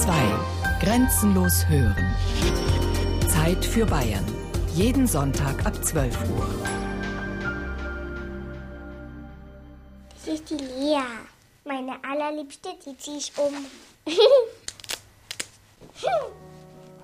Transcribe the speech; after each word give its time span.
2. 0.00 0.12
Grenzenlos 0.80 1.68
hören. 1.68 2.16
Zeit 3.28 3.62
für 3.62 3.84
Bayern. 3.84 4.24
Jeden 4.74 5.06
Sonntag 5.06 5.66
ab 5.66 5.84
12 5.84 6.16
Uhr. 6.30 6.48
Das 10.14 10.26
ist 10.34 10.48
die 10.48 10.54
Lea. 10.54 11.02
Meine 11.66 12.02
allerliebste, 12.02 12.70
die 12.86 12.96
ziehe 12.96 13.18
ich 13.18 13.30
um. 13.36 13.52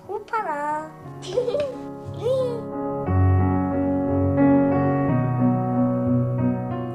Hupala. 0.07 0.89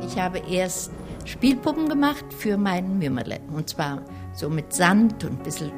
Ich 0.05 0.19
habe 0.19 0.41
erst 0.41 0.91
Spielpuppen 1.25 1.89
gemacht 1.89 2.25
für 2.37 2.59
meinen 2.59 2.99
Mümmerle. 2.99 3.39
Und 3.51 3.71
zwar 3.71 4.03
so 4.35 4.49
mit 4.49 4.73
Sand 4.73 5.25
und 5.25 5.41
ein 5.41 5.43
bisschen 5.43 5.73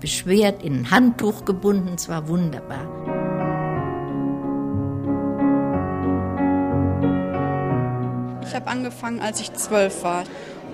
beschwert 0.00 0.62
in 0.62 0.80
ein 0.80 0.90
Handtuch 0.90 1.44
gebunden. 1.44 1.92
Es 1.96 2.08
war 2.08 2.28
wunderbar. 2.28 2.86
Ich 8.44 8.54
habe 8.54 8.66
angefangen, 8.66 9.20
als 9.20 9.40
ich 9.40 9.52
zwölf 9.54 10.02
war. 10.02 10.24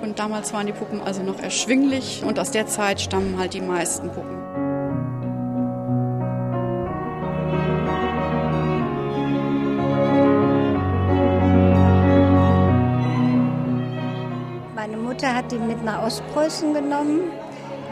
Und 0.03 0.19
damals 0.19 0.53
waren 0.53 0.67
die 0.67 0.73
Puppen 0.73 1.01
also 1.01 1.23
noch 1.23 1.41
erschwinglich. 1.41 2.23
Und 2.25 2.39
aus 2.39 2.51
der 2.51 2.67
Zeit 2.67 3.01
stammen 3.01 3.39
halt 3.39 3.55
die 3.55 3.61
meisten 3.61 4.11
Puppen. 4.11 4.48
Hat 15.39 15.53
ihn 15.53 15.69
mit 15.69 15.85
nach 15.85 16.03
Ostpreußen 16.03 16.75
genommen, 16.75 17.31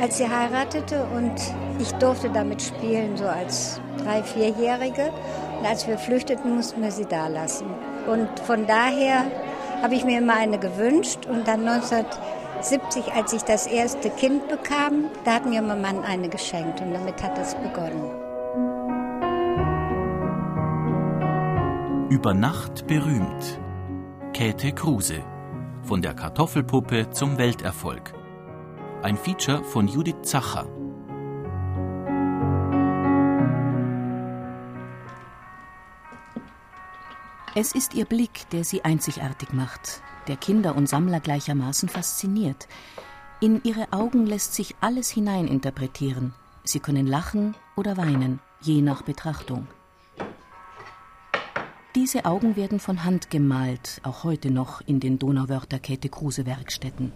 als 0.00 0.18
sie 0.18 0.28
heiratete 0.28 1.06
und 1.14 1.32
ich 1.78 1.92
durfte 1.92 2.28
damit 2.28 2.60
spielen, 2.60 3.16
so 3.16 3.24
als 3.24 3.80
drei-, 4.02 4.24
vierjährige. 4.24 5.12
Und 5.58 5.66
als 5.66 5.86
wir 5.86 5.96
flüchteten, 5.96 6.56
mussten 6.56 6.82
wir 6.82 6.90
sie 6.90 7.06
da 7.06 7.28
lassen. 7.28 7.66
Und 8.10 8.28
von 8.40 8.66
daher 8.66 9.24
habe 9.80 9.94
ich 9.94 10.04
mir 10.04 10.18
immer 10.18 10.34
eine 10.34 10.58
gewünscht 10.58 11.26
und 11.26 11.46
dann 11.46 11.66
1970, 11.66 13.12
als 13.14 13.32
ich 13.32 13.42
das 13.42 13.68
erste 13.68 14.10
Kind 14.10 14.48
bekam, 14.48 15.04
da 15.24 15.34
hat 15.34 15.46
mir 15.46 15.62
mein 15.62 15.80
Mann 15.80 16.02
eine 16.02 16.28
geschenkt 16.28 16.80
und 16.80 16.92
damit 16.92 17.22
hat 17.22 17.38
es 17.38 17.54
begonnen. 17.54 18.10
Über 22.10 22.34
Nacht 22.34 22.86
berühmt. 22.88 23.60
Käthe 24.32 24.72
Kruse 24.72 25.22
von 25.86 26.02
der 26.02 26.14
Kartoffelpuppe 26.14 27.10
zum 27.10 27.38
Welterfolg. 27.38 28.12
Ein 29.02 29.16
Feature 29.16 29.62
von 29.62 29.86
Judith 29.86 30.16
Zacher. 30.22 30.66
Es 37.54 37.72
ist 37.72 37.94
ihr 37.94 38.04
Blick, 38.04 38.50
der 38.50 38.64
sie 38.64 38.84
einzigartig 38.84 39.52
macht, 39.52 40.02
der 40.26 40.36
Kinder 40.36 40.74
und 40.74 40.88
Sammler 40.88 41.20
gleichermaßen 41.20 41.88
fasziniert. 41.88 42.66
In 43.40 43.62
ihre 43.62 43.92
Augen 43.92 44.26
lässt 44.26 44.54
sich 44.54 44.74
alles 44.80 45.08
hineininterpretieren. 45.10 46.34
Sie 46.64 46.80
können 46.80 47.06
lachen 47.06 47.54
oder 47.76 47.96
weinen, 47.96 48.40
je 48.60 48.82
nach 48.82 49.02
Betrachtung. 49.02 49.68
Diese 51.96 52.24
Augen 52.26 52.54
werden 52.54 52.78
von 52.78 53.04
Hand 53.04 53.30
gemalt, 53.30 54.00
auch 54.04 54.22
heute 54.22 54.50
noch 54.50 54.82
in 54.86 55.00
den 55.00 55.18
Donauwörter 55.18 55.78
Käthe 55.80 56.08
Kruse 56.08 56.46
Werkstätten. 56.46 57.10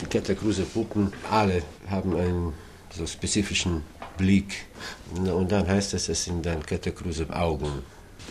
Die 0.00 0.06
Käthe 0.06 0.36
Kruse 0.36 0.62
Puppen, 0.62 1.12
alle 1.30 1.62
haben 1.88 2.14
einen 2.14 2.52
so 2.90 3.06
spezifischen 3.06 3.82
Blick. 4.16 4.66
Und 5.16 5.50
dann 5.50 5.66
heißt 5.66 5.94
es, 5.94 6.08
es 6.08 6.24
sind 6.24 6.44
dann 6.46 6.62
Käthe 6.62 6.92
Kruse 6.92 7.26
Augen. 7.30 7.82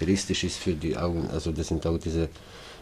Charakteristisch 0.03 0.43
ist 0.43 0.57
für 0.57 0.73
die 0.73 0.97
Augen, 0.97 1.29
also 1.31 1.51
das 1.51 1.67
sind 1.67 1.85
auch 1.85 1.97
diese 1.97 2.27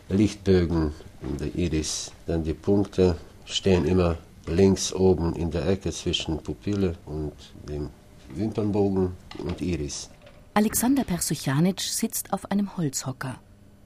Lichtbögen 0.09 0.91
in 1.21 1.37
der 1.37 1.53
Iris. 1.55 2.11
Dann 2.25 2.43
die 2.43 2.53
Punkte 2.53 3.17
stehen 3.45 3.85
immer 3.85 4.17
links 4.47 4.93
oben 4.93 5.35
in 5.35 5.51
der 5.51 5.67
Ecke 5.67 5.91
zwischen 5.91 6.41
Pupille 6.41 6.95
und 7.05 7.33
dem 7.67 7.89
Wimpernbogen 8.33 9.11
und 9.37 9.61
Iris. 9.61 10.09
Alexander 10.53 11.05
Persuchanitsch 11.05 11.87
sitzt 11.87 12.33
auf 12.33 12.51
einem 12.51 12.75
Holzhocker. 12.75 13.39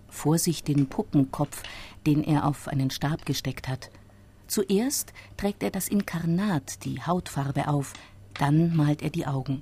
Vor 0.09 0.40
sich 0.40 0.64
den 0.64 0.88
Puppenkopf, 0.88 1.62
den 2.08 2.24
er 2.24 2.48
auf 2.48 2.68
einen 2.68 2.90
Stab 2.90 3.24
gesteckt 3.24 3.68
hat. 3.68 3.92
Zuerst 4.48 5.14
trägt 5.38 5.62
er 5.62 5.70
das 5.70 5.88
Inkarnat, 5.88 6.84
die 6.84 7.03
Hautfarbe 7.03 7.68
auf, 7.68 7.94
dann 8.34 8.76
malt 8.76 9.03
er 9.03 9.12
die 9.12 9.28
Augen. 9.28 9.62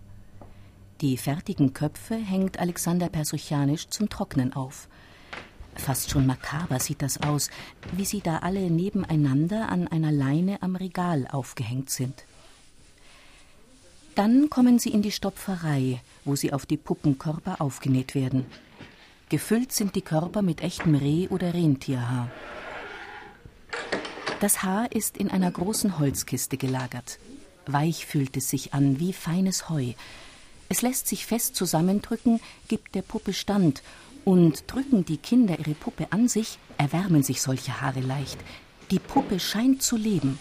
Die 1.02 1.18
fertigen 1.18 1.74
Köpfe 1.74 2.16
hängt 2.16 2.58
Alexander 2.58 3.10
Persuchanitsch 3.10 3.88
zum 3.90 4.08
Trocknen 4.08 4.54
auf. 4.54 4.88
Fast 5.76 6.10
schon 6.10 6.26
makaber 6.26 6.80
sieht 6.80 7.02
das 7.02 7.22
aus, 7.22 7.50
wie 7.92 8.06
sie 8.06 8.22
da 8.22 8.38
alle 8.38 8.72
nebeneinander 8.72 9.68
an 9.68 9.90
einer 9.90 10.14
Leine 10.14 10.62
am 10.62 10.78
Regal 10.78 11.28
aufgehängt 11.30 11.90
sind. 11.90 12.24
Dann 14.16 14.50
kommen 14.50 14.78
sie 14.78 14.90
in 14.90 15.02
die 15.02 15.12
Stopferei, 15.12 16.02
wo 16.24 16.36
sie 16.36 16.54
auf 16.54 16.66
die 16.66 16.78
Puppenkörper 16.78 17.60
aufgenäht 17.60 18.14
werden. 18.14 18.46
Gefüllt 19.30 19.72
sind 19.72 19.96
die 19.96 20.02
Körper 20.02 20.44
mit 20.44 20.62
echtem 20.62 20.94
Reh- 20.94 21.30
oder 21.30 21.54
Rentierhaar. 21.54 22.30
Das 24.40 24.62
Haar 24.62 24.92
ist 24.92 25.18
in 25.18 25.32
einer 25.32 25.50
großen 25.50 25.98
Holzkiste 25.98 26.58
gelagert. 26.58 27.18
Weich 27.66 28.06
fühlt 28.06 28.38
es 28.38 28.50
sich 28.50 28.74
an, 28.74 29.00
wie 29.00 29.14
feines 29.14 29.70
Heu. 29.70 29.94
Es 30.70 30.82
lässt 30.82 31.08
sich 31.08 31.26
fest 31.26 31.56
zusammendrücken, 31.56 32.40
gibt 32.68 32.94
der 32.94 33.02
Puppe 33.02 33.34
Stand, 33.34 33.82
und 34.26 34.64
drücken 34.68 35.06
die 35.06 35.18
Kinder 35.18 35.58
ihre 35.60 35.74
Puppe 35.74 36.08
an 36.12 36.28
sich, 36.28 36.60
erwärmen 36.78 37.24
sich 37.24 37.42
solche 37.42 37.82
Haare 37.82 38.02
leicht. 38.02 38.38
Die 38.92 39.00
Puppe 39.00 39.40
scheint 39.40 39.82
zu 39.82 39.98
leben. 39.98 40.38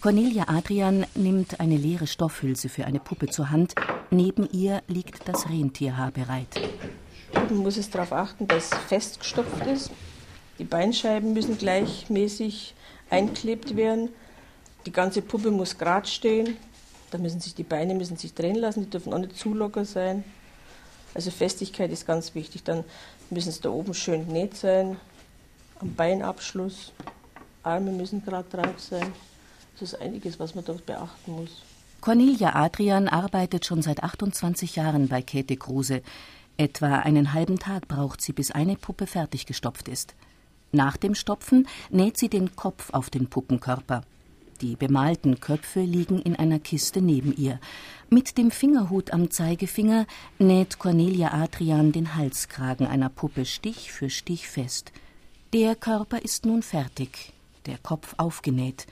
Cornelia 0.00 0.44
Adrian 0.46 1.06
nimmt 1.16 1.58
eine 1.58 1.76
leere 1.76 2.06
Stoffhülse 2.06 2.68
für 2.68 2.84
eine 2.84 3.00
Puppe 3.00 3.26
zur 3.26 3.50
Hand. 3.50 3.74
Neben 4.12 4.48
ihr 4.52 4.80
liegt 4.86 5.28
das 5.28 5.48
Rentierhaar 5.48 6.12
bereit. 6.12 6.48
Man 7.34 7.56
muss 7.56 7.76
es 7.76 7.90
darauf 7.90 8.12
achten, 8.12 8.46
dass 8.46 8.70
es 8.70 8.78
festgestopft 8.78 9.66
ist. 9.66 9.90
Die 10.60 10.64
Beinscheiben 10.64 11.32
müssen 11.32 11.58
gleichmäßig 11.58 12.74
einklebt 13.10 13.74
werden. 13.74 14.10
Die 14.86 14.92
ganze 14.92 15.20
Puppe 15.20 15.50
muss 15.50 15.78
gerade 15.78 16.06
stehen. 16.06 16.56
Da 17.10 17.18
müssen 17.18 17.40
sich 17.40 17.56
die 17.56 17.64
Beine 17.64 17.96
müssen 17.96 18.16
sich 18.16 18.34
drehen 18.34 18.56
lassen, 18.56 18.84
die 18.84 18.90
dürfen 18.90 19.12
auch 19.12 19.18
nicht 19.18 19.36
zu 19.36 19.52
locker 19.52 19.84
sein. 19.84 20.22
Also 21.12 21.32
Festigkeit 21.32 21.90
ist 21.90 22.06
ganz 22.06 22.36
wichtig. 22.36 22.62
Dann 22.62 22.84
müssen 23.30 23.48
es 23.48 23.60
da 23.60 23.70
oben 23.70 23.94
schön 23.94 24.28
genäht 24.28 24.56
sein, 24.56 24.96
am 25.80 25.92
Beinabschluss. 25.96 26.92
Arme 27.64 27.90
müssen 27.90 28.24
gerade 28.24 28.48
drauf 28.48 28.78
sein. 28.78 29.12
Das 29.78 29.92
ist 29.92 30.00
einiges, 30.00 30.40
was 30.40 30.54
man 30.54 30.64
dort 30.64 30.84
beachten 30.86 31.32
muss. 31.32 31.50
Cornelia 32.00 32.54
Adrian 32.54 33.08
arbeitet 33.08 33.66
schon 33.66 33.82
seit 33.82 34.02
28 34.02 34.76
Jahren 34.76 35.08
bei 35.08 35.22
Käthe 35.22 35.56
Kruse. 35.56 36.02
Etwa 36.56 36.98
einen 36.98 37.32
halben 37.32 37.58
Tag 37.58 37.86
braucht 37.88 38.20
sie, 38.20 38.32
bis 38.32 38.50
eine 38.50 38.76
Puppe 38.76 39.06
fertig 39.06 39.46
gestopft 39.46 39.88
ist. 39.88 40.14
Nach 40.72 40.96
dem 40.96 41.14
Stopfen 41.14 41.66
näht 41.90 42.18
sie 42.18 42.28
den 42.28 42.56
Kopf 42.56 42.90
auf 42.92 43.10
den 43.10 43.28
Puppenkörper. 43.28 44.02
Die 44.60 44.74
bemalten 44.74 45.38
Köpfe 45.38 45.80
liegen 45.80 46.20
in 46.20 46.34
einer 46.34 46.58
Kiste 46.58 47.00
neben 47.00 47.34
ihr. 47.36 47.60
Mit 48.10 48.38
dem 48.38 48.50
Fingerhut 48.50 49.12
am 49.12 49.30
Zeigefinger 49.30 50.06
näht 50.38 50.78
Cornelia 50.78 51.32
Adrian 51.32 51.92
den 51.92 52.16
Halskragen 52.16 52.86
einer 52.86 53.08
Puppe 53.08 53.44
Stich 53.44 53.92
für 53.92 54.10
Stich 54.10 54.48
fest. 54.48 54.92
Der 55.52 55.76
Körper 55.76 56.22
ist 56.22 56.44
nun 56.44 56.62
fertig, 56.62 57.32
der 57.66 57.78
Kopf 57.78 58.14
aufgenäht. 58.18 58.86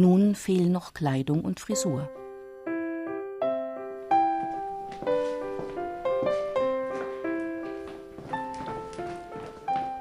Nun 0.00 0.34
fehlen 0.34 0.72
noch 0.72 0.94
Kleidung 0.94 1.42
und 1.42 1.60
Frisur. 1.60 2.08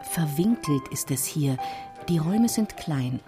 Verwinkelt 0.04 0.88
ist 0.90 1.12
es 1.12 1.26
hier. 1.26 1.58
Die 2.08 2.18
Räume 2.18 2.48
sind 2.48 2.78
klein. 2.78 3.20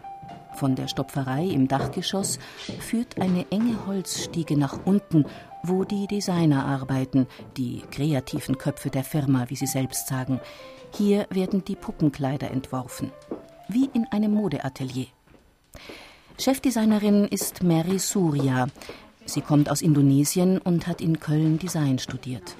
Von 0.56 0.76
der 0.76 0.88
Stopferei 0.88 1.44
im 1.44 1.68
Dachgeschoss 1.68 2.40
führt 2.80 3.20
eine 3.20 3.46
enge 3.52 3.86
Holzstiege 3.86 4.58
nach 4.58 4.80
unten, 4.86 5.26
wo 5.64 5.84
die 5.84 6.08
Designer 6.08 6.66
arbeiten, 6.66 7.28
die 7.58 7.82
kreativen 7.92 8.58
Köpfe 8.58 8.90
der 8.90 9.04
Firma, 9.04 9.50
wie 9.50 9.58
sie 9.58 9.68
selbst 9.68 10.08
sagen. 10.08 10.40
Hier 10.94 11.28
werden 11.32 11.66
die 11.66 11.76
Puppenkleider 11.76 12.50
entworfen, 12.50 13.12
wie 13.68 13.90
in 13.94 14.08
einem 14.10 14.32
Modeatelier. 14.32 15.08
Chefdesignerin 16.42 17.26
ist 17.26 17.62
Mary 17.62 18.00
Surya. 18.00 18.66
Sie 19.26 19.42
kommt 19.42 19.70
aus 19.70 19.84
Indonesien 19.84 20.58
und 20.58 20.88
hat 20.88 21.00
in 21.00 21.20
Köln 21.20 21.60
Design 21.60 22.00
studiert. 22.00 22.56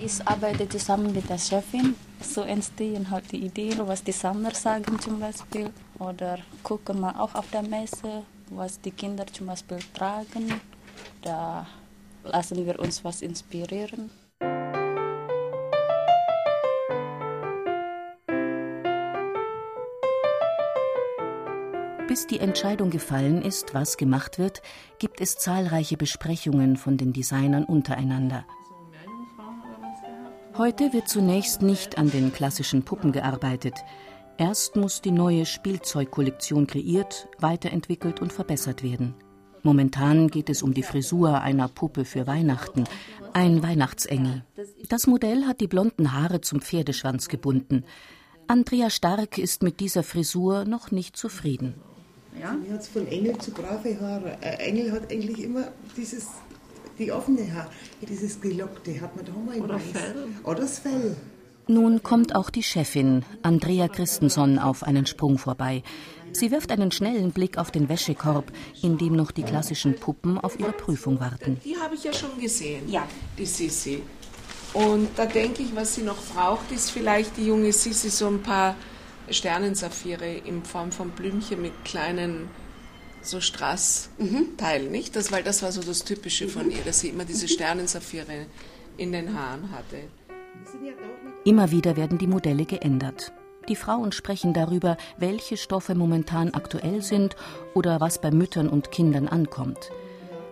Ich 0.00 0.26
arbeite 0.26 0.68
zusammen 0.68 1.12
mit 1.12 1.30
der 1.30 1.38
Chefin. 1.38 1.94
So 2.20 2.40
entstehen 2.40 3.08
halt 3.08 3.30
die 3.30 3.44
Ideen, 3.46 3.78
was 3.86 4.02
die 4.02 4.10
Sammler 4.10 4.52
sagen 4.56 4.98
zum 4.98 5.20
Beispiel. 5.20 5.70
Oder 6.00 6.38
gucken 6.64 6.98
wir 6.98 7.20
auch 7.20 7.36
auf 7.36 7.48
der 7.52 7.62
Messe, 7.62 8.24
was 8.50 8.80
die 8.80 8.90
Kinder 8.90 9.24
zum 9.28 9.46
Beispiel 9.46 9.78
tragen. 9.94 10.60
Da 11.22 11.64
lassen 12.24 12.66
wir 12.66 12.80
uns 12.80 13.04
was 13.04 13.22
inspirieren. 13.22 14.10
Bis 22.16 22.26
die 22.26 22.40
Entscheidung 22.40 22.88
gefallen 22.88 23.42
ist, 23.42 23.74
was 23.74 23.98
gemacht 23.98 24.38
wird, 24.38 24.62
gibt 24.98 25.20
es 25.20 25.36
zahlreiche 25.36 25.98
Besprechungen 25.98 26.78
von 26.78 26.96
den 26.96 27.12
Designern 27.12 27.64
untereinander. 27.64 28.46
Heute 30.56 30.94
wird 30.94 31.10
zunächst 31.10 31.60
nicht 31.60 31.98
an 31.98 32.10
den 32.10 32.32
klassischen 32.32 32.84
Puppen 32.84 33.12
gearbeitet. 33.12 33.74
Erst 34.38 34.76
muss 34.76 35.02
die 35.02 35.10
neue 35.10 35.44
Spielzeugkollektion 35.44 36.66
kreiert, 36.66 37.28
weiterentwickelt 37.38 38.22
und 38.22 38.32
verbessert 38.32 38.82
werden. 38.82 39.12
Momentan 39.62 40.28
geht 40.28 40.48
es 40.48 40.62
um 40.62 40.72
die 40.72 40.84
Frisur 40.84 41.42
einer 41.42 41.68
Puppe 41.68 42.06
für 42.06 42.26
Weihnachten, 42.26 42.84
ein 43.34 43.62
Weihnachtsengel. 43.62 44.42
Das 44.88 45.06
Modell 45.06 45.44
hat 45.44 45.60
die 45.60 45.68
blonden 45.68 46.14
Haare 46.14 46.40
zum 46.40 46.62
Pferdeschwanz 46.62 47.28
gebunden. 47.28 47.84
Andrea 48.46 48.88
Stark 48.88 49.36
ist 49.36 49.62
mit 49.62 49.80
dieser 49.80 50.02
Frisur 50.02 50.64
noch 50.64 50.90
nicht 50.90 51.18
zufrieden. 51.18 51.74
Ja? 52.40 52.52
Mir 52.52 52.74
hat 52.74 52.80
es 52.80 52.88
von 52.88 53.06
Engel 53.06 53.38
zu 53.38 53.50
brave 53.50 54.00
Haare. 54.00 54.36
Ein 54.40 54.58
Engel 54.58 54.92
hat 54.92 55.10
eigentlich 55.12 55.42
immer 55.42 55.68
dieses, 55.96 56.28
die 56.98 57.12
offene 57.12 57.52
Haare, 57.54 57.70
dieses 58.08 58.40
gelockte 58.40 59.00
hat 59.00 59.16
man 59.16 59.24
da 59.24 59.32
mal 59.32 59.60
Oder 59.60 59.78
Fell. 59.78 60.28
Oder 60.44 60.60
das 60.60 60.78
Fell. 60.78 61.16
Nun 61.68 62.04
kommt 62.04 62.36
auch 62.36 62.48
die 62.48 62.62
Chefin, 62.62 63.24
Andrea 63.42 63.88
Christensen, 63.88 64.60
auf 64.60 64.84
einen 64.84 65.04
Sprung 65.04 65.36
vorbei. 65.36 65.82
Sie 66.30 66.52
wirft 66.52 66.70
einen 66.70 66.92
schnellen 66.92 67.32
Blick 67.32 67.58
auf 67.58 67.72
den 67.72 67.88
Wäschekorb, 67.88 68.52
in 68.82 68.98
dem 68.98 69.16
noch 69.16 69.32
die 69.32 69.42
klassischen 69.42 69.96
Puppen 69.96 70.38
auf 70.38 70.60
ihre 70.60 70.70
Prüfung 70.70 71.18
warten. 71.18 71.58
Die 71.64 71.76
habe 71.76 71.96
ich 71.96 72.04
ja 72.04 72.12
schon 72.12 72.38
gesehen, 72.40 72.88
ja. 72.88 73.02
die 73.36 73.46
Sissi. 73.46 74.02
Und 74.74 75.08
da 75.16 75.26
denke 75.26 75.62
ich, 75.62 75.74
was 75.74 75.96
sie 75.96 76.02
noch 76.02 76.22
braucht, 76.34 76.70
ist 76.70 76.90
vielleicht 76.90 77.36
die 77.36 77.46
junge 77.46 77.72
Sissi 77.72 78.10
so 78.10 78.28
ein 78.28 78.42
paar 78.42 78.76
Sternensaphire 79.30 80.36
in 80.44 80.64
Form 80.64 80.92
von 80.92 81.10
Blümchen 81.10 81.62
mit 81.62 81.84
kleinen 81.84 82.48
so 83.22 83.40
Straßteilen, 83.40 84.86
mhm. 84.86 84.92
nicht? 84.92 85.16
Das, 85.16 85.32
weil 85.32 85.42
das 85.42 85.62
war 85.62 85.72
so 85.72 85.82
das 85.82 86.04
Typische 86.04 86.48
von 86.48 86.70
ihr, 86.70 86.82
dass 86.84 87.00
sie 87.00 87.08
immer 87.08 87.24
diese 87.24 87.48
Sternensaphire 87.48 88.46
in 88.96 89.12
den 89.12 89.38
Haaren 89.38 89.70
hatte. 89.72 89.98
Immer 91.44 91.70
wieder 91.70 91.96
werden 91.96 92.18
die 92.18 92.26
Modelle 92.26 92.64
geändert. 92.64 93.32
Die 93.68 93.76
Frauen 93.76 94.12
sprechen 94.12 94.54
darüber, 94.54 94.96
welche 95.18 95.56
Stoffe 95.56 95.94
momentan 95.94 96.54
aktuell 96.54 97.02
sind 97.02 97.34
oder 97.74 98.00
was 98.00 98.20
bei 98.20 98.30
Müttern 98.30 98.68
und 98.68 98.92
Kindern 98.92 99.26
ankommt. 99.26 99.90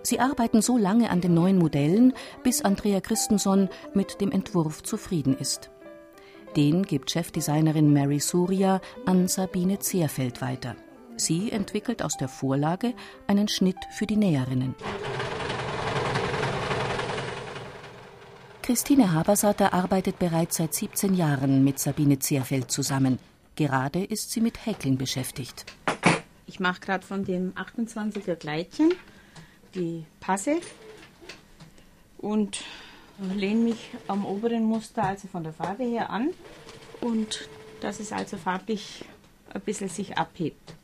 Sie 0.02 0.20
arbeiten 0.20 0.60
so 0.60 0.76
lange 0.76 1.10
an 1.10 1.20
den 1.20 1.32
neuen 1.32 1.58
Modellen, 1.58 2.12
bis 2.42 2.62
Andrea 2.62 3.00
Christensen 3.00 3.70
mit 3.94 4.20
dem 4.20 4.32
Entwurf 4.32 4.82
zufrieden 4.82 5.36
ist. 5.38 5.70
Den 6.56 6.84
gibt 6.84 7.10
Chefdesignerin 7.10 7.92
Mary 7.92 8.20
Surya 8.20 8.80
an 9.06 9.26
Sabine 9.26 9.80
Zehrfeld 9.80 10.40
weiter. 10.40 10.76
Sie 11.16 11.50
entwickelt 11.50 12.00
aus 12.02 12.16
der 12.16 12.28
Vorlage 12.28 12.94
einen 13.26 13.48
Schnitt 13.48 13.76
für 13.90 14.06
die 14.06 14.16
Näherinnen. 14.16 14.76
Christine 18.62 19.12
Habersatter 19.12 19.74
arbeitet 19.74 20.18
bereits 20.20 20.56
seit 20.56 20.74
17 20.74 21.14
Jahren 21.14 21.64
mit 21.64 21.80
Sabine 21.80 22.20
Zehrfeld 22.20 22.70
zusammen. 22.70 23.18
Gerade 23.56 24.04
ist 24.04 24.30
sie 24.30 24.40
mit 24.40 24.64
Häkeln 24.64 24.96
beschäftigt. 24.96 25.66
Ich 26.46 26.60
mache 26.60 26.80
gerade 26.80 27.04
von 27.04 27.24
dem 27.24 27.52
28er 27.54 28.36
Kleidchen 28.36 28.92
die 29.74 30.04
Passe 30.20 30.58
und 32.18 32.60
lehne 33.34 33.60
mich 33.60 33.90
am 34.08 34.24
oberen 34.24 34.64
Muster, 34.64 35.04
also 35.04 35.28
von 35.28 35.44
der 35.44 35.52
Farbe 35.52 35.84
her 35.84 36.10
an 36.10 36.30
und 37.00 37.48
dass 37.80 38.00
es 38.00 38.12
also 38.12 38.36
farblich 38.36 39.04
ein 39.52 39.60
bisschen 39.60 39.88
sich 39.88 40.16
abhebt. 40.18 40.74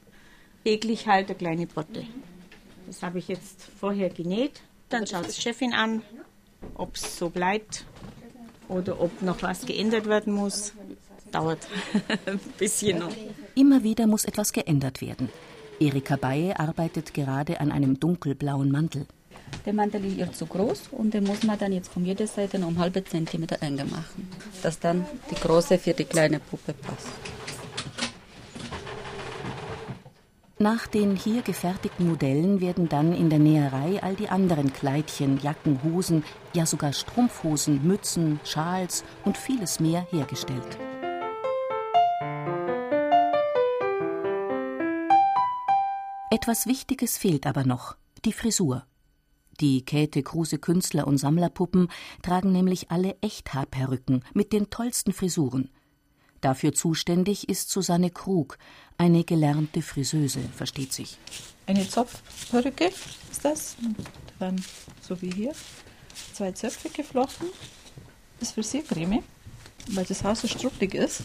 Eklig 0.65 1.07
halt 1.07 1.29
eine 1.29 1.39
kleine 1.39 1.67
Botte. 1.67 2.05
Das 2.87 3.03
habe 3.03 3.19
ich 3.19 3.29
jetzt 3.29 3.63
vorher 3.79 4.11
genäht. 4.11 4.61
Dann 4.89 5.07
schaut 5.07 5.29
die 5.29 5.41
Chefin 5.41 5.73
an, 5.73 6.03
ob 6.75 6.97
es 6.97 7.17
so 7.19 7.31
bleibt 7.31 7.87
oder 8.69 9.01
ob 9.01 9.23
noch 9.23 9.43
was 9.43 9.65
geändert 9.65 10.07
werden 10.07 10.33
muss. 10.33 10.75
Dauert 11.33 11.67
ein 12.27 12.39
bisschen 12.59 12.99
noch. 12.99 13.15
Immer 13.55 13.83
wieder 13.83 14.07
muss 14.07 14.25
etwas 14.25 14.53
geändert 14.53 15.01
werden. 15.01 15.31
Erika 15.79 16.17
Baye 16.17 16.55
arbeitet 16.55 17.15
gerade 17.15 17.61
an 17.61 17.73
einem 17.73 17.99
dunkelblauen 17.99 18.71
Mantel. 18.71 19.07
Der 19.67 19.73
Mantel 19.75 20.05
ist 20.05 20.17
ihr 20.17 20.33
zu 20.33 20.47
groß 20.47 20.89
und 20.93 21.13
den 21.13 21.25
muss 21.25 21.43
man 21.43 21.59
dann 21.59 21.73
jetzt 21.73 21.93
von 21.93 22.05
jeder 22.05 22.27
Seite 22.27 22.59
um 22.59 22.79
halbe 22.79 23.05
Zentimeter 23.05 23.63
enger 23.63 23.85
machen, 23.85 24.29
dass 24.63 24.79
dann 24.79 25.05
die 25.31 25.35
große 25.35 25.79
für 25.79 25.93
die 25.93 26.05
kleine 26.05 26.41
Puppe 26.41 26.73
passt. 26.73 27.09
Nach 30.63 30.87
den 30.87 31.17
hier 31.17 31.41
gefertigten 31.41 32.07
Modellen 32.07 32.61
werden 32.61 32.87
dann 32.91 33.15
in 33.15 33.31
der 33.31 33.39
Näherei 33.39 34.03
all 34.03 34.15
die 34.15 34.29
anderen 34.29 34.75
Kleidchen, 34.75 35.41
Jacken, 35.41 35.81
Hosen, 35.83 36.23
ja 36.53 36.67
sogar 36.67 36.93
Strumpfhosen, 36.93 37.87
Mützen, 37.87 38.41
Schals 38.45 39.03
und 39.25 39.39
vieles 39.39 39.81
mehr 39.81 40.07
hergestellt. 40.11 40.77
Etwas 46.31 46.67
Wichtiges 46.67 47.17
fehlt 47.17 47.47
aber 47.47 47.65
noch, 47.65 47.97
die 48.27 48.35
Frisur. 48.35 48.85
Die 49.61 49.85
Käthe 49.85 50.23
Kruse 50.23 50.59
Künstler- 50.59 51.07
und 51.07 51.19
Sammlerpuppen 51.19 51.89
tragen 52.23 52.51
nämlich 52.51 52.91
alle 52.91 53.17
Echthaarperücken 53.21 54.25
mit 54.33 54.53
den 54.55 54.71
tollsten 54.71 55.13
Frisuren. 55.13 55.71
Dafür 56.41 56.73
zuständig 56.73 57.51
ist 57.51 57.69
Susanne 57.69 58.11
Krug, 58.11 58.57
eine 58.97 59.25
gelernte 59.25 59.83
Friseuse, 59.83 60.41
versteht 60.57 60.95
sich. 60.95 61.19
Eine 61.67 61.87
Zopfperücke 61.87 62.91
ist 63.31 63.45
das. 63.45 63.77
Da 64.39 64.47
werden, 64.47 64.65
so 65.03 65.21
wie 65.21 65.31
hier, 65.31 65.53
zwei 66.33 66.53
Zöpfe 66.53 66.89
geflochten. 66.89 67.49
Das 68.39 68.53
Frisiercreme, 68.53 69.23
weil 69.89 70.07
das 70.07 70.25
Haar 70.25 70.35
so 70.35 70.49
struppig 70.49 70.95
ist. 70.95 71.21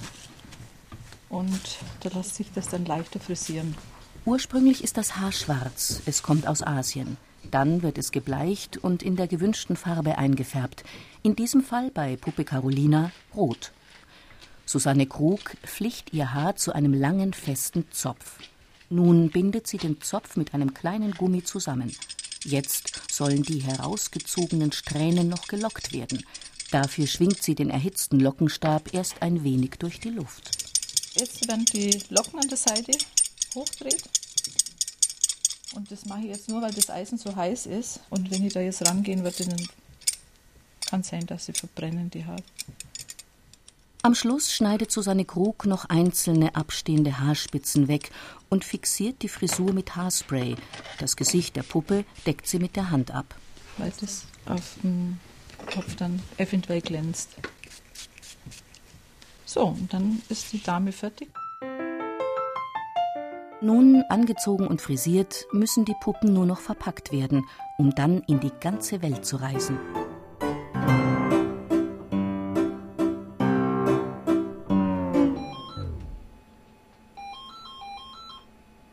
Und 1.30 1.78
da 2.02 2.10
lässt 2.10 2.36
sich 2.36 2.52
das 2.54 2.68
dann 2.68 2.84
leichter 2.84 3.22
frisieren. 3.22 3.76
Ursprünglich 4.26 4.84
ist 4.84 4.98
das 4.98 5.16
Haar 5.16 5.32
schwarz. 5.32 6.02
Es 6.06 6.24
kommt 6.24 6.48
aus 6.48 6.62
Asien. 6.62 7.18
Dann 7.52 7.82
wird 7.82 7.98
es 7.98 8.12
gebleicht 8.12 8.78
und 8.78 9.04
in 9.04 9.16
der 9.16 9.28
gewünschten 9.28 9.76
Farbe 9.76 10.18
eingefärbt. 10.18 10.84
In 11.24 11.36
diesem 11.36 11.62
Fall 11.62 11.92
bei 11.92 12.16
Puppe 12.16 12.44
Carolina 12.44 13.12
rot. 13.36 13.72
Susanne 14.66 15.06
Krug 15.06 15.56
flicht 15.64 16.14
ihr 16.14 16.34
Haar 16.34 16.56
zu 16.56 16.74
einem 16.74 16.94
langen, 16.94 17.34
festen 17.34 17.86
Zopf. 17.92 18.40
Nun 18.90 19.30
bindet 19.30 19.68
sie 19.68 19.78
den 19.78 20.02
Zopf 20.02 20.38
mit 20.38 20.54
einem 20.54 20.74
kleinen 20.74 21.12
Gummi 21.12 21.44
zusammen. 21.44 21.96
Jetzt 22.44 23.12
sollen 23.12 23.44
die 23.44 23.60
herausgezogenen 23.60 24.72
Strähnen 24.72 25.30
noch 25.30 25.48
gelockt 25.48 25.94
werden. 25.94 26.24
Dafür 26.72 27.08
schwingt 27.08 27.42
sie 27.42 27.56
den 27.56 27.70
erhitzten 27.70 28.20
Lockenstab 28.20 28.94
erst 28.94 29.22
ein 29.22 29.44
wenig 29.44 29.72
durch 29.80 30.00
die 30.00 30.10
Luft. 30.10 30.52
Jetzt 31.16 31.48
werden 31.48 31.66
die 31.66 32.02
Locken 32.10 32.40
an 32.40 32.50
der 32.50 32.58
Seite 32.58 32.92
hochdreht 33.56 34.04
und 35.76 35.92
das 35.92 36.06
mache 36.06 36.22
ich 36.22 36.28
jetzt 36.28 36.50
nur, 36.50 36.62
weil 36.62 36.74
das 36.74 36.90
Eisen 36.90 37.18
so 37.18 37.36
heiß 37.36 37.66
ist. 37.66 38.00
Und 38.10 38.32
wenn 38.32 38.46
ich 38.46 38.54
da 38.54 38.62
jetzt 38.62 38.86
rangehen 38.88 39.24
würde, 39.24 39.46
dann 39.46 39.68
kann 40.90 41.02
es 41.02 41.10
sein, 41.10 41.26
dass 41.26 41.46
sie 41.46 41.54
verbrennen, 41.54 42.10
die 42.10 42.26
Haare. 42.26 42.44
Am 44.02 44.14
Schluss 44.14 44.54
schneidet 44.54 44.92
Susanne 44.92 45.26
Krug 45.26 45.66
noch 45.66 45.86
einzelne 45.86 46.56
abstehende 46.56 47.20
Haarspitzen 47.20 47.88
weg 47.88 48.12
und 48.50 48.64
fixiert 48.64 49.24
die 49.24 49.30
Frisur 49.30 49.74
mit 49.74 49.96
Haarspray. 49.96 50.56
Das 51.00 51.16
Gesicht 51.16 51.56
der 51.56 51.64
Puppe 51.64 52.06
deckt 52.28 52.48
sie 52.48 52.60
mit 52.60 52.76
der 52.76 52.92
Hand 52.92 53.10
ab. 53.10 53.36
Weil 53.78 53.92
das 54.00 54.26
auf 54.46 54.76
dem 54.84 55.20
Kopf 55.74 55.96
dann 55.96 56.22
eventuell 56.38 56.82
glänzt. 56.82 57.30
So, 59.46 59.68
und 59.70 59.92
dann 59.92 60.22
ist 60.30 60.54
die 60.54 60.62
Dame 60.62 60.92
fertig. 60.92 61.30
Nun, 63.66 64.04
angezogen 64.10 64.68
und 64.68 64.80
frisiert, 64.80 65.48
müssen 65.52 65.86
die 65.86 65.96
Puppen 66.00 66.32
nur 66.32 66.46
noch 66.46 66.60
verpackt 66.60 67.12
werden, 67.12 67.48
um 67.80 67.96
dann 67.96 68.22
in 68.28 68.40
die 68.40 68.52
ganze 68.62 69.02
Welt 69.02 69.26
zu 69.26 69.38
reisen. 69.38 69.80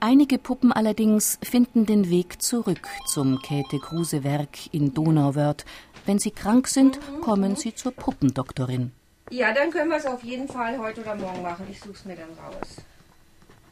Einige 0.00 0.38
Puppen 0.38 0.72
allerdings 0.72 1.38
finden 1.42 1.84
den 1.84 2.08
Weg 2.08 2.40
zurück 2.40 2.88
zum 3.04 3.42
Käthe-Kruse-Werk 3.42 4.72
in 4.72 4.94
Donauwörth. 4.94 5.66
Wenn 6.06 6.18
sie 6.18 6.30
krank 6.30 6.66
sind, 6.66 6.98
kommen 7.20 7.56
sie 7.56 7.74
zur 7.74 7.92
Puppendoktorin. 7.92 8.92
Ja, 9.28 9.52
dann 9.52 9.70
können 9.70 9.90
wir 9.90 9.98
es 9.98 10.06
auf 10.06 10.24
jeden 10.24 10.48
Fall 10.48 10.78
heute 10.78 11.02
oder 11.02 11.14
morgen 11.14 11.42
machen. 11.42 11.66
Ich 11.70 11.78
suche 11.78 11.92
es 11.92 12.04
mir 12.06 12.16
dann 12.16 12.30
raus. 12.42 12.76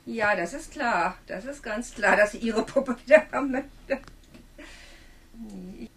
Ja, 0.07 0.35
das 0.35 0.54
ist 0.54 0.73
klar. 0.73 1.16
Das 1.26 1.45
ist 1.45 1.62
ganz 1.62 1.95
klar, 1.95 2.16
dass 2.16 2.33
Sie 2.33 2.38
Ihre 2.38 2.64
Puppe 2.64 2.97
wieder 3.04 3.25
haben 3.33 3.52
möchte. 3.52 4.00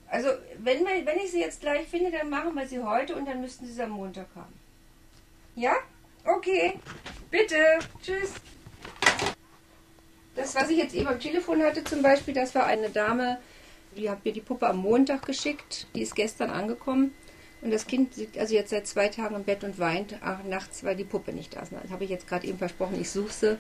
Also, 0.07 0.29
wenn, 0.59 0.85
wir, 0.85 1.05
wenn 1.05 1.17
ich 1.17 1.31
sie 1.31 1.39
jetzt 1.39 1.61
gleich 1.61 1.87
finde, 1.87 2.11
dann 2.11 2.29
machen 2.29 2.53
wir 2.53 2.67
sie 2.67 2.81
heute 2.81 3.15
und 3.15 3.25
dann 3.27 3.41
müssten 3.41 3.65
Sie 3.65 3.81
am 3.81 3.89
Montag 3.89 4.27
haben. 4.35 4.53
Ja? 5.55 5.73
Okay. 6.23 6.79
Bitte. 7.29 7.79
Tschüss. 8.01 8.33
Das, 10.35 10.55
was 10.55 10.69
ich 10.69 10.77
jetzt 10.77 10.95
eben 10.95 11.07
am 11.07 11.19
Telefon 11.19 11.61
hatte 11.61 11.83
zum 11.83 12.01
Beispiel, 12.01 12.33
das 12.33 12.55
war 12.55 12.65
eine 12.65 12.89
Dame, 12.89 13.39
die 13.95 14.09
hat 14.09 14.23
mir 14.25 14.33
die 14.33 14.41
Puppe 14.41 14.67
am 14.67 14.77
Montag 14.77 15.25
geschickt. 15.25 15.87
Die 15.95 16.01
ist 16.01 16.15
gestern 16.15 16.49
angekommen. 16.49 17.13
Und 17.63 17.71
das 17.71 17.87
Kind 17.87 18.17
liegt 18.17 18.37
also 18.37 18.53
jetzt 18.53 18.71
seit 18.71 18.87
zwei 18.87 19.07
Tagen 19.07 19.35
im 19.35 19.43
Bett 19.45 19.63
und 19.63 19.79
weint 19.79 20.17
ach, 20.21 20.43
nachts, 20.43 20.83
weil 20.83 20.97
die 20.97 21.05
Puppe 21.05 21.31
nicht 21.31 21.55
da 21.55 21.61
ist. 21.61 21.71
Das 21.71 21.91
habe 21.91 22.03
ich 22.03 22.09
jetzt 22.09 22.27
gerade 22.27 22.45
eben 22.45 22.57
versprochen, 22.57 22.99
ich 22.99 23.09
suche 23.09 23.31
sie 23.31 23.57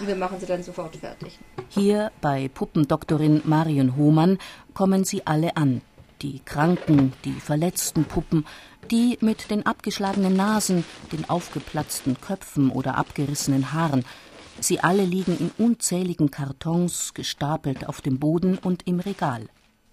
und 0.00 0.06
wir 0.06 0.16
machen 0.16 0.40
sie 0.40 0.46
dann 0.46 0.62
sofort 0.62 0.96
fertig. 0.96 1.38
Hier 1.68 2.10
bei 2.22 2.48
Puppendoktorin 2.48 3.42
Marion 3.44 3.96
Hohmann 3.96 4.38
kommen 4.72 5.04
sie 5.04 5.26
alle 5.26 5.56
an. 5.56 5.82
Die 6.22 6.40
kranken, 6.44 7.12
die 7.24 7.32
verletzten 7.32 8.04
Puppen, 8.04 8.46
die 8.90 9.18
mit 9.20 9.50
den 9.50 9.66
abgeschlagenen 9.66 10.34
Nasen, 10.34 10.84
den 11.12 11.28
aufgeplatzten 11.28 12.18
Köpfen 12.20 12.70
oder 12.70 12.96
abgerissenen 12.96 13.72
Haaren. 13.72 14.04
Sie 14.60 14.80
alle 14.80 15.04
liegen 15.04 15.36
in 15.38 15.50
unzähligen 15.58 16.30
Kartons 16.30 17.12
gestapelt 17.12 17.86
auf 17.86 18.00
dem 18.00 18.18
Boden 18.18 18.56
und 18.56 18.86
im 18.86 19.00
Regal. 19.00 19.48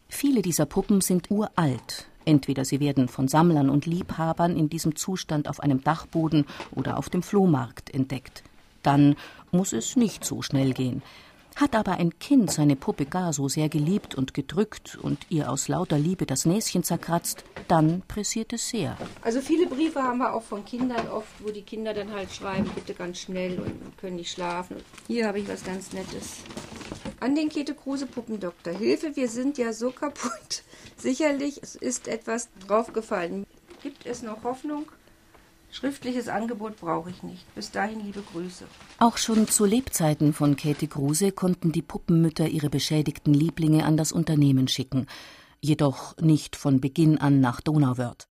Viele 0.07 0.41
dieser 0.41 0.65
Puppen 0.65 1.01
sind 1.01 1.29
uralt, 1.29 2.08
Entweder 2.25 2.65
sie 2.65 2.79
werden 2.79 3.07
von 3.07 3.27
Sammlern 3.27 3.69
und 3.69 3.85
Liebhabern 3.85 4.55
in 4.55 4.69
diesem 4.69 4.95
Zustand 4.95 5.47
auf 5.47 5.59
einem 5.59 5.83
Dachboden 5.83 6.45
oder 6.71 6.97
auf 6.97 7.09
dem 7.09 7.23
Flohmarkt 7.23 7.93
entdeckt. 7.93 8.43
Dann 8.83 9.15
muss 9.51 9.73
es 9.73 9.95
nicht 9.95 10.23
so 10.23 10.41
schnell 10.41 10.73
gehen. 10.73 11.01
Hat 11.55 11.75
aber 11.75 11.93
ein 11.93 12.17
Kind 12.19 12.51
seine 12.51 12.77
Puppe 12.77 13.05
gar 13.05 13.33
so 13.33 13.49
sehr 13.49 13.67
geliebt 13.67 14.15
und 14.15 14.33
gedrückt 14.33 14.97
und 15.01 15.25
ihr 15.29 15.51
aus 15.51 15.67
lauter 15.67 15.99
Liebe 15.99 16.25
das 16.25 16.45
Näschen 16.45 16.83
zerkratzt, 16.83 17.43
dann 17.67 18.01
pressiert 18.07 18.53
es 18.53 18.69
sehr. 18.69 18.95
Also 19.21 19.41
viele 19.41 19.65
Briefe 19.65 20.01
haben 20.01 20.19
wir 20.19 20.33
auch 20.33 20.43
von 20.43 20.63
Kindern 20.63 21.09
oft, 21.09 21.27
wo 21.39 21.49
die 21.51 21.63
Kinder 21.63 21.93
dann 21.93 22.13
halt 22.13 22.31
schreiben, 22.31 22.69
bitte 22.73 22.93
ganz 22.93 23.19
schnell 23.19 23.59
und 23.59 23.97
können 23.97 24.15
nicht 24.15 24.31
schlafen. 24.31 24.77
Hier 25.07 25.27
habe 25.27 25.39
ich 25.39 25.49
was 25.49 25.63
ganz 25.65 25.91
Nettes. 25.91 26.43
An 27.21 27.35
den 27.35 27.49
Käthe 27.49 27.75
Kruse 27.75 28.05
Puppendoktor. 28.05 28.73
Hilfe, 28.73 29.15
wir 29.15 29.27
sind 29.27 29.57
ja 29.57 29.73
so 29.73 29.91
kaputt. 29.91 30.63
Sicherlich 30.97 31.61
ist 31.81 32.07
etwas 32.07 32.49
draufgefallen. 32.65 33.45
Gibt 33.83 34.05
es 34.05 34.21
noch 34.21 34.43
Hoffnung? 34.43 34.85
Schriftliches 35.71 36.29
Angebot 36.29 36.77
brauche 36.77 37.09
ich 37.09 37.21
nicht. 37.21 37.43
Bis 37.55 37.71
dahin 37.71 37.99
liebe 38.05 38.21
Grüße. 38.21 38.65
Auch 38.99 39.17
schon 39.17 39.47
zu 39.47 39.65
Lebzeiten 39.65 40.33
von 40.33 40.55
Käthe 40.55 40.87
Kruse 40.87 41.31
konnten 41.31 41.73
die 41.73 41.81
Puppenmütter 41.81 42.47
ihre 42.47 42.69
beschädigten 42.69 43.33
Lieblinge 43.33 43.85
an 43.85 43.97
das 43.97 44.11
Unternehmen 44.11 44.67
schicken, 44.67 45.05
jedoch 45.59 46.15
nicht 46.17 46.55
von 46.55 46.79
Beginn 46.79 47.17
an 47.17 47.41
nach 47.41 47.59
Donauwörth. 47.59 48.28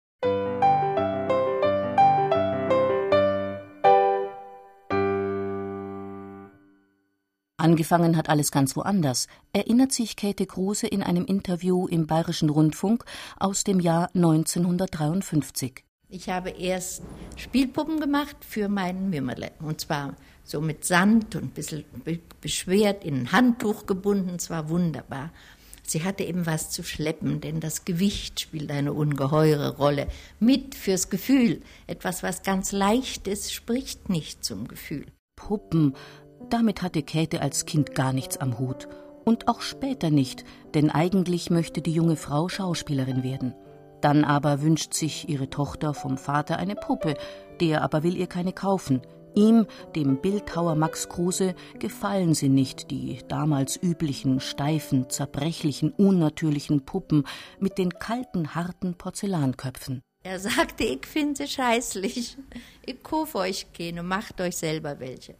Angefangen 7.67 8.17
hat 8.17 8.29
alles 8.29 8.53
ganz 8.53 8.77
woanders, 8.77 9.27
erinnert 9.53 9.91
sich 9.91 10.15
Käthe 10.15 10.47
Kruse 10.47 10.87
in 10.87 11.03
einem 11.03 11.25
Interview 11.25 11.89
im 11.89 12.07
Bayerischen 12.07 12.49
Rundfunk 12.49 13.05
aus 13.41 13.65
dem 13.65 13.81
Jahr 13.81 14.09
1953. 14.15 15.83
Ich 16.09 16.29
habe 16.29 16.51
erst 16.51 17.03
Spielpuppen 17.35 17.99
gemacht 17.99 18.37
für 18.49 18.69
meinen 18.69 19.11
Mümmerle. 19.11 19.51
Und 19.59 19.81
zwar 19.81 20.15
so 20.45 20.61
mit 20.61 20.85
Sand 20.85 21.35
und 21.35 21.43
ein 21.43 21.51
bisschen 21.51 21.85
beschwert, 22.41 23.05
in 23.05 23.23
ein 23.23 23.33
Handtuch 23.33 23.87
gebunden. 23.87 24.37
Es 24.37 24.49
war 24.49 24.69
wunderbar. 24.69 25.33
Sie 25.83 26.05
hatte 26.05 26.23
eben 26.23 26.47
was 26.47 26.71
zu 26.71 26.85
schleppen, 26.85 27.41
denn 27.41 27.59
das 27.59 27.85
Gewicht 27.85 28.39
spielt 28.39 28.71
eine 28.71 28.93
ungeheure 28.93 29.77
Rolle. 29.77 30.07
Mit 30.39 30.77
fürs 30.77 31.11
Gefühl. 31.11 31.63
Etwas, 31.89 32.23
was 32.23 32.45
ganz 32.45 32.71
leicht 32.71 33.27
ist, 33.27 33.53
spricht 33.53 34.09
nicht 34.09 34.45
zum 34.45 34.69
Gefühl. 34.69 35.07
Puppen, 35.35 35.95
damit 36.51 36.83
hatte 36.83 37.03
Käthe 37.03 37.41
als 37.41 37.67
Kind 37.67 37.95
gar 37.95 38.13
nichts 38.13 38.37
am 38.37 38.59
Hut. 38.59 38.89
Und 39.25 39.49
auch 39.49 39.61
später 39.61 40.11
nicht, 40.11 40.45
denn 40.75 40.91
eigentlich 40.91 41.51
möchte 41.51 41.83
die 41.83 41.93
junge 41.93 42.17
Frau 42.17 42.49
Schauspielerin 42.49 43.25
werden. 43.25 43.55
Dann 44.01 44.25
aber 44.25 44.63
wünscht 44.63 44.95
sich 44.95 45.29
ihre 45.29 45.51
Tochter 45.51 45.95
vom 45.95 46.17
Vater 46.19 46.59
eine 46.59 46.77
Puppe, 46.77 47.17
der 47.61 47.83
aber 47.83 48.03
will 48.03 48.17
ihr 48.17 48.29
keine 48.29 48.53
kaufen. 48.53 49.03
Ihm, 49.35 49.67
dem 49.95 50.21
Bildhauer 50.21 50.77
Max 50.77 51.09
Kruse, 51.09 51.55
gefallen 51.79 52.35
sie 52.35 52.49
nicht, 52.49 52.91
die 52.91 53.19
damals 53.29 53.77
üblichen, 53.77 54.41
steifen, 54.41 55.11
zerbrechlichen, 55.11 55.91
unnatürlichen 55.91 56.87
Puppen 56.87 57.25
mit 57.59 57.79
den 57.79 57.91
kalten, 57.91 58.55
harten 58.55 58.95
Porzellanköpfen. 58.95 60.03
Er 60.23 60.41
sagte, 60.41 60.85
ich 60.85 61.07
finde 61.07 61.37
sie 61.37 61.49
scheißlich. 61.49 62.37
Ich 62.85 63.03
kaufe 63.03 63.39
euch 63.39 63.67
keine, 63.73 64.03
macht 64.03 64.41
euch 64.41 64.57
selber 64.57 64.99
welche. 65.01 65.37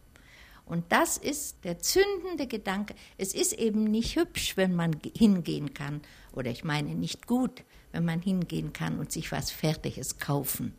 Und 0.67 0.85
das 0.89 1.17
ist 1.17 1.63
der 1.63 1.79
zündende 1.79 2.45
Gedanke. 2.45 2.93
Es 3.17 3.33
ist 3.33 3.53
eben 3.53 3.85
nicht 3.85 4.17
hübsch, 4.17 4.57
wenn 4.57 4.75
man 4.75 4.99
hingehen 5.15 5.73
kann, 5.73 6.01
oder 6.33 6.51
ich 6.51 6.63
meine 6.63 6.93
nicht 6.93 7.25
gut, 7.25 7.63
wenn 7.91 8.05
man 8.05 8.21
hingehen 8.21 8.73
kann 8.73 8.99
und 8.99 9.11
sich 9.11 9.31
was 9.31 9.49
Fertiges 9.49 10.19
kaufen, 10.19 10.73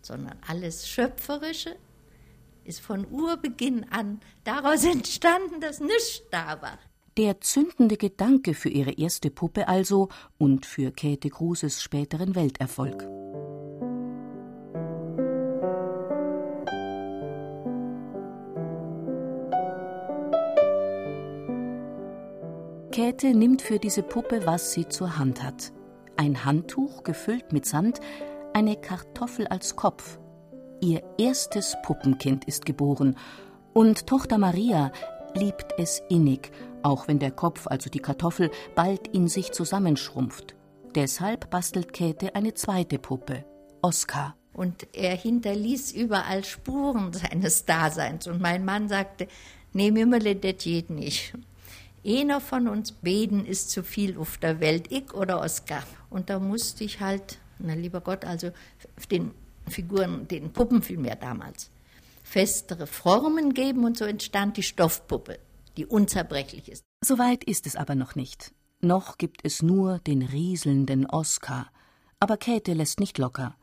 sondern 0.00 0.38
alles 0.46 0.88
Schöpferische 0.88 1.76
ist 2.64 2.80
von 2.80 3.06
Urbeginn 3.10 3.86
an 3.90 4.20
daraus 4.44 4.84
entstanden, 4.92 5.60
dass 5.60 5.80
nichts 5.80 6.22
da 6.30 6.62
war. 6.62 6.78
Der 7.16 7.40
zündende 7.40 7.98
Gedanke 7.98 8.54
für 8.54 8.70
ihre 8.70 8.92
erste 8.92 9.30
Puppe 9.30 9.68
also 9.68 10.08
und 10.38 10.64
für 10.64 10.92
Käthe 10.92 11.28
Kruses 11.28 11.82
späteren 11.82 12.34
Welterfolg. 12.34 13.06
Käthe 22.92 23.34
nimmt 23.34 23.62
für 23.62 23.78
diese 23.78 24.02
Puppe, 24.02 24.44
was 24.44 24.74
sie 24.74 24.86
zur 24.86 25.16
Hand 25.16 25.42
hat. 25.42 25.72
Ein 26.18 26.44
Handtuch 26.44 27.04
gefüllt 27.04 27.50
mit 27.50 27.64
Sand, 27.64 28.00
eine 28.52 28.76
Kartoffel 28.76 29.46
als 29.46 29.76
Kopf. 29.76 30.18
Ihr 30.82 31.02
erstes 31.16 31.74
Puppenkind 31.82 32.44
ist 32.44 32.66
geboren 32.66 33.16
und 33.72 34.06
Tochter 34.06 34.36
Maria 34.36 34.92
liebt 35.34 35.72
es 35.78 36.02
innig, 36.10 36.52
auch 36.82 37.08
wenn 37.08 37.18
der 37.18 37.30
Kopf, 37.30 37.66
also 37.66 37.88
die 37.88 38.00
Kartoffel, 38.00 38.50
bald 38.74 39.08
in 39.08 39.26
sich 39.26 39.52
zusammenschrumpft. 39.52 40.54
Deshalb 40.94 41.48
bastelt 41.48 41.94
Käthe 41.94 42.34
eine 42.34 42.52
zweite 42.52 42.98
Puppe, 42.98 43.46
Oskar. 43.80 44.36
Und 44.52 44.86
er 44.92 45.16
hinterließ 45.16 45.92
überall 45.92 46.44
Spuren 46.44 47.10
seines 47.14 47.64
Daseins. 47.64 48.26
Und 48.26 48.42
mein 48.42 48.66
Mann 48.66 48.90
sagte, 48.90 49.28
nee, 49.72 49.90
Mümmerle, 49.90 50.36
das 50.36 50.62
geht 50.62 50.90
nicht. 50.90 51.32
Einer 52.04 52.40
von 52.40 52.66
uns 52.66 52.92
beiden 52.92 53.46
ist 53.46 53.70
zu 53.70 53.84
viel 53.84 54.18
auf 54.18 54.36
der 54.38 54.58
Welt, 54.60 54.90
ich 54.90 55.14
oder 55.14 55.40
Oskar. 55.40 55.84
Und 56.10 56.30
da 56.30 56.40
musste 56.40 56.82
ich 56.82 57.00
halt, 57.00 57.38
na 57.58 57.74
lieber 57.74 58.00
Gott, 58.00 58.24
also 58.24 58.50
den 59.10 59.30
Figuren, 59.68 60.26
den 60.26 60.52
Puppen 60.52 60.82
vielmehr 60.82 61.14
damals, 61.14 61.70
festere 62.24 62.88
Formen 62.88 63.54
geben 63.54 63.84
und 63.84 63.96
so 63.96 64.04
entstand 64.04 64.56
die 64.56 64.64
Stoffpuppe, 64.64 65.38
die 65.76 65.86
unzerbrechlich 65.86 66.68
ist. 66.68 66.82
Soweit 67.04 67.44
ist 67.44 67.66
es 67.66 67.76
aber 67.76 67.94
noch 67.94 68.16
nicht. 68.16 68.52
Noch 68.80 69.16
gibt 69.16 69.44
es 69.44 69.62
nur 69.62 70.00
den 70.00 70.22
rieselnden 70.22 71.06
Oskar. 71.06 71.70
Aber 72.18 72.36
Käthe 72.36 72.72
lässt 72.72 72.98
nicht 72.98 73.18
locker. 73.18 73.56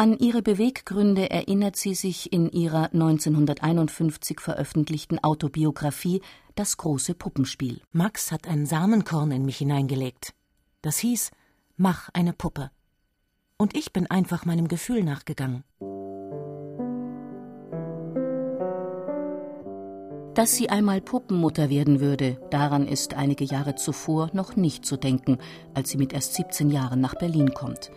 An 0.00 0.16
ihre 0.16 0.42
Beweggründe 0.42 1.28
erinnert 1.28 1.74
sie 1.74 1.92
sich 1.92 2.32
in 2.32 2.48
ihrer 2.52 2.92
1951 2.92 4.38
veröffentlichten 4.38 5.18
Autobiografie 5.18 6.22
Das 6.54 6.76
große 6.76 7.14
Puppenspiel. 7.14 7.80
Max 7.90 8.30
hat 8.30 8.46
ein 8.46 8.64
Samenkorn 8.64 9.32
in 9.32 9.44
mich 9.44 9.56
hineingelegt. 9.56 10.34
Das 10.82 10.98
hieß, 10.98 11.32
mach 11.76 12.10
eine 12.12 12.32
Puppe. 12.32 12.70
Und 13.56 13.76
ich 13.76 13.92
bin 13.92 14.08
einfach 14.08 14.44
meinem 14.44 14.68
Gefühl 14.68 15.02
nachgegangen. 15.02 15.64
Dass 20.34 20.54
sie 20.54 20.70
einmal 20.70 21.00
Puppenmutter 21.00 21.70
werden 21.70 21.98
würde, 21.98 22.40
daran 22.50 22.86
ist 22.86 23.14
einige 23.14 23.42
Jahre 23.42 23.74
zuvor 23.74 24.30
noch 24.32 24.54
nicht 24.54 24.86
zu 24.86 24.96
denken, 24.96 25.38
als 25.74 25.90
sie 25.90 25.98
mit 25.98 26.12
erst 26.12 26.34
17 26.34 26.70
Jahren 26.70 27.00
nach 27.00 27.16
Berlin 27.16 27.52
kommt. 27.52 27.90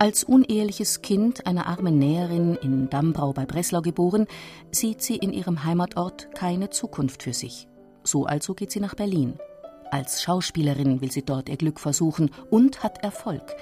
Als 0.00 0.22
uneheliches 0.22 1.02
Kind 1.02 1.44
einer 1.44 1.66
armen 1.66 1.98
Näherin 1.98 2.54
in 2.62 2.88
Dambrau 2.88 3.32
bei 3.32 3.46
Breslau 3.46 3.82
geboren, 3.82 4.28
sieht 4.70 5.02
sie 5.02 5.16
in 5.16 5.32
ihrem 5.32 5.64
Heimatort 5.64 6.32
keine 6.36 6.70
Zukunft 6.70 7.24
für 7.24 7.34
sich. 7.34 7.66
So 8.04 8.24
also 8.24 8.54
geht 8.54 8.70
sie 8.70 8.78
nach 8.78 8.94
Berlin. 8.94 9.40
Als 9.90 10.22
Schauspielerin 10.22 11.00
will 11.00 11.10
sie 11.10 11.24
dort 11.24 11.48
ihr 11.48 11.56
Glück 11.56 11.80
versuchen 11.80 12.30
und 12.48 12.84
hat 12.84 13.02
Erfolg. 13.02 13.56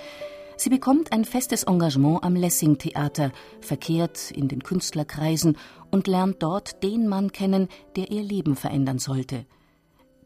Sie 0.58 0.68
bekommt 0.68 1.10
ein 1.10 1.24
festes 1.24 1.62
Engagement 1.62 2.22
am 2.22 2.36
Lessing-Theater, 2.36 3.32
verkehrt 3.62 4.30
in 4.30 4.48
den 4.48 4.62
Künstlerkreisen 4.62 5.56
und 5.90 6.06
lernt 6.06 6.42
dort 6.42 6.82
den 6.82 7.08
Mann 7.08 7.32
kennen, 7.32 7.68
der 7.96 8.10
ihr 8.10 8.22
Leben 8.22 8.56
verändern 8.56 8.98
sollte. 8.98 9.46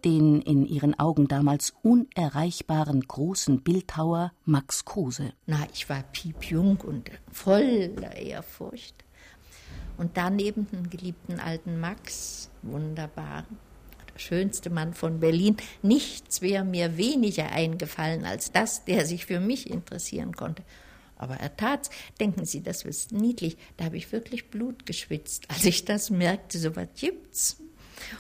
Den 0.05 0.41
in 0.43 0.67
ihren 0.67 0.99
Augen 0.99 1.29
damals 1.29 1.75
unerreichbaren 1.83 3.03
großen 3.03 3.61
Bildhauer 3.63 4.33
Max 4.45 4.85
Kruse. 4.85 5.33
Na, 5.47 5.67
ich 5.73 5.89
war 5.89 6.03
piepjung 6.03 6.81
und 6.81 7.11
voller 7.31 8.17
Ehrfurcht. 8.17 9.05
Und 9.99 10.17
daneben 10.17 10.67
den 10.71 10.89
geliebten 10.89 11.41
alten 11.41 11.79
Max, 11.79 12.51
wunderbar, 12.63 13.45
schönste 14.17 14.71
Mann 14.71 14.95
von 14.95 15.21
Berlin. 15.21 15.57
Nichts 15.83 16.41
wäre 16.41 16.65
mir 16.65 16.97
weniger 16.97 17.51
eingefallen 17.51 18.25
als 18.25 18.53
das, 18.53 18.85
der 18.85 19.05
sich 19.05 19.27
für 19.27 19.41
mich 19.41 19.69
interessieren 19.69 20.35
konnte. 20.35 20.63
Aber 21.17 21.35
er 21.35 21.55
tat's. 21.55 21.91
Denken 22.19 22.47
Sie, 22.47 22.63
das 22.63 22.83
ist 22.83 23.13
niedlich. 23.13 23.59
Da 23.77 23.85
habe 23.85 23.99
ich 23.99 24.11
wirklich 24.11 24.49
Blut 24.49 24.87
geschwitzt, 24.87 25.51
als 25.51 25.67
ich 25.67 25.85
das 25.85 26.09
merkte. 26.09 26.59
So 26.59 26.75
was 26.77 26.89
gibt's. 26.97 27.59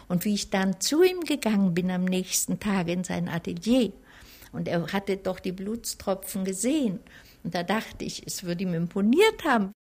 Und 0.09 0.25
wie 0.25 0.35
ich 0.35 0.51
dann 0.51 0.81
zu 0.81 1.03
ihm 1.03 1.21
gegangen 1.21 1.75
bin 1.75 1.91
am 1.91 2.05
nächsten 2.05 2.61
Tag 2.61 2.89
in 2.89 3.05
sein 3.05 3.29
Atelier, 3.29 3.93
und 4.53 4.67
er 4.67 4.93
hatte 4.93 5.17
doch 5.17 5.39
die 5.39 5.53
Blutstropfen 5.53 6.45
gesehen, 6.45 7.01
und 7.45 7.55
da 7.55 7.63
dachte 7.63 8.05
ich, 8.05 8.27
es 8.27 8.45
würde 8.45 8.65
ihm 8.65 8.75
imponiert 8.75 9.45
haben. 9.45 9.73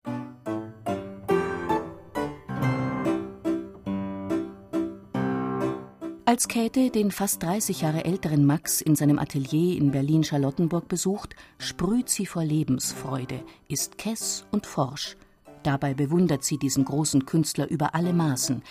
Als 6.29 6.47
Käthe 6.47 6.91
den 6.91 7.09
fast 7.09 7.41
30 7.41 7.81
Jahre 7.81 8.05
älteren 8.05 8.45
Max 8.45 8.81
in 8.81 8.95
seinem 8.95 9.17
Atelier 9.17 9.75
in 9.75 9.89
Berlin-Charlottenburg 9.89 10.87
besucht, 10.87 11.35
sprüht 11.57 12.07
sie 12.07 12.27
vor 12.27 12.43
Lebensfreude, 12.43 13.43
ist 13.67 13.97
kess 13.97 14.45
und 14.51 14.67
forsch. 14.67 15.17
Dabei 15.63 15.95
bewundert 15.95 16.43
sie 16.43 16.59
diesen 16.59 16.85
großen 16.85 17.25
Künstler 17.25 17.67
über 17.67 17.95
alle 17.95 18.13
Maßen. 18.13 18.61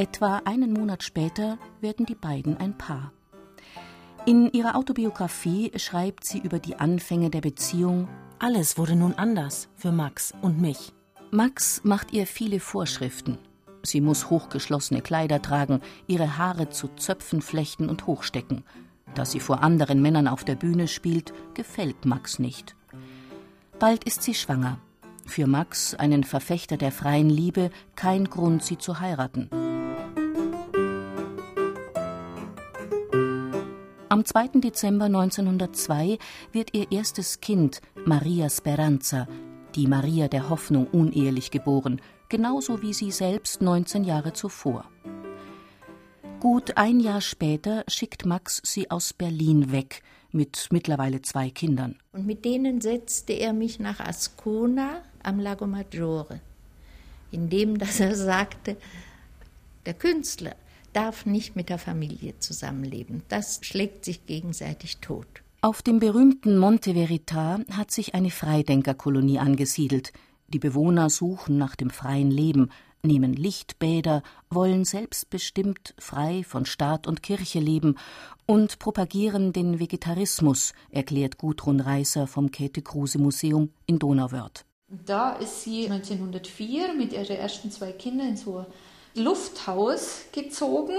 Etwa 0.00 0.40
einen 0.46 0.72
Monat 0.72 1.02
später 1.02 1.58
werden 1.82 2.06
die 2.06 2.14
beiden 2.14 2.56
ein 2.56 2.78
Paar. 2.78 3.12
In 4.24 4.50
ihrer 4.50 4.74
Autobiografie 4.74 5.72
schreibt 5.76 6.24
sie 6.24 6.38
über 6.38 6.58
die 6.58 6.76
Anfänge 6.76 7.28
der 7.28 7.42
Beziehung 7.42 8.08
Alles 8.38 8.78
wurde 8.78 8.96
nun 8.96 9.12
anders 9.12 9.68
für 9.76 9.92
Max 9.92 10.32
und 10.40 10.58
mich. 10.58 10.94
Max 11.30 11.82
macht 11.84 12.14
ihr 12.14 12.26
viele 12.26 12.60
Vorschriften, 12.60 13.36
Sie 13.82 14.00
muss 14.00 14.30
hochgeschlossene 14.30 15.02
Kleider 15.02 15.42
tragen, 15.42 15.82
ihre 16.06 16.38
Haare 16.38 16.70
zu 16.70 16.88
Zöpfen 16.96 17.42
flechten 17.42 17.90
und 17.90 18.06
hochstecken. 18.06 18.64
Dass 19.14 19.32
sie 19.32 19.40
vor 19.40 19.62
anderen 19.62 20.00
Männern 20.00 20.28
auf 20.28 20.44
der 20.44 20.54
Bühne 20.54 20.88
spielt, 20.88 21.34
gefällt 21.52 22.06
Max 22.06 22.38
nicht. 22.38 22.74
Bald 23.78 24.04
ist 24.04 24.22
sie 24.22 24.34
schwanger. 24.34 24.78
Für 25.26 25.46
Max, 25.46 25.94
einen 25.94 26.24
Verfechter 26.24 26.78
der 26.78 26.90
freien 26.90 27.28
Liebe, 27.28 27.70
kein 27.96 28.30
Grund, 28.30 28.64
sie 28.64 28.78
zu 28.78 29.00
heiraten. 29.00 29.50
Am 34.12 34.24
2. 34.24 34.58
Dezember 34.58 35.04
1902 35.04 36.18
wird 36.50 36.74
ihr 36.74 36.90
erstes 36.90 37.40
Kind, 37.40 37.80
Maria 38.04 38.50
Speranza, 38.50 39.28
die 39.76 39.86
Maria 39.86 40.26
der 40.26 40.48
Hoffnung, 40.50 40.88
unehelich 40.88 41.52
geboren, 41.52 42.00
genauso 42.28 42.82
wie 42.82 42.92
sie 42.92 43.12
selbst 43.12 43.62
19 43.62 44.02
Jahre 44.02 44.32
zuvor. 44.32 44.90
Gut 46.40 46.76
ein 46.76 46.98
Jahr 46.98 47.20
später 47.20 47.84
schickt 47.86 48.26
Max 48.26 48.60
sie 48.64 48.90
aus 48.90 49.12
Berlin 49.12 49.70
weg, 49.70 50.02
mit 50.32 50.66
mittlerweile 50.72 51.22
zwei 51.22 51.48
Kindern. 51.50 51.96
Und 52.10 52.26
mit 52.26 52.44
denen 52.44 52.80
setzte 52.80 53.34
er 53.34 53.52
mich 53.52 53.78
nach 53.78 54.00
Ascona 54.00 55.02
am 55.22 55.38
Lago 55.38 55.68
Maggiore, 55.68 56.40
indem 57.30 57.78
dass 57.78 58.00
er 58.00 58.16
sagte, 58.16 58.76
der 59.86 59.94
Künstler 59.94 60.56
darf 60.92 61.26
nicht 61.26 61.56
mit 61.56 61.68
der 61.68 61.78
Familie 61.78 62.38
zusammenleben. 62.38 63.22
Das 63.28 63.60
schlägt 63.62 64.04
sich 64.04 64.26
gegenseitig 64.26 64.98
tot. 64.98 65.26
Auf 65.62 65.82
dem 65.82 65.98
berühmten 65.98 66.56
Monte 66.56 66.94
Verita 66.94 67.60
hat 67.70 67.90
sich 67.90 68.14
eine 68.14 68.30
Freidenkerkolonie 68.30 69.38
angesiedelt, 69.38 70.12
die 70.48 70.58
Bewohner 70.58 71.10
suchen 71.10 71.58
nach 71.58 71.76
dem 71.76 71.90
freien 71.90 72.30
Leben, 72.30 72.70
nehmen 73.02 73.34
Lichtbäder, 73.34 74.22
wollen 74.50 74.84
selbstbestimmt 74.84 75.94
frei 75.98 76.42
von 76.44 76.66
Staat 76.66 77.06
und 77.06 77.22
Kirche 77.22 77.60
leben 77.60 77.96
und 78.46 78.78
propagieren 78.78 79.52
den 79.52 79.78
Vegetarismus, 79.78 80.72
erklärt 80.90 81.38
Gudrun 81.38 81.80
Reißer 81.80 82.26
vom 82.26 82.50
Käthe-Kruse-Museum 82.50 83.70
in 83.86 83.98
Donauwörth. 83.98 84.64
Da 84.88 85.32
ist 85.34 85.62
sie 85.62 85.88
1904 85.88 86.94
mit 86.94 87.12
ihren 87.12 87.36
ersten 87.36 87.70
zwei 87.70 87.92
Kindern 87.92 88.30
in 88.30 88.36
so 88.36 88.66
Lufthaus 89.14 90.22
gezogen. 90.32 90.96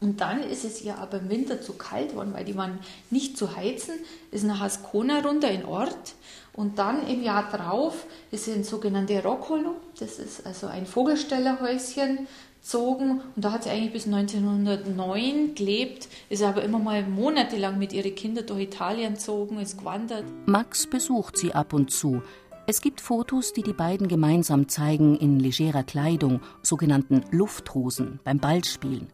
Und 0.00 0.20
dann 0.20 0.42
ist 0.42 0.64
es 0.64 0.82
ihr 0.82 0.98
aber 0.98 1.18
im 1.18 1.30
Winter 1.30 1.60
zu 1.60 1.74
kalt 1.74 2.16
worden, 2.16 2.32
weil 2.34 2.44
die 2.44 2.56
waren 2.56 2.80
nicht 3.10 3.38
zu 3.38 3.54
heizen, 3.54 3.94
ist 4.32 4.44
nach 4.44 4.60
Ascona 4.60 5.20
runter 5.20 5.48
in 5.48 5.64
Ort 5.64 6.14
und 6.54 6.78
dann 6.78 7.06
im 7.06 7.22
Jahr 7.22 7.48
drauf 7.50 8.06
ist 8.32 8.48
ein 8.48 8.64
sogenannte 8.64 9.22
Roccolo, 9.22 9.76
das 10.00 10.18
ist 10.18 10.44
also 10.44 10.66
ein 10.66 10.86
Vogelstellerhäuschen, 10.86 12.26
gezogen 12.62 13.20
und 13.34 13.44
da 13.44 13.52
hat 13.52 13.64
sie 13.64 13.70
eigentlich 13.70 13.92
bis 13.92 14.06
1909 14.06 15.54
gelebt, 15.54 16.08
ist 16.28 16.42
aber 16.42 16.62
immer 16.62 16.78
mal 16.78 17.02
monatelang 17.02 17.76
mit 17.76 17.92
ihren 17.92 18.14
Kindern 18.14 18.46
durch 18.46 18.60
Italien 18.62 19.14
gezogen, 19.14 19.58
ist 19.58 19.78
gewandert. 19.78 20.24
Max 20.46 20.86
besucht 20.86 21.36
sie 21.36 21.52
ab 21.52 21.72
und 21.72 21.90
zu. 21.90 22.22
Es 22.64 22.80
gibt 22.80 23.00
Fotos, 23.00 23.52
die 23.52 23.62
die 23.62 23.72
beiden 23.72 24.06
gemeinsam 24.06 24.68
zeigen 24.68 25.16
in 25.16 25.40
legerer 25.40 25.82
Kleidung, 25.82 26.40
sogenannten 26.62 27.24
Lufthosen, 27.32 28.20
beim 28.22 28.38
Ballspielen. 28.38 29.08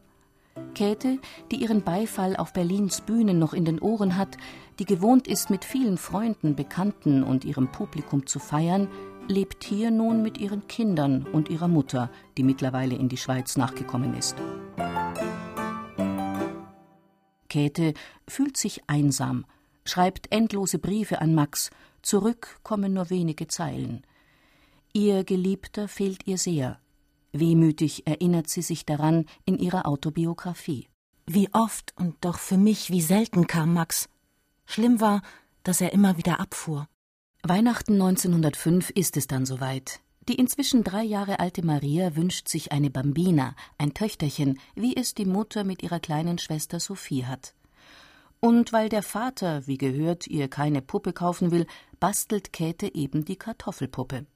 Käthe, 0.74 1.18
die 1.50 1.56
ihren 1.56 1.82
Beifall 1.82 2.36
auf 2.36 2.52
Berlins 2.52 3.00
Bühnen 3.00 3.38
noch 3.38 3.54
in 3.54 3.64
den 3.64 3.80
Ohren 3.80 4.18
hat, 4.18 4.36
die 4.78 4.84
gewohnt 4.84 5.26
ist, 5.26 5.48
mit 5.48 5.64
vielen 5.64 5.96
Freunden, 5.96 6.56
Bekannten 6.56 7.22
und 7.22 7.46
ihrem 7.46 7.72
Publikum 7.72 8.26
zu 8.26 8.38
feiern, 8.38 8.88
lebt 9.28 9.64
hier 9.64 9.90
nun 9.90 10.22
mit 10.22 10.36
ihren 10.36 10.68
Kindern 10.68 11.26
und 11.32 11.48
ihrer 11.48 11.68
Mutter, 11.68 12.10
die 12.36 12.42
mittlerweile 12.42 12.96
in 12.96 13.08
die 13.08 13.16
Schweiz 13.16 13.56
nachgekommen 13.56 14.14
ist. 14.14 14.36
Käthe 17.48 17.94
fühlt 18.26 18.58
sich 18.58 18.82
einsam, 18.88 19.46
schreibt 19.88 20.30
endlose 20.32 20.78
Briefe 20.78 21.20
an 21.20 21.34
Max, 21.34 21.70
zurück 22.02 22.60
kommen 22.62 22.92
nur 22.92 23.10
wenige 23.10 23.48
Zeilen. 23.48 24.02
Ihr 24.92 25.24
Geliebter 25.24 25.88
fehlt 25.88 26.26
ihr 26.26 26.38
sehr, 26.38 26.80
Wehmütig 27.32 28.06
erinnert 28.06 28.48
sie 28.48 28.62
sich 28.62 28.86
daran 28.86 29.26
in 29.44 29.58
ihrer 29.58 29.86
Autobiografie. 29.86 30.88
Wie 31.26 31.52
oft 31.52 31.92
und 31.96 32.16
doch 32.22 32.38
für 32.38 32.56
mich 32.56 32.90
wie 32.90 33.02
selten 33.02 33.46
kam 33.46 33.74
Max. 33.74 34.08
Schlimm 34.64 35.00
war, 35.00 35.22
dass 35.62 35.80
er 35.80 35.92
immer 35.92 36.16
wieder 36.16 36.40
abfuhr. 36.40 36.88
Weihnachten 37.42 37.94
1905 37.94 38.90
ist 38.90 39.16
es 39.16 39.26
dann 39.26 39.44
soweit. 39.44 40.00
Die 40.28 40.34
inzwischen 40.34 40.84
drei 40.84 41.02
Jahre 41.02 41.38
alte 41.38 41.64
Maria 41.64 42.16
wünscht 42.16 42.48
sich 42.48 42.72
eine 42.72 42.90
Bambina, 42.90 43.54
ein 43.78 43.94
Töchterchen, 43.94 44.58
wie 44.74 44.96
es 44.96 45.14
die 45.14 45.24
Mutter 45.24 45.64
mit 45.64 45.82
ihrer 45.82 46.00
kleinen 46.00 46.38
Schwester 46.38 46.80
Sophie 46.80 47.24
hat. 47.24 47.54
Und 48.40 48.72
weil 48.72 48.88
der 48.88 49.02
Vater, 49.02 49.66
wie 49.66 49.78
gehört, 49.78 50.26
ihr 50.26 50.48
keine 50.48 50.80
Puppe 50.80 51.12
kaufen 51.12 51.50
will, 51.50 51.66
bastelt 51.98 52.52
Käthe 52.52 52.94
eben 52.94 53.24
die 53.24 53.36
Kartoffelpuppe. 53.36 54.26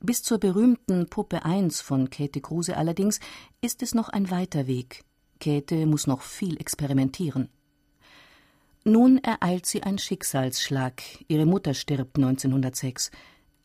Bis 0.00 0.22
zur 0.22 0.38
berühmten 0.38 1.10
Puppe 1.10 1.44
1 1.44 1.82
von 1.82 2.08
Käthe 2.08 2.40
Kruse 2.40 2.78
allerdings 2.78 3.20
ist 3.60 3.82
es 3.82 3.94
noch 3.94 4.08
ein 4.08 4.30
weiter 4.30 4.66
Weg. 4.66 5.04
Käthe 5.40 5.84
muss 5.84 6.06
noch 6.06 6.22
viel 6.22 6.58
experimentieren. 6.58 7.50
Nun 8.84 9.18
ereilt 9.18 9.66
sie 9.66 9.82
ein 9.82 9.98
Schicksalsschlag. 9.98 11.02
Ihre 11.28 11.44
Mutter 11.44 11.74
stirbt 11.74 12.16
1906. 12.16 13.10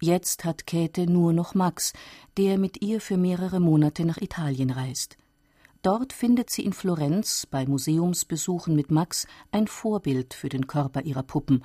Jetzt 0.02 0.44
hat 0.44 0.68
Käthe 0.68 1.10
nur 1.10 1.32
noch 1.32 1.56
Max, 1.56 1.94
der 2.36 2.58
mit 2.58 2.82
ihr 2.82 3.00
für 3.00 3.16
mehrere 3.16 3.62
Monate 3.62 4.04
nach 4.04 4.18
Italien 4.18 4.72
reist. 4.72 5.18
Dort 5.86 6.14
findet 6.14 6.50
sie 6.50 6.66
in 6.66 6.74
Florenz 6.74 7.46
bei 7.46 7.68
Museumsbesuchen 7.68 8.76
mit 8.76 8.90
Max 8.90 9.28
ein 9.52 9.68
Vorbild 9.68 10.34
für 10.34 10.50
den 10.50 10.66
Körper 10.66 11.04
ihrer 11.04 11.22
Puppen, 11.22 11.64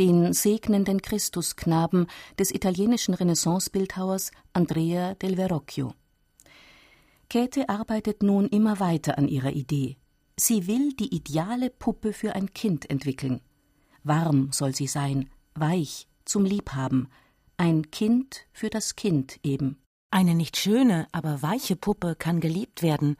den 0.00 0.32
segnenden 0.32 1.00
Christusknaben 1.00 2.08
des 2.40 2.50
italienischen 2.50 3.14
Renaissancebildhauers 3.14 4.32
Andrea 4.52 5.14
del 5.14 5.36
Verrocchio. 5.36 5.94
Käthe 7.30 7.68
arbeitet 7.68 8.24
nun 8.24 8.48
immer 8.48 8.80
weiter 8.80 9.16
an 9.16 9.28
ihrer 9.28 9.52
Idee. 9.52 9.96
Sie 10.36 10.66
will 10.66 10.92
die 10.94 11.14
ideale 11.14 11.70
Puppe 11.70 12.12
für 12.12 12.34
ein 12.34 12.52
Kind 12.52 12.90
entwickeln. 12.90 13.42
Warm 14.02 14.50
soll 14.50 14.74
sie 14.74 14.88
sein, 14.88 15.30
weich, 15.54 16.08
zum 16.24 16.44
Liebhaben. 16.44 17.06
Ein 17.58 17.92
Kind 17.92 18.44
für 18.52 18.70
das 18.70 18.96
Kind 18.96 19.38
eben. 19.44 19.78
Eine 20.10 20.34
nicht 20.34 20.56
schöne, 20.56 21.06
aber 21.12 21.42
weiche 21.42 21.76
Puppe 21.76 22.16
kann 22.16 22.40
geliebt 22.40 22.82
werden. 22.82 23.16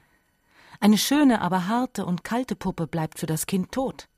Eine 0.82 0.98
schöne, 0.98 1.42
aber 1.42 1.68
harte 1.68 2.04
und 2.04 2.24
kalte 2.24 2.56
Puppe 2.56 2.88
bleibt 2.88 3.20
für 3.20 3.26
das 3.26 3.46
Kind 3.46 3.70
tot. 3.70 4.08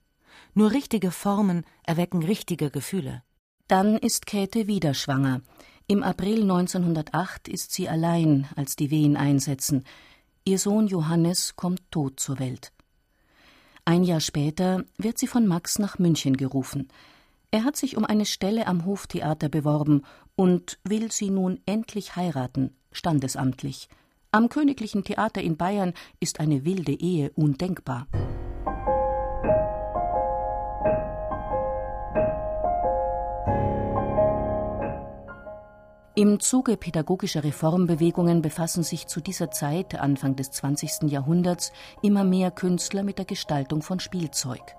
Nur 0.55 0.70
richtige 0.70 1.11
Formen 1.11 1.66
erwecken 1.83 2.22
richtige 2.22 2.70
Gefühle. 2.70 3.22
Dann 3.68 3.98
ist 3.98 4.24
Käthe 4.24 4.66
wieder 4.66 4.94
schwanger. 4.94 5.42
Im 5.88 6.03
April 6.03 6.40
1908 6.40 7.48
ist 7.48 7.72
sie 7.74 7.87
allein, 7.87 8.48
als 8.57 8.77
die 8.77 8.90
Wehen 8.90 9.14
einsetzen. 9.18 9.85
Ihr 10.46 10.59
Sohn 10.59 10.87
Johannes 10.87 11.55
kommt 11.55 11.83
tot 11.90 12.18
zur 12.18 12.38
Welt. 12.38 12.72
Ein 13.85 14.03
Jahr 14.03 14.20
später 14.20 14.85
wird 14.96 15.18
sie 15.18 15.27
von 15.27 15.46
Max 15.46 15.79
nach 15.79 15.98
München 15.98 16.35
gerufen. 16.35 16.88
Er 17.50 17.64
hat 17.64 17.77
sich 17.77 17.94
um 17.94 18.07
eine 18.07 18.24
Stelle 18.24 18.66
am 18.68 18.87
Hoftheater 18.87 19.50
beworben 19.50 20.00
und 20.35 20.79
will 20.83 21.12
sie 21.12 21.29
nun 21.29 21.61
endlich 21.66 22.16
heiraten, 22.16 22.74
standesamtlich. 22.90 23.90
Am 24.35 24.49
Königlichen 24.49 25.05
Theater 25.05 25.40
in 25.42 25.57
Bayern 25.57 25.94
ist 26.18 26.40
eine 26.40 26.64
wilde 26.64 26.90
Ehe 26.90 27.31
undenkbar. 27.37 28.09
Im 36.16 36.40
Zuge 36.40 36.77
pädagogischer 36.77 37.44
Reformbewegungen 37.44 38.42
befassen 38.42 38.83
sich 38.83 39.07
zu 39.07 39.20
dieser 39.20 39.53
Zeit, 39.53 39.94
Anfang 39.94 40.35
des 40.35 40.51
20. 40.51 41.12
Jahrhunderts, 41.12 41.70
immer 42.03 42.25
mehr 42.25 42.51
Künstler 42.51 43.05
mit 43.05 43.18
der 43.18 43.27
Gestaltung 43.27 43.83
von 43.83 44.01
Spielzeug. 44.01 44.75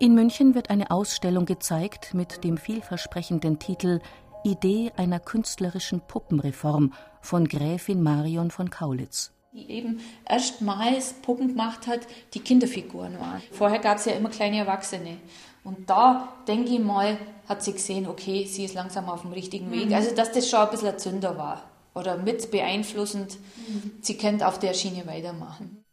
In 0.00 0.16
München 0.16 0.56
wird 0.56 0.70
eine 0.70 0.90
Ausstellung 0.90 1.44
gezeigt 1.44 2.14
mit 2.14 2.42
dem 2.42 2.56
vielversprechenden 2.56 3.60
Titel 3.60 4.00
Idee 4.42 4.90
einer 4.96 5.20
künstlerischen 5.20 6.00
Puppenreform 6.00 6.94
von 7.20 7.46
Gräfin 7.46 8.02
Marion 8.02 8.50
von 8.50 8.70
Kaulitz 8.70 9.32
die 9.52 9.68
eben 9.68 10.00
erstmals 10.28 11.12
Puppen 11.14 11.48
gemacht 11.48 11.86
hat, 11.86 12.00
die 12.34 12.40
Kinderfiguren 12.40 13.18
waren. 13.18 13.42
Vorher 13.50 13.80
gab 13.80 13.98
es 13.98 14.04
ja 14.04 14.12
immer 14.12 14.28
kleine 14.28 14.58
Erwachsene. 14.58 15.16
Und 15.64 15.90
da, 15.90 16.28
denke 16.46 16.70
ich 16.70 16.78
mal, 16.78 17.18
hat 17.48 17.62
sie 17.62 17.72
gesehen, 17.72 18.06
okay, 18.06 18.44
sie 18.46 18.64
ist 18.64 18.74
langsam 18.74 19.08
auf 19.08 19.22
dem 19.22 19.32
richtigen 19.32 19.70
Weg. 19.72 19.88
Mhm. 19.88 19.94
Also, 19.94 20.14
dass 20.14 20.32
das 20.32 20.48
schon 20.48 20.60
ein 20.60 20.70
bisschen 20.70 20.88
ein 20.88 20.98
Zünder 20.98 21.36
war. 21.36 21.64
Oder 21.94 22.16
mit 22.16 22.50
beeinflussend. 22.50 23.38
Mhm. 23.68 23.92
Sie 24.00 24.16
könnte 24.16 24.46
auf 24.46 24.58
der 24.58 24.72
Schiene 24.72 25.06
weitermachen. 25.06 25.84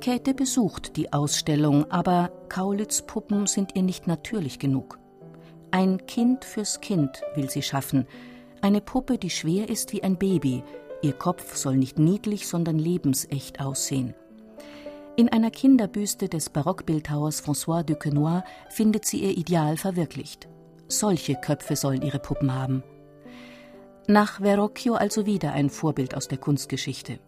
Käthe 0.00 0.34
besucht 0.34 0.96
die 0.96 1.12
Ausstellung, 1.12 1.90
aber 1.90 2.30
Kaulitz 2.50 3.02
Puppen 3.02 3.46
sind 3.46 3.74
ihr 3.74 3.82
nicht 3.82 4.06
natürlich 4.06 4.58
genug. 4.58 4.98
Ein 5.74 6.06
Kind 6.06 6.44
fürs 6.44 6.80
Kind 6.80 7.20
will 7.34 7.50
sie 7.50 7.60
schaffen. 7.60 8.06
Eine 8.60 8.80
Puppe, 8.80 9.18
die 9.18 9.28
schwer 9.28 9.68
ist 9.68 9.92
wie 9.92 10.04
ein 10.04 10.16
Baby. 10.16 10.62
Ihr 11.02 11.14
Kopf 11.14 11.56
soll 11.56 11.76
nicht 11.76 11.98
niedlich, 11.98 12.46
sondern 12.46 12.78
lebensecht 12.78 13.58
aussehen. 13.58 14.14
In 15.16 15.30
einer 15.30 15.50
Kinderbüste 15.50 16.28
des 16.28 16.48
Barockbildhauers 16.50 17.42
François 17.42 17.82
de 17.82 17.96
Quenoy 17.96 18.42
findet 18.68 19.04
sie 19.04 19.24
ihr 19.24 19.36
Ideal 19.36 19.76
verwirklicht. 19.76 20.46
Solche 20.86 21.34
Köpfe 21.34 21.74
sollen 21.74 22.02
ihre 22.02 22.20
Puppen 22.20 22.54
haben. 22.54 22.84
Nach 24.06 24.40
Verrocchio 24.40 24.94
also 24.94 25.26
wieder 25.26 25.54
ein 25.54 25.70
Vorbild 25.70 26.14
aus 26.14 26.28
der 26.28 26.38
Kunstgeschichte. 26.38 27.18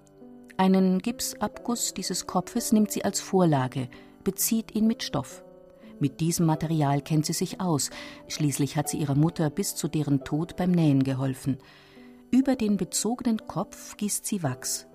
Einen 0.56 1.00
Gipsabguss 1.00 1.94
dieses 1.94 2.28
Kopfes 2.28 2.70
nimmt 2.70 2.92
sie 2.92 3.04
als 3.04 3.18
Vorlage, 3.18 3.88
bezieht 4.22 4.72
ihn 4.76 4.86
mit 4.86 5.02
Stoff. 5.02 5.42
Mit 5.98 6.20
diesem 6.20 6.46
Material 6.46 7.00
kennt 7.00 7.26
sie 7.26 7.32
sich 7.32 7.60
aus, 7.60 7.90
schließlich 8.28 8.76
hat 8.76 8.88
sie 8.88 8.98
ihrer 8.98 9.14
Mutter 9.14 9.50
bis 9.50 9.74
zu 9.74 9.88
deren 9.88 10.24
Tod 10.24 10.56
beim 10.56 10.70
Nähen 10.70 11.04
geholfen. 11.04 11.58
Über 12.30 12.56
den 12.56 12.76
bezogenen 12.76 13.46
Kopf 13.46 13.96
gießt 13.96 14.26
sie 14.26 14.42
Wachs. 14.42 14.86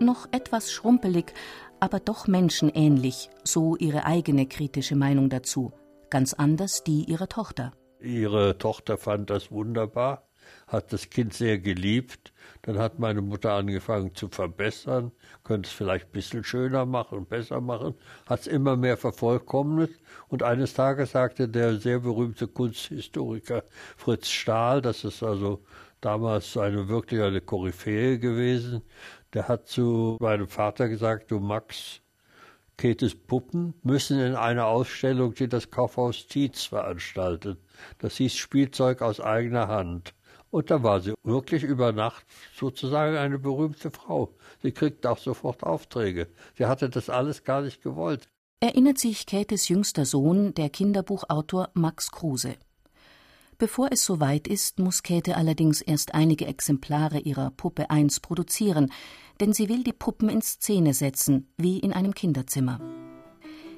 Noch 0.00 0.26
etwas 0.32 0.72
schrumpelig, 0.72 1.32
aber 1.80 2.00
doch 2.00 2.26
menschenähnlich, 2.26 3.30
so 3.44 3.76
ihre 3.76 4.04
eigene 4.04 4.46
kritische 4.46 4.96
Meinung 4.96 5.28
dazu, 5.28 5.72
ganz 6.10 6.34
anders 6.34 6.84
die 6.84 7.04
ihrer 7.04 7.28
Tochter. 7.28 7.72
Ihre 8.00 8.58
Tochter 8.58 8.96
fand 8.96 9.30
das 9.30 9.50
wunderbar, 9.50 10.27
hat 10.66 10.92
das 10.92 11.10
Kind 11.10 11.34
sehr 11.34 11.58
geliebt. 11.58 12.32
Dann 12.62 12.78
hat 12.78 12.98
meine 12.98 13.22
Mutter 13.22 13.52
angefangen 13.52 14.14
zu 14.14 14.28
verbessern, 14.28 15.12
könnte 15.44 15.68
es 15.68 15.72
vielleicht 15.72 16.06
ein 16.06 16.12
bisschen 16.12 16.44
schöner 16.44 16.86
machen, 16.86 17.26
besser 17.26 17.60
machen, 17.60 17.94
hat 18.26 18.40
es 18.40 18.46
immer 18.46 18.76
mehr 18.76 18.96
vervollkommnet. 18.96 19.90
Und 20.28 20.42
eines 20.42 20.74
Tages 20.74 21.12
sagte 21.12 21.48
der 21.48 21.76
sehr 21.76 22.00
berühmte 22.00 22.48
Kunsthistoriker 22.48 23.64
Fritz 23.96 24.28
Stahl, 24.28 24.82
das 24.82 25.04
ist 25.04 25.22
also 25.22 25.62
damals 26.00 26.56
eine 26.56 26.88
wirklich 26.88 27.22
eine 27.22 27.40
Koryphäe 27.40 28.18
gewesen, 28.18 28.82
der 29.32 29.48
hat 29.48 29.68
zu 29.68 30.16
meinem 30.20 30.48
Vater 30.48 30.88
gesagt, 30.88 31.30
du 31.30 31.40
Max, 31.40 32.00
Käthes 32.78 33.14
Puppen 33.16 33.74
müssen 33.82 34.20
in 34.20 34.36
einer 34.36 34.66
Ausstellung, 34.66 35.34
die 35.34 35.48
das 35.48 35.70
Kaufhaus 35.70 36.28
Tietz 36.28 36.64
veranstaltet. 36.64 37.58
Das 37.98 38.16
hieß 38.16 38.36
Spielzeug 38.36 39.02
aus 39.02 39.20
eigener 39.20 39.66
Hand. 39.66 40.14
Und 40.50 40.70
da 40.70 40.82
war 40.82 41.00
sie 41.00 41.14
wirklich 41.22 41.62
über 41.62 41.92
Nacht 41.92 42.24
sozusagen 42.54 43.16
eine 43.16 43.38
berühmte 43.38 43.90
Frau. 43.90 44.34
Sie 44.62 44.72
kriegte 44.72 45.10
auch 45.10 45.18
sofort 45.18 45.62
Aufträge. 45.62 46.28
Sie 46.56 46.66
hatte 46.66 46.88
das 46.88 47.10
alles 47.10 47.44
gar 47.44 47.60
nicht 47.60 47.82
gewollt. 47.82 48.28
Erinnert 48.60 48.98
sich 48.98 49.26
Käthes 49.26 49.68
jüngster 49.68 50.04
Sohn, 50.04 50.54
der 50.54 50.70
Kinderbuchautor 50.70 51.70
Max 51.74 52.10
Kruse. 52.10 52.56
Bevor 53.58 53.90
es 53.92 54.04
soweit 54.04 54.46
ist, 54.48 54.78
muss 54.78 55.02
Käthe 55.02 55.36
allerdings 55.36 55.80
erst 55.80 56.14
einige 56.14 56.46
Exemplare 56.46 57.18
ihrer 57.18 57.50
Puppe 57.50 57.90
1 57.90 58.20
produzieren, 58.20 58.92
denn 59.40 59.52
sie 59.52 59.68
will 59.68 59.82
die 59.82 59.92
Puppen 59.92 60.28
in 60.28 60.42
Szene 60.42 60.94
setzen, 60.94 61.52
wie 61.56 61.78
in 61.78 61.92
einem 61.92 62.14
Kinderzimmer. 62.14 62.80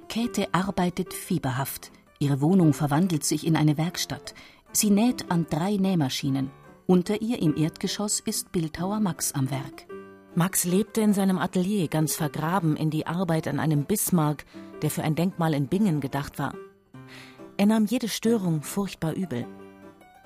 Käthe 0.08 0.48
arbeitet 0.52 1.14
fieberhaft. 1.14 1.92
Ihre 2.18 2.42
Wohnung 2.42 2.74
verwandelt 2.74 3.24
sich 3.24 3.46
in 3.46 3.56
eine 3.56 3.78
Werkstatt. 3.78 4.34
Sie 4.72 4.90
näht 4.90 5.30
an 5.30 5.46
drei 5.50 5.76
Nähmaschinen. 5.76 6.50
Unter 6.86 7.20
ihr 7.20 7.42
im 7.42 7.56
Erdgeschoss 7.56 8.20
ist 8.20 8.52
Bildhauer 8.52 9.00
Max 9.00 9.32
am 9.32 9.50
Werk. 9.50 9.86
Max 10.36 10.64
lebte 10.64 11.00
in 11.00 11.12
seinem 11.12 11.38
Atelier 11.38 11.88
ganz 11.88 12.14
vergraben 12.14 12.76
in 12.76 12.90
die 12.90 13.06
Arbeit 13.06 13.48
an 13.48 13.58
einem 13.58 13.84
Bismarck, 13.84 14.44
der 14.80 14.90
für 14.90 15.02
ein 15.02 15.16
Denkmal 15.16 15.54
in 15.54 15.66
Bingen 15.66 16.00
gedacht 16.00 16.38
war. 16.38 16.54
Er 17.56 17.66
nahm 17.66 17.86
jede 17.86 18.08
Störung 18.08 18.62
furchtbar 18.62 19.14
übel. 19.14 19.44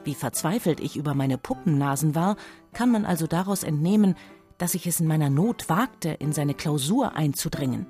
Wie 0.04 0.14
verzweifelt 0.14 0.78
ich 0.80 0.96
über 0.96 1.14
meine 1.14 1.38
Puppennasen 1.38 2.14
war, 2.14 2.36
kann 2.74 2.90
man 2.90 3.06
also 3.06 3.26
daraus 3.26 3.62
entnehmen, 3.62 4.14
dass 4.58 4.74
ich 4.74 4.86
es 4.86 5.00
in 5.00 5.06
meiner 5.06 5.30
Not 5.30 5.70
wagte, 5.70 6.10
in 6.10 6.32
seine 6.34 6.52
Klausur 6.52 7.16
einzudringen. 7.16 7.86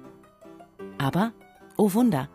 Aber, 0.99 1.33
oh 1.77 1.95
Wunder, 1.95 2.29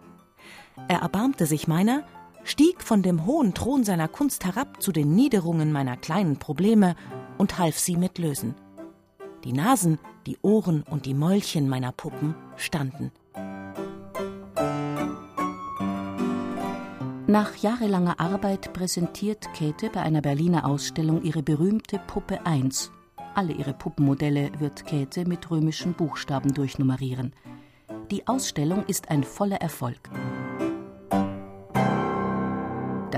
er 0.89 0.99
erbarmte 0.99 1.45
sich 1.45 1.69
meiner, 1.69 2.03
stieg 2.43 2.81
von 2.81 3.01
dem 3.01 3.25
hohen 3.25 3.53
Thron 3.53 3.83
seiner 3.83 4.07
Kunst 4.07 4.45
herab 4.45 4.81
zu 4.81 4.91
den 4.91 5.13
Niederungen 5.15 5.71
meiner 5.71 5.97
kleinen 5.97 6.37
Probleme 6.37 6.95
und 7.37 7.57
half 7.57 7.77
sie 7.77 7.95
mit 7.95 8.17
lösen. 8.17 8.55
Die 9.43 9.53
Nasen, 9.53 9.99
die 10.25 10.37
Ohren 10.41 10.83
und 10.83 11.05
die 11.05 11.13
Mäulchen 11.13 11.69
meiner 11.69 11.91
Puppen 11.91 12.35
standen. 12.57 13.11
Nach 17.29 17.55
jahrelanger 17.57 18.19
Arbeit 18.19 18.73
präsentiert 18.73 19.53
Käthe 19.53 19.91
bei 19.91 20.01
einer 20.01 20.21
Berliner 20.21 20.65
Ausstellung 20.65 21.21
ihre 21.21 21.43
berühmte 21.43 21.99
Puppe 22.07 22.43
1. 22.43 22.91
Alle 23.35 23.53
ihre 23.53 23.73
Puppenmodelle 23.73 24.49
wird 24.57 24.85
Käthe 24.85 25.25
mit 25.25 25.51
römischen 25.51 25.93
Buchstaben 25.93 26.55
durchnummerieren. 26.55 27.33
Die 28.09 28.27
Ausstellung 28.27 28.83
ist 28.87 29.11
ein 29.11 29.23
voller 29.23 29.61
Erfolg. 29.61 30.09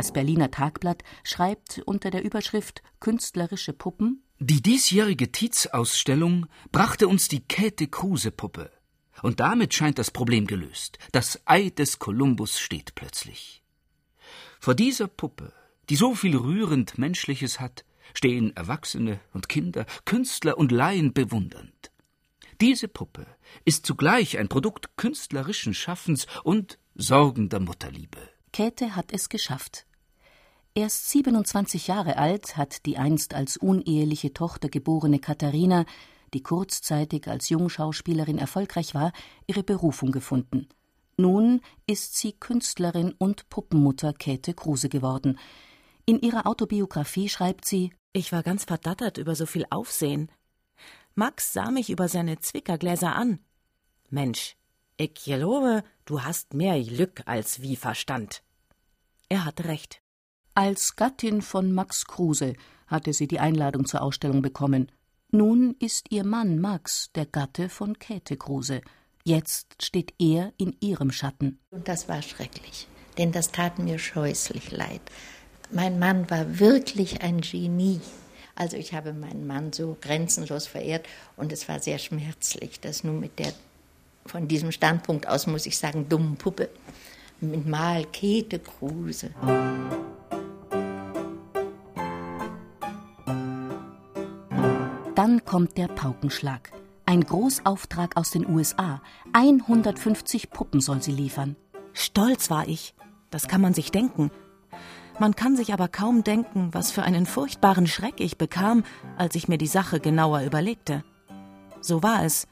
Das 0.02 0.14
Berliner 0.14 0.50
Tagblatt 0.50 1.04
schreibt 1.24 1.84
unter 1.86 2.10
der 2.10 2.24
Überschrift 2.24 2.82
Künstlerische 3.00 3.72
Puppen 3.72 4.24
Die 4.40 4.60
diesjährige 4.60 5.32
Tietz-Ausstellung 5.32 6.48
brachte 6.72 7.08
uns 7.08 7.28
die 7.28 7.42
Käthe-Kruse-Puppe. 7.42 8.72
Und 9.22 9.40
damit 9.40 9.76
scheint 9.76 10.00
das 10.00 10.10
Problem 10.10 10.48
gelöst. 10.48 10.98
Das 11.12 11.40
Ei 11.46 11.70
des 11.70 12.00
Kolumbus 12.00 12.60
steht 12.60 12.96
plötzlich. 12.96 13.62
Vor 14.60 14.74
dieser 14.74 15.08
Puppe, 15.08 15.54
die 15.92 15.98
so 15.98 16.16
viel 16.16 16.36
rührend 16.36 16.98
Menschliches 16.98 17.60
hat, 17.60 17.86
stehen 18.16 18.56
Erwachsene 18.56 19.20
und 19.34 19.50
Kinder, 19.50 19.86
Künstler 20.06 20.58
und 20.58 20.72
Laien 20.72 21.14
bewundernd. 21.14 21.92
Diese 22.60 22.88
Puppe 22.88 23.28
ist 23.66 23.86
zugleich 23.86 24.40
ein 24.40 24.50
Produkt 24.50 24.98
künstlerischen 24.98 25.76
Schaffens 25.76 26.26
und 26.44 26.80
sorgender 26.96 27.60
Mutterliebe. 27.60 28.18
Käthe 28.52 28.96
hat 28.96 29.14
es 29.14 29.30
geschafft. 29.30 29.86
Erst 30.74 31.10
27 31.10 31.88
Jahre 31.88 32.18
alt 32.18 32.58
hat 32.58 32.86
die 32.86 32.98
einst 32.98 33.34
als 33.34 33.58
uneheliche 33.58 34.34
Tochter 34.34 34.70
geborene 34.70 35.20
Katharina, 35.20 35.86
die 36.34 36.44
kurzzeitig 36.44 37.28
als 37.28 37.50
Jungschauspielerin 37.50 38.38
erfolgreich 38.38 38.94
war, 38.94 39.12
ihre 39.48 39.64
Berufung 39.64 40.12
gefunden– 40.12 40.68
nun 41.22 41.62
ist 41.86 42.16
sie 42.16 42.34
Künstlerin 42.34 43.14
und 43.18 43.48
Puppenmutter 43.50 44.12
Käthe 44.12 44.56
Kruse 44.56 44.90
geworden. 44.90 45.38
In 46.08 46.20
ihrer 46.20 46.48
Autobiografie 46.48 47.30
schreibt 47.30 47.66
sie: 47.66 47.92
Ich 48.12 48.32
war 48.32 48.42
ganz 48.42 48.64
verdattert 48.64 49.20
über 49.20 49.36
so 49.36 49.46
viel 49.46 49.68
Aufsehen. 49.70 50.32
Max 51.14 51.54
sah 51.54 51.70
mich 51.70 51.92
über 51.92 52.08
seine 52.08 52.40
Zwickergläser 52.40 53.16
an. 53.16 53.38
Mensch, 54.10 54.56
ich 54.98 55.14
glaube, 55.14 55.84
du 56.06 56.24
hast 56.24 56.56
mehr 56.56 56.82
Glück 56.82 57.22
als 57.26 57.62
wie 57.62 57.76
Verstand. 57.76 58.42
Er 59.30 59.46
hatte 59.46 59.66
recht. 59.66 60.01
Als 60.54 60.98
Gattin 60.98 61.42
von 61.42 61.72
Max 61.72 62.06
Kruse 62.06 62.56
hatte 62.88 63.14
sie 63.14 63.28
die 63.28 63.40
Einladung 63.40 63.86
zur 63.86 64.02
Ausstellung 64.02 64.42
bekommen. 64.42 64.92
Nun 65.32 65.78
ist 65.80 66.12
ihr 66.12 66.26
Mann 66.26 66.60
Max 66.60 67.10
der 67.16 67.26
Gatte 67.26 67.70
von 67.70 67.98
Käthe 68.00 68.36
Kruse. 68.36 68.82
Jetzt 69.24 69.82
steht 69.82 70.14
er 70.20 70.52
in 70.58 70.76
ihrem 70.82 71.14
Schatten. 71.14 71.58
Und 71.70 71.88
das 71.88 72.10
war 72.10 72.22
schrecklich, 72.22 72.90
denn 73.18 73.32
das 73.32 73.54
tat 73.54 73.80
mir 73.80 73.98
scheußlich 73.98 74.72
leid. 74.72 75.00
Mein 75.72 76.00
Mann 76.00 76.30
war 76.30 76.60
wirklich 76.60 77.22
ein 77.22 77.40
Genie. 77.40 78.02
Also 78.54 78.76
ich 78.76 78.94
habe 78.94 79.14
meinen 79.14 79.48
Mann 79.48 79.72
so 79.72 79.96
grenzenlos 80.02 80.68
verehrt 80.68 81.06
und 81.38 81.54
es 81.54 81.70
war 81.70 81.80
sehr 81.80 81.98
schmerzlich, 81.98 82.82
dass 82.82 83.06
nun 83.06 83.22
mit 83.22 83.40
der, 83.40 83.54
von 84.26 84.50
diesem 84.50 84.74
Standpunkt 84.74 85.30
aus 85.30 85.48
muss 85.48 85.66
ich 85.66 85.78
sagen, 85.78 86.10
dummen 86.10 86.36
Puppe, 86.36 86.68
mit 87.40 87.66
Mal 87.66 88.04
Käthe 88.04 88.60
Kruse. 88.60 89.32
Dann 95.32 95.46
kommt 95.46 95.78
der 95.78 95.88
Paukenschlag. 95.88 96.74
Ein 97.06 97.24
Großauftrag 97.24 98.18
aus 98.18 98.32
den 98.32 98.50
USA. 98.50 99.02
150 99.32 100.50
Puppen 100.50 100.82
soll 100.82 101.02
sie 101.02 101.14
liefern. 101.14 101.56
Stolz 101.94 102.50
war 102.50 102.68
ich. 102.68 102.96
Das 103.30 103.48
kann 103.48 103.62
man 103.62 103.74
sich 103.74 103.92
denken. 103.92 104.30
Man 105.20 105.34
kann 105.34 105.56
sich 105.56 105.72
aber 105.72 105.88
kaum 105.88 106.26
denken, 106.26 106.74
was 106.74 106.92
für 106.92 107.04
einen 107.04 107.26
furchtbaren 107.26 107.88
Schreck 107.88 108.20
ich 108.20 108.38
bekam, 108.38 108.84
als 109.16 109.36
ich 109.36 109.48
mir 109.48 109.58
die 109.58 109.68
Sache 109.68 110.02
genauer 110.02 110.42
überlegte. 110.42 111.06
So 111.80 112.04
war 112.04 112.26
es. 112.26 112.46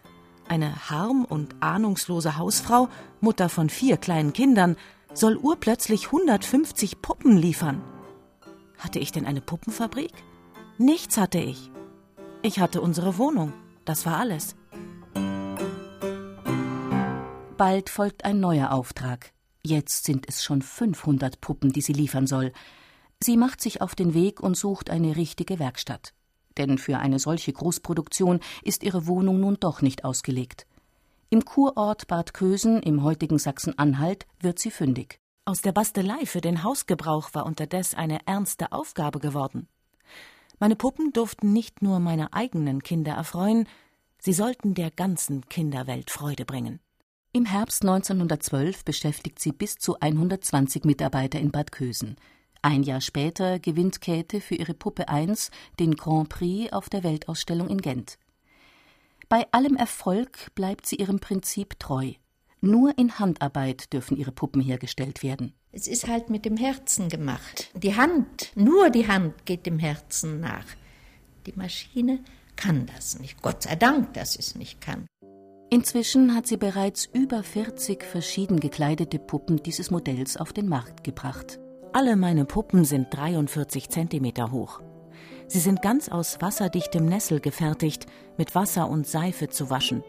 Eine 0.47 0.89
harm- 0.89 1.25
und 1.25 1.61
ahnungslose 1.61 2.37
Hausfrau, 2.37 2.87
Mutter 3.19 3.49
von 3.49 3.69
vier 3.69 3.97
kleinen 3.97 4.31
Kindern, 4.31 4.77
soll 5.13 5.35
urplötzlich 5.35 6.05
150 6.05 7.01
Puppen 7.01 7.35
liefern. 7.35 7.83
Hatte 8.77 8.99
ich 8.99 9.11
denn 9.11 9.25
eine 9.25 9.41
Puppenfabrik? 9.41 10.13
Nichts 10.77 11.17
hatte 11.17 11.39
ich. 11.39 11.71
Ich 12.41 12.59
hatte 12.59 12.81
unsere 12.81 13.17
Wohnung. 13.17 13.53
Das 13.83 14.05
war 14.05 14.17
alles. 14.17 14.55
Bald 17.57 17.89
folgt 17.89 18.23
ein 18.23 18.39
neuer 18.39 18.71
Auftrag. 18.71 19.33
Jetzt 19.61 20.05
sind 20.05 20.25
es 20.29 20.41
schon 20.41 20.61
500 20.61 21.41
Puppen, 21.41 21.73
die 21.73 21.81
sie 21.81 21.91
liefern 21.91 22.27
soll. 22.27 22.53
Sie 23.21 23.35
macht 23.35 23.59
sich 23.59 23.81
auf 23.81 23.93
den 23.93 24.13
Weg 24.13 24.39
und 24.39 24.55
sucht 24.55 24.89
eine 24.89 25.17
richtige 25.17 25.59
Werkstatt. 25.59 26.13
Denn 26.57 26.77
für 26.77 26.97
eine 26.99 27.19
solche 27.19 27.51
Großproduktion 27.51 28.39
ist 28.63 28.83
ihre 28.83 29.05
Wohnung 29.05 29.41
nun 29.41 29.57
doch 29.59 29.81
nicht 29.81 30.05
ausgelegt. 30.05 30.65
Im 31.29 31.43
Kurort 31.43 32.07
Bad 32.07 32.33
Kösen 32.33 32.81
im 32.81 33.03
heutigen 33.03 33.37
Sachsen-Anhalt 33.37 34.25
wird 34.39 34.59
sie 34.59 34.71
fündig. 34.71 35.19
Aus 35.43 35.61
der 35.61 35.73
Bastelei 35.73 36.25
für 36.25 36.41
den 36.41 36.63
Hausgebrauch 36.63 37.33
war 37.33 37.45
unterdessen 37.45 37.97
eine 37.97 38.25
ernste 38.25 38.71
Aufgabe 38.71 39.19
geworden. 39.19 39.67
Meine 40.59 40.75
Puppen 40.75 41.13
durften 41.13 41.53
nicht 41.53 41.81
nur 41.81 41.99
meine 41.99 42.33
eigenen 42.33 42.83
Kinder 42.83 43.13
erfreuen, 43.13 43.67
sie 44.19 44.33
sollten 44.33 44.73
der 44.73 44.91
ganzen 44.91 45.47
Kinderwelt 45.47 46.11
Freude 46.11 46.43
bringen. 46.43 46.81
Im 47.31 47.45
Herbst 47.45 47.83
1912 47.83 48.83
beschäftigt 48.83 49.39
sie 49.39 49.53
bis 49.53 49.77
zu 49.77 49.99
120 49.99 50.83
Mitarbeiter 50.83 51.39
in 51.39 51.51
Bad 51.51 51.71
Kösen. 51.71 52.17
Ein 52.61 52.83
Jahr 52.83 52.99
später 52.99 53.59
gewinnt 53.59 54.01
Käthe 54.01 54.41
für 54.41 54.55
ihre 54.55 54.73
Puppe 54.73 55.07
1 55.07 55.49
den 55.79 55.95
Grand 55.95 56.27
Prix 56.27 56.73
auf 56.73 56.89
der 56.89 57.03
Weltausstellung 57.03 57.69
in 57.69 57.79
Gent. 57.79 58.17
Bei 59.29 59.47
allem 59.51 59.77
Erfolg 59.77 60.53
bleibt 60.55 60.87
sie 60.87 60.97
ihrem 60.97 61.19
Prinzip 61.19 61.79
treu. 61.79 62.13
Nur 62.59 62.97
in 62.97 63.17
Handarbeit 63.17 63.93
dürfen 63.93 64.17
ihre 64.17 64.33
Puppen 64.33 64.61
hergestellt 64.61 65.23
werden. 65.23 65.53
Es 65.71 65.87
ist 65.87 66.07
halt 66.07 66.31
mit 66.31 66.45
dem 66.45 66.57
Herzen 66.57 67.09
gemacht. 67.09 67.69
Die 67.75 67.95
Hand, 67.95 68.51
nur 68.55 68.89
die 68.89 69.07
Hand 69.07 69.45
geht 69.45 69.67
dem 69.67 69.77
Herzen 69.77 70.39
nach. 70.39 70.65
Die 71.45 71.53
Maschine 71.53 72.19
kann 72.55 72.87
das 72.95 73.19
nicht. 73.19 73.41
Gott 73.43 73.63
sei 73.63 73.75
Dank, 73.75 74.13
dass 74.15 74.33
sie 74.33 74.39
es 74.39 74.55
nicht 74.55 74.81
kann. 74.81 75.05
Inzwischen 75.69 76.33
hat 76.33 76.47
sie 76.47 76.57
bereits 76.57 77.05
über 77.05 77.43
40 77.43 78.03
verschieden 78.03 78.59
gekleidete 78.59 79.19
Puppen 79.19 79.61
dieses 79.61 79.91
Modells 79.91 80.37
auf 80.37 80.53
den 80.53 80.67
Markt 80.67 81.03
gebracht. 81.03 81.59
Alle 81.93 82.15
meine 82.15 82.45
Puppen 82.45 82.83
sind 82.83 83.07
43 83.11 83.89
Zentimeter 83.89 84.51
hoch. 84.51 84.81
Sie 85.47 85.59
sind 85.59 85.83
ganz 85.83 86.09
aus 86.09 86.41
wasserdichtem 86.41 87.05
Nessel 87.05 87.39
gefertigt, 87.39 88.07
mit 88.37 88.55
Wasser 88.55 88.89
und 88.89 89.05
Seife 89.05 89.49
zu 89.49 89.69
waschen. 89.69 90.03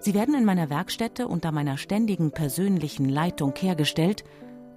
Sie 0.00 0.14
werden 0.14 0.34
in 0.34 0.46
meiner 0.46 0.70
Werkstätte 0.70 1.28
unter 1.28 1.52
meiner 1.52 1.76
ständigen 1.76 2.30
persönlichen 2.32 3.10
Leitung 3.10 3.54
hergestellt 3.54 4.24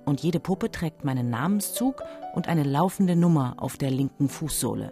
und 0.06 0.22
jede 0.22 0.40
Puppe 0.40 0.72
trägt 0.72 1.04
meinen 1.04 1.30
Namenszug 1.30 2.04
und 2.34 2.48
eine 2.48 2.64
laufende 2.64 3.16
Nummer 3.16 3.56
auf 3.58 3.78
der 3.78 3.92
linken 3.92 4.30
Fußsohle. 4.30 4.92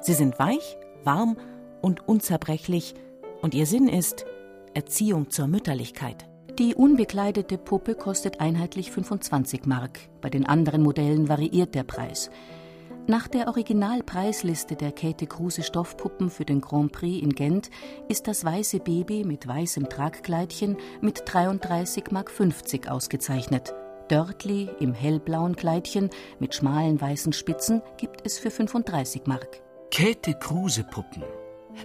Sie 0.00 0.14
sind 0.14 0.38
weich, 0.38 0.76
warm 1.04 1.36
und 1.80 2.08
unzerbrechlich 2.08 2.94
und 3.40 3.54
ihr 3.54 3.66
Sinn 3.66 3.88
ist 3.88 4.24
Erziehung 4.74 5.30
zur 5.30 5.46
Mütterlichkeit. 5.46 6.26
Die 6.58 6.74
unbekleidete 6.74 7.56
Puppe 7.56 7.94
kostet 7.94 8.40
einheitlich 8.40 8.90
25 8.90 9.64
Mark. 9.64 10.00
Bei 10.20 10.28
den 10.28 10.46
anderen 10.46 10.82
Modellen 10.82 11.28
variiert 11.28 11.74
der 11.74 11.82
Preis. 11.82 12.30
Nach 13.06 13.26
der 13.26 13.48
Originalpreisliste 13.48 14.76
der 14.76 14.92
Käthe 14.92 15.26
Kruse 15.26 15.62
Stoffpuppen 15.62 16.30
für 16.30 16.44
den 16.44 16.60
Grand 16.60 16.92
Prix 16.92 17.22
in 17.22 17.30
Gent 17.30 17.70
ist 18.08 18.28
das 18.28 18.44
weiße 18.44 18.78
Baby 18.78 19.24
mit 19.24 19.46
weißem 19.46 19.88
Tragkleidchen 19.88 20.76
mit 21.00 21.22
33,50 21.22 22.12
Mark 22.12 22.90
ausgezeichnet. 22.90 23.74
Dörtli 24.12 24.68
im 24.78 24.92
hellblauen 24.92 25.56
Kleidchen 25.56 26.10
mit 26.38 26.54
schmalen 26.54 27.00
weißen 27.00 27.32
Spitzen 27.32 27.80
gibt 27.96 28.26
es 28.26 28.38
für 28.38 28.50
35 28.50 29.22
Mark. 29.24 29.62
Käthe 29.90 30.34
Kruse 30.34 30.84
Puppen, 30.84 31.24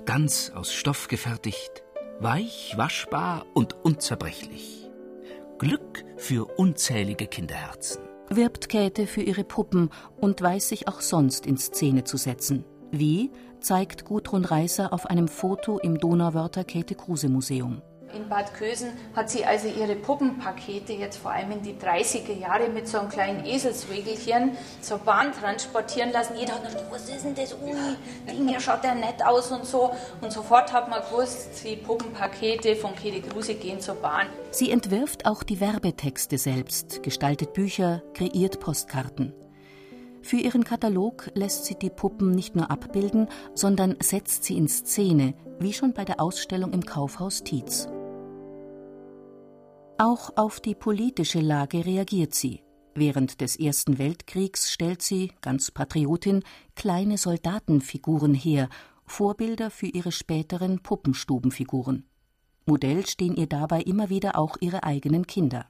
ganz 0.03 0.51
aus 0.53 0.73
Stoff 0.73 1.07
gefertigt, 1.07 1.85
weich, 2.19 2.73
waschbar 2.75 3.45
und 3.53 3.77
unzerbrechlich. 3.81 4.89
Glück 5.57 6.03
für 6.17 6.59
unzählige 6.59 7.27
Kinderherzen. 7.27 8.01
Wirbt 8.29 8.67
Käthe 8.67 9.07
für 9.07 9.21
ihre 9.21 9.45
Puppen 9.45 9.89
und 10.19 10.41
weiß 10.41 10.67
sich 10.67 10.89
auch 10.89 10.99
sonst 10.99 11.45
in 11.45 11.55
Szene 11.55 12.03
zu 12.03 12.17
setzen. 12.17 12.65
Wie 12.91 13.31
zeigt 13.61 14.03
Gudrun 14.03 14.43
Reißer 14.43 14.91
auf 14.91 15.05
einem 15.05 15.29
Foto 15.29 15.79
im 15.79 15.97
Donauwörther 15.97 16.65
Käthe 16.65 16.95
Kruse 16.95 17.29
Museum. 17.29 17.81
In 18.17 18.29
Bad 18.29 18.55
Kösen 18.55 18.93
hat 19.15 19.29
sie 19.29 19.45
also 19.45 19.67
ihre 19.67 19.95
Puppenpakete 19.95 20.91
jetzt 20.93 21.17
vor 21.17 21.29
allem 21.29 21.51
in 21.51 21.61
die 21.61 21.75
30er 21.75 22.33
Jahre 22.33 22.67
mit 22.67 22.87
so 22.87 22.97
einem 22.97 23.09
kleinen 23.09 23.45
Eselswägelchen 23.45 24.57
zur 24.81 24.97
Bahn 24.97 25.31
transportieren 25.33 26.11
lassen. 26.11 26.35
Jeder 26.35 26.53
hat 26.53 26.67
gedacht, 26.67 26.85
was 26.89 27.07
ist 27.07 27.25
denn 27.25 27.35
das? 27.35 27.53
Ui, 27.53 27.75
Ding, 28.27 28.59
schaut 28.59 28.83
der 28.83 28.95
nett 28.95 29.23
aus 29.23 29.51
und 29.51 29.65
so. 29.65 29.91
Und 30.19 30.33
sofort 30.33 30.73
hat 30.73 30.89
man 30.89 31.03
gewusst, 31.03 31.63
die 31.63 31.75
Puppenpakete 31.75 32.75
von 32.75 32.95
Käthe 32.95 33.21
Kruse 33.21 33.53
gehen 33.53 33.79
zur 33.79 33.95
Bahn. 33.95 34.25
Sie 34.49 34.71
entwirft 34.71 35.27
auch 35.27 35.43
die 35.43 35.59
Werbetexte 35.59 36.39
selbst, 36.39 37.03
gestaltet 37.03 37.53
Bücher, 37.53 38.01
kreiert 38.15 38.59
Postkarten. 38.59 39.31
Für 40.23 40.37
ihren 40.37 40.63
Katalog 40.63 41.29
lässt 41.35 41.65
sie 41.65 41.75
die 41.75 41.91
Puppen 41.91 42.31
nicht 42.31 42.55
nur 42.55 42.71
abbilden, 42.71 43.29
sondern 43.53 43.95
setzt 44.01 44.43
sie 44.43 44.57
in 44.57 44.67
Szene, 44.67 45.35
wie 45.59 45.73
schon 45.73 45.93
bei 45.93 46.03
der 46.03 46.19
Ausstellung 46.19 46.73
im 46.73 46.83
Kaufhaus 46.83 47.43
Tietz. 47.43 47.87
Auch 49.99 50.37
auf 50.37 50.59
die 50.59 50.75
politische 50.75 51.39
Lage 51.39 51.83
reagiert 51.83 52.35
sie. 52.35 52.61
Während 52.93 53.41
des 53.41 53.55
Ersten 53.55 53.97
Weltkriegs 53.97 54.71
stellt 54.71 55.01
sie, 55.01 55.31
ganz 55.41 55.71
Patriotin, 55.71 56.43
kleine 56.75 57.17
Soldatenfiguren 57.17 58.35
her, 58.35 58.69
Vorbilder 59.07 59.71
für 59.71 59.87
ihre 59.87 60.11
späteren 60.11 60.83
Puppenstubenfiguren. 60.83 62.05
Modell 62.67 63.07
stehen 63.07 63.35
ihr 63.35 63.47
dabei 63.47 63.81
immer 63.81 64.11
wieder 64.11 64.37
auch 64.37 64.57
ihre 64.59 64.83
eigenen 64.83 65.25
Kinder. 65.25 65.65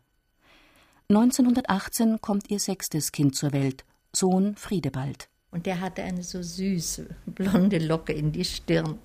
1918 1.08 2.20
kommt 2.20 2.50
ihr 2.50 2.60
sechstes 2.60 3.14
Kind 3.14 3.34
zur 3.34 3.54
Welt, 3.54 3.86
Sohn 4.14 4.58
Friedebald. 4.58 5.30
Und 5.52 5.66
der 5.66 5.80
hatte 5.80 6.04
eine 6.04 6.24
so 6.24 6.44
süße, 6.44 7.08
blonde 7.28 7.78
Locke 7.78 8.12
in 8.12 8.34
die 8.34 8.44
Stirn. 8.44 9.00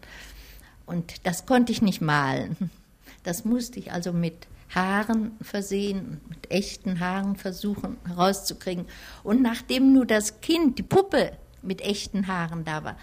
Und 0.85 1.25
das 1.27 1.47
konnte 1.47 1.71
ich 1.71 1.81
nicht 1.81 2.01
malen. 2.01 2.71
Das 3.23 3.45
musste 3.45 3.79
ich 3.79 3.93
also 3.93 4.13
mit 4.13 4.49
Haaren 4.75 5.37
versehen, 5.41 6.21
mit 6.29 6.51
echten 6.51 7.01
Haaren 7.01 7.37
versuchen 7.37 7.97
herauszukriegen. 8.07 8.87
Und 9.23 9.43
nachdem 9.43 9.93
nur 9.93 10.07
das 10.07 10.41
Kind, 10.41 10.79
die 10.79 10.83
Puppe, 10.83 11.33
mit 11.63 11.81
echten 11.81 12.27
Haaren 12.27 12.65
da 12.65 12.85
war, 12.85 12.97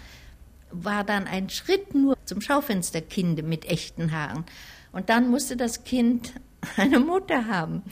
war 0.70 1.04
dann 1.04 1.26
ein 1.26 1.50
Schritt 1.50 1.94
nur 1.94 2.16
zum 2.24 2.40
Schaufensterkinde 2.40 3.42
mit 3.42 3.64
echten 3.64 4.12
Haaren. 4.12 4.44
Und 4.92 5.08
dann 5.08 5.30
musste 5.30 5.56
das 5.56 5.84
Kind 5.84 6.34
eine 6.76 7.00
Mutter 7.00 7.46
haben. 7.46 7.82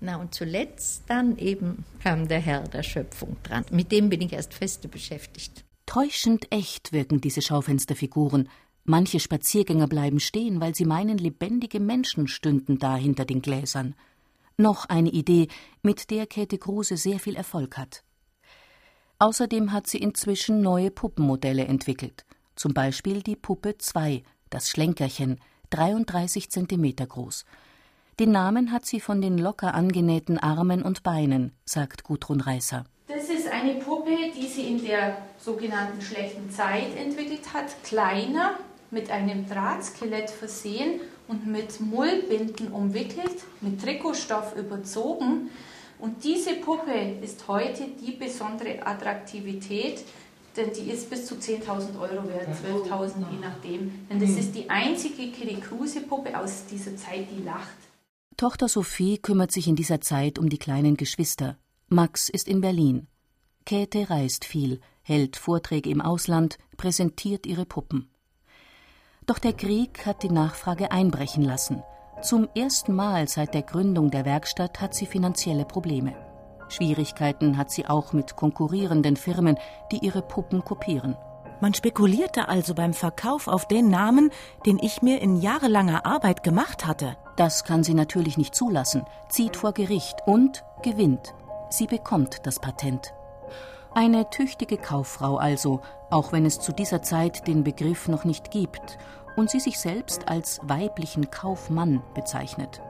Na 0.00 0.16
und 0.16 0.34
zuletzt 0.34 1.04
dann 1.08 1.38
eben 1.38 1.84
kam 2.02 2.28
der 2.28 2.40
Herr 2.40 2.62
der 2.62 2.82
Schöpfung 2.82 3.36
dran. 3.42 3.64
Mit 3.70 3.92
dem 3.92 4.08
bin 4.08 4.20
ich 4.20 4.32
erst 4.32 4.54
feste 4.54 4.88
beschäftigt. 4.88 5.64
Täuschend 5.86 6.52
echt 6.52 6.92
wirken 6.92 7.20
diese 7.20 7.42
Schaufensterfiguren. 7.42 8.48
Manche 8.88 9.18
Spaziergänger 9.18 9.88
bleiben 9.88 10.20
stehen, 10.20 10.60
weil 10.60 10.74
sie 10.76 10.84
meinen, 10.84 11.18
lebendige 11.18 11.80
Menschen 11.80 12.28
stünden 12.28 12.78
da 12.78 12.94
hinter 12.94 13.24
den 13.24 13.42
Gläsern. 13.42 13.96
Noch 14.56 14.86
eine 14.86 15.10
Idee, 15.10 15.48
mit 15.82 16.10
der 16.10 16.26
Käthe 16.26 16.56
Kruse 16.56 16.96
sehr 16.96 17.18
viel 17.18 17.34
Erfolg 17.34 17.76
hat. 17.76 18.04
Außerdem 19.18 19.72
hat 19.72 19.88
sie 19.88 19.98
inzwischen 19.98 20.60
neue 20.60 20.92
Puppenmodelle 20.92 21.64
entwickelt. 21.64 22.24
Zum 22.54 22.74
Beispiel 22.74 23.22
die 23.22 23.34
Puppe 23.34 23.76
2, 23.76 24.22
das 24.50 24.70
Schlenkerchen, 24.70 25.40
33 25.70 26.48
Zentimeter 26.48 27.06
groß. 27.06 27.44
Den 28.20 28.30
Namen 28.30 28.70
hat 28.70 28.86
sie 28.86 29.00
von 29.00 29.20
den 29.20 29.36
locker 29.36 29.74
angenähten 29.74 30.38
Armen 30.38 30.82
und 30.82 31.02
Beinen, 31.02 31.52
sagt 31.64 32.04
Gudrun 32.04 32.40
Reißer. 32.40 32.84
Das 33.08 33.28
ist 33.28 33.48
eine 33.48 33.74
Puppe, 33.74 34.16
die 34.36 34.46
sie 34.46 34.68
in 34.68 34.84
der 34.84 35.18
sogenannten 35.38 36.00
schlechten 36.00 36.50
Zeit 36.50 36.96
entwickelt 36.96 37.52
hat. 37.52 37.82
Kleiner, 37.82 38.58
mit 38.90 39.10
einem 39.10 39.48
Drahtskelett 39.48 40.30
versehen 40.30 41.00
und 41.28 41.46
mit 41.46 41.80
Mullbinden 41.80 42.68
umwickelt, 42.72 43.44
mit 43.60 43.80
Trikotstoff 43.80 44.56
überzogen. 44.56 45.50
Und 45.98 46.24
diese 46.24 46.54
Puppe 46.54 47.16
ist 47.22 47.48
heute 47.48 47.84
die 48.00 48.12
besondere 48.12 48.86
Attraktivität, 48.86 50.04
denn 50.56 50.70
die 50.72 50.90
ist 50.90 51.10
bis 51.10 51.26
zu 51.26 51.34
10.000 51.34 51.98
Euro 52.00 52.28
wert, 52.28 52.48
12.000 52.64 53.30
je 53.30 53.38
nachdem. 53.40 54.06
Denn 54.08 54.20
das 54.20 54.30
ist 54.30 54.54
die 54.54 54.70
einzige 54.70 55.30
Kruse-Puppe 55.60 56.38
aus 56.38 56.64
dieser 56.70 56.96
Zeit, 56.96 57.26
die 57.30 57.42
lacht. 57.42 57.76
Tochter 58.36 58.68
Sophie 58.68 59.18
kümmert 59.18 59.52
sich 59.52 59.66
in 59.66 59.76
dieser 59.76 60.00
Zeit 60.00 60.38
um 60.38 60.48
die 60.48 60.58
kleinen 60.58 60.96
Geschwister. 60.96 61.56
Max 61.88 62.28
ist 62.28 62.48
in 62.48 62.60
Berlin. 62.60 63.06
Käthe 63.64 64.10
reist 64.10 64.44
viel, 64.44 64.80
hält 65.02 65.36
Vorträge 65.36 65.90
im 65.90 66.00
Ausland, 66.00 66.58
präsentiert 66.76 67.46
ihre 67.46 67.64
Puppen. 67.64 68.10
Doch 69.26 69.40
der 69.40 69.52
Krieg 69.52 70.06
hat 70.06 70.22
die 70.22 70.30
Nachfrage 70.30 70.92
einbrechen 70.92 71.42
lassen. 71.42 71.82
Zum 72.22 72.48
ersten 72.56 72.94
Mal 72.94 73.26
seit 73.26 73.54
der 73.54 73.62
Gründung 73.62 74.10
der 74.10 74.24
Werkstatt 74.24 74.80
hat 74.80 74.94
sie 74.94 75.06
finanzielle 75.06 75.64
Probleme. 75.64 76.14
Schwierigkeiten 76.68 77.56
hat 77.56 77.70
sie 77.70 77.86
auch 77.86 78.12
mit 78.12 78.36
konkurrierenden 78.36 79.16
Firmen, 79.16 79.58
die 79.90 79.98
ihre 79.98 80.22
Puppen 80.22 80.64
kopieren. 80.64 81.16
Man 81.60 81.74
spekulierte 81.74 82.48
also 82.48 82.74
beim 82.74 82.94
Verkauf 82.94 83.48
auf 83.48 83.66
den 83.66 83.88
Namen, 83.88 84.30
den 84.64 84.78
ich 84.78 85.02
mir 85.02 85.20
in 85.20 85.36
jahrelanger 85.40 86.06
Arbeit 86.06 86.42
gemacht 86.42 86.86
hatte. 86.86 87.16
Das 87.36 87.64
kann 87.64 87.82
sie 87.82 87.94
natürlich 87.94 88.36
nicht 88.36 88.54
zulassen, 88.54 89.04
zieht 89.28 89.56
vor 89.56 89.72
Gericht 89.72 90.16
und 90.26 90.64
gewinnt. 90.82 91.34
Sie 91.70 91.86
bekommt 91.86 92.46
das 92.46 92.60
Patent. 92.60 93.15
Eine 93.96 94.28
tüchtige 94.28 94.76
Kauffrau 94.76 95.38
also, 95.38 95.80
auch 96.10 96.30
wenn 96.30 96.44
es 96.44 96.60
zu 96.60 96.72
dieser 96.72 97.00
Zeit 97.00 97.46
den 97.46 97.64
Begriff 97.64 98.08
noch 98.08 98.26
nicht 98.26 98.50
gibt 98.50 98.98
und 99.36 99.48
sie 99.48 99.58
sich 99.58 99.80
selbst 99.80 100.28
als 100.28 100.60
weiblichen 100.64 101.30
Kaufmann 101.30 102.02
bezeichnet. 102.12 102.82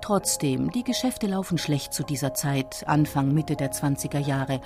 Trotzdem, 0.00 0.70
die 0.70 0.84
Geschäfte 0.84 1.26
laufen 1.26 1.58
schlecht 1.58 1.92
zu 1.92 2.04
dieser 2.04 2.34
Zeit, 2.34 2.84
Anfang 2.86 3.34
Mitte 3.34 3.56
der 3.56 3.72
20er 3.72 4.20
Jahre. 4.20 4.60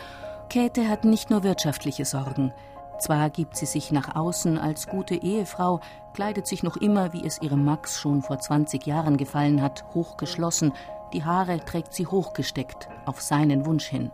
Käthe 0.51 0.91
hat 0.91 1.07
nicht 1.07 1.31
nur 1.31 1.43
wirtschaftliche 1.43 2.05
Sorgen. 2.05 2.53
Zwar 2.99 3.31
gibt 3.31 3.57
sie 3.57 3.65
sich 3.65 3.93
nach 3.93 4.15
außen 4.15 4.59
als 4.59 4.89
gute 4.89 5.15
Ehefrau, 5.15 5.81
kleidet 6.13 6.47
sich 6.47 6.63
noch 6.63 6.77
immer, 6.77 7.15
wie 7.15 7.25
es 7.25 7.41
ihrem 7.41 7.65
Max 7.65 7.99
schon 7.99 8.21
vor 8.21 8.39
20 8.39 8.85
Jahren 8.85 9.17
gefallen 9.17 9.63
hat, 9.63 9.87
hochgeschlossen, 9.95 10.75
die 11.15 11.25
Haare 11.25 11.65
trägt 11.65 11.95
sie 11.95 12.07
hochgesteckt, 12.07 12.91
auf 13.07 13.23
seinen 13.23 13.65
Wunsch 13.65 13.87
hin. 13.87 14.11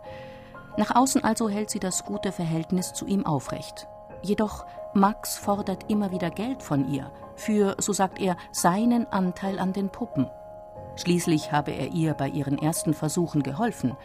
Nach 0.77 0.95
außen 0.95 1.23
also 1.23 1.49
hält 1.49 1.71
sie 1.71 1.79
das 1.79 2.05
gute 2.05 2.31
Verhältnis 2.31 2.93
zu 2.93 3.05
ihm 3.05 3.25
aufrecht. 3.25 3.87
Jedoch 4.21 4.65
Max 4.93 5.37
fordert 5.37 5.89
immer 5.89 6.11
wieder 6.11 6.29
Geld 6.29 6.63
von 6.63 6.87
ihr, 6.91 7.11
für, 7.35 7.75
so 7.79 7.93
sagt 7.93 8.19
er, 8.19 8.37
seinen 8.51 9.05
Anteil 9.07 9.59
an 9.59 9.73
den 9.73 9.89
Puppen. 9.89 10.27
Schließlich 10.95 11.51
habe 11.51 11.71
er 11.71 11.93
ihr 11.93 12.13
bei 12.13 12.29
ihren 12.29 12.57
ersten 12.57 12.93
Versuchen 12.93 13.43
geholfen. 13.43 13.95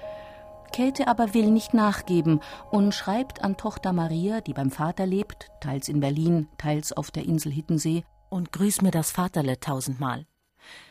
Käthe 0.73 1.09
aber 1.09 1.35
will 1.35 1.51
nicht 1.51 1.75
nachgeben 1.75 2.41
und 2.71 2.95
schreibt 2.95 3.45
an 3.45 3.57
Tochter 3.57 3.93
Maria, 3.93 4.41
die 4.41 4.55
beim 4.55 4.71
Vater 4.71 5.07
lebt, 5.07 5.51
teils 5.61 5.89
in 5.89 6.01
Berlin, 6.01 6.49
teils 6.57 6.93
auf 6.93 7.11
der 7.11 7.25
Insel 7.25 7.53
Hittensee. 7.53 8.05
Und 8.31 8.53
grüß 8.53 8.81
mir 8.81 8.91
das 8.91 9.11
Vaterle 9.11 9.61
tausendmal. 9.61 10.25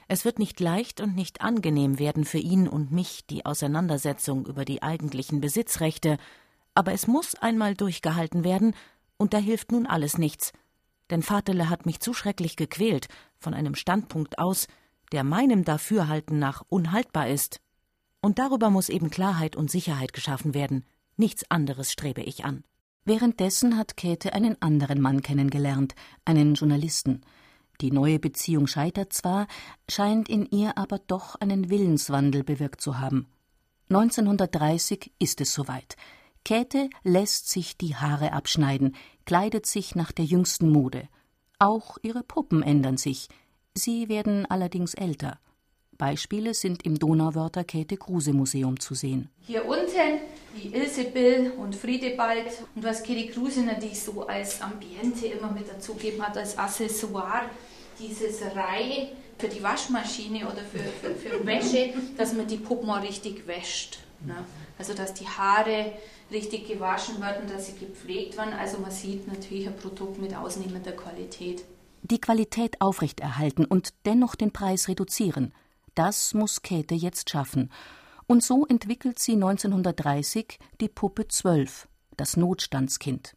Es 0.07 0.25
wird 0.25 0.39
nicht 0.39 0.59
leicht 0.59 1.01
und 1.01 1.15
nicht 1.15 1.41
angenehm 1.41 1.99
werden 1.99 2.25
für 2.25 2.37
ihn 2.37 2.67
und 2.67 2.91
mich 2.91 3.25
die 3.27 3.45
Auseinandersetzung 3.45 4.45
über 4.45 4.65
die 4.65 4.81
eigentlichen 4.81 5.41
Besitzrechte, 5.41 6.17
aber 6.73 6.93
es 6.93 7.07
muss 7.07 7.35
einmal 7.35 7.75
durchgehalten 7.75 8.43
werden, 8.43 8.75
und 9.17 9.33
da 9.33 9.37
hilft 9.37 9.71
nun 9.71 9.85
alles 9.85 10.17
nichts. 10.17 10.51
Denn 11.09 11.21
Vaterle 11.21 11.69
hat 11.69 11.85
mich 11.85 11.99
zu 11.99 12.13
schrecklich 12.13 12.55
gequält, 12.55 13.07
von 13.37 13.53
einem 13.53 13.75
Standpunkt 13.75 14.39
aus, 14.39 14.67
der 15.11 15.23
meinem 15.23 15.63
Dafürhalten 15.63 16.39
nach 16.39 16.63
unhaltbar 16.69 17.27
ist. 17.27 17.59
Und 18.21 18.39
darüber 18.39 18.69
muss 18.69 18.89
eben 18.89 19.09
Klarheit 19.09 19.55
und 19.55 19.69
Sicherheit 19.69 20.13
geschaffen 20.13 20.53
werden. 20.53 20.85
Nichts 21.17 21.49
anderes 21.51 21.91
strebe 21.91 22.21
ich 22.21 22.45
an. 22.45 22.63
Währenddessen 23.03 23.77
hat 23.77 23.97
Käthe 23.97 24.33
einen 24.33 24.61
anderen 24.61 25.01
Mann 25.01 25.21
kennengelernt, 25.21 25.95
einen 26.23 26.53
Journalisten. 26.53 27.21
Die 27.81 27.91
neue 27.91 28.19
Beziehung 28.19 28.67
scheitert 28.67 29.11
zwar, 29.11 29.47
scheint 29.89 30.29
in 30.29 30.45
ihr 30.45 30.77
aber 30.77 30.99
doch 30.99 31.35
einen 31.35 31.69
Willenswandel 31.71 32.43
bewirkt 32.43 32.79
zu 32.79 32.99
haben. 32.99 33.27
1930 33.89 35.11
ist 35.19 35.41
es 35.41 35.53
soweit. 35.53 35.95
Käthe 36.45 36.89
lässt 37.03 37.49
sich 37.49 37.77
die 37.77 37.95
Haare 37.95 38.33
abschneiden, 38.33 38.95
kleidet 39.25 39.65
sich 39.65 39.95
nach 39.95 40.11
der 40.11 40.25
jüngsten 40.25 40.69
Mode. 40.69 41.09
Auch 41.59 41.97
ihre 42.01 42.23
Puppen 42.23 42.63
ändern 42.63 42.97
sich. 42.97 43.27
Sie 43.73 44.09
werden 44.09 44.45
allerdings 44.45 44.93
älter. 44.93 45.39
Beispiele 45.97 46.55
sind 46.55 46.83
im 46.83 46.97
Donauwörther 46.97 47.63
Käthe 47.63 47.95
Kruse 47.95 48.33
Museum 48.33 48.79
zu 48.79 48.95
sehen. 48.95 49.29
Hier 49.45 49.65
unten 49.65 50.19
die 50.55 50.73
Ilse 50.73 51.03
Bill 51.05 51.51
und 51.57 51.75
Friedebald 51.75 52.47
und 52.75 52.83
was 52.83 53.03
Käthe 53.03 53.31
Kruse 53.31 53.61
natürlich 53.61 54.01
so 54.01 54.25
als 54.25 54.61
Ambiente 54.61 55.27
immer 55.27 55.51
mit 55.51 55.69
dazugeben 55.69 56.25
hat, 56.25 56.37
als 56.37 56.57
Accessoire, 56.57 57.43
dieses 58.01 58.41
Reihe 58.55 59.09
für 59.37 59.47
die 59.47 59.63
Waschmaschine 59.63 60.45
oder 60.45 60.61
für, 60.61 60.79
für, 60.79 61.15
für 61.15 61.45
Wäsche, 61.45 61.93
dass 62.17 62.33
man 62.33 62.47
die 62.47 62.57
Puppen 62.57 62.87
mal 62.87 63.01
richtig 63.01 63.47
wäscht. 63.47 63.99
Ne? 64.25 64.45
Also 64.77 64.93
dass 64.93 65.13
die 65.13 65.27
Haare 65.27 65.93
richtig 66.31 66.67
gewaschen 66.67 67.19
werden, 67.21 67.49
dass 67.49 67.67
sie 67.67 67.77
gepflegt 67.77 68.37
werden. 68.37 68.53
Also 68.53 68.79
man 68.79 68.91
sieht 68.91 69.27
natürlich 69.27 69.67
ein 69.67 69.75
Produkt 69.75 70.19
mit 70.19 70.35
ausnehmender 70.35 70.93
Qualität. 70.93 71.63
Die 72.03 72.21
Qualität 72.21 72.81
aufrechterhalten 72.81 73.65
und 73.65 73.93
dennoch 74.05 74.35
den 74.35 74.51
Preis 74.51 74.87
reduzieren. 74.87 75.53
Das 75.93 76.33
muss 76.33 76.61
Käthe 76.61 76.95
jetzt 76.95 77.29
schaffen. 77.29 77.71
Und 78.27 78.43
so 78.43 78.65
entwickelt 78.65 79.19
sie 79.19 79.33
1930 79.33 80.57
die 80.79 80.87
Puppe 80.87 81.27
12, 81.27 81.87
das 82.15 82.37
Notstandskind. 82.37 83.35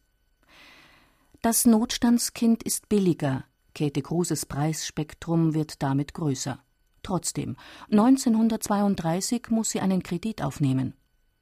Das 1.41 1.65
Notstandskind 1.65 2.63
ist 2.63 2.87
billiger, 2.89 3.43
Käthe 3.75 4.01
Kruses 4.01 4.47
Preisspektrum 4.47 5.53
wird 5.53 5.83
damit 5.83 6.15
größer. 6.15 6.59
Trotzdem, 7.03 7.55
1932 7.91 9.49
muss 9.49 9.69
sie 9.69 9.81
einen 9.81 10.01
Kredit 10.01 10.41
aufnehmen. 10.41 10.95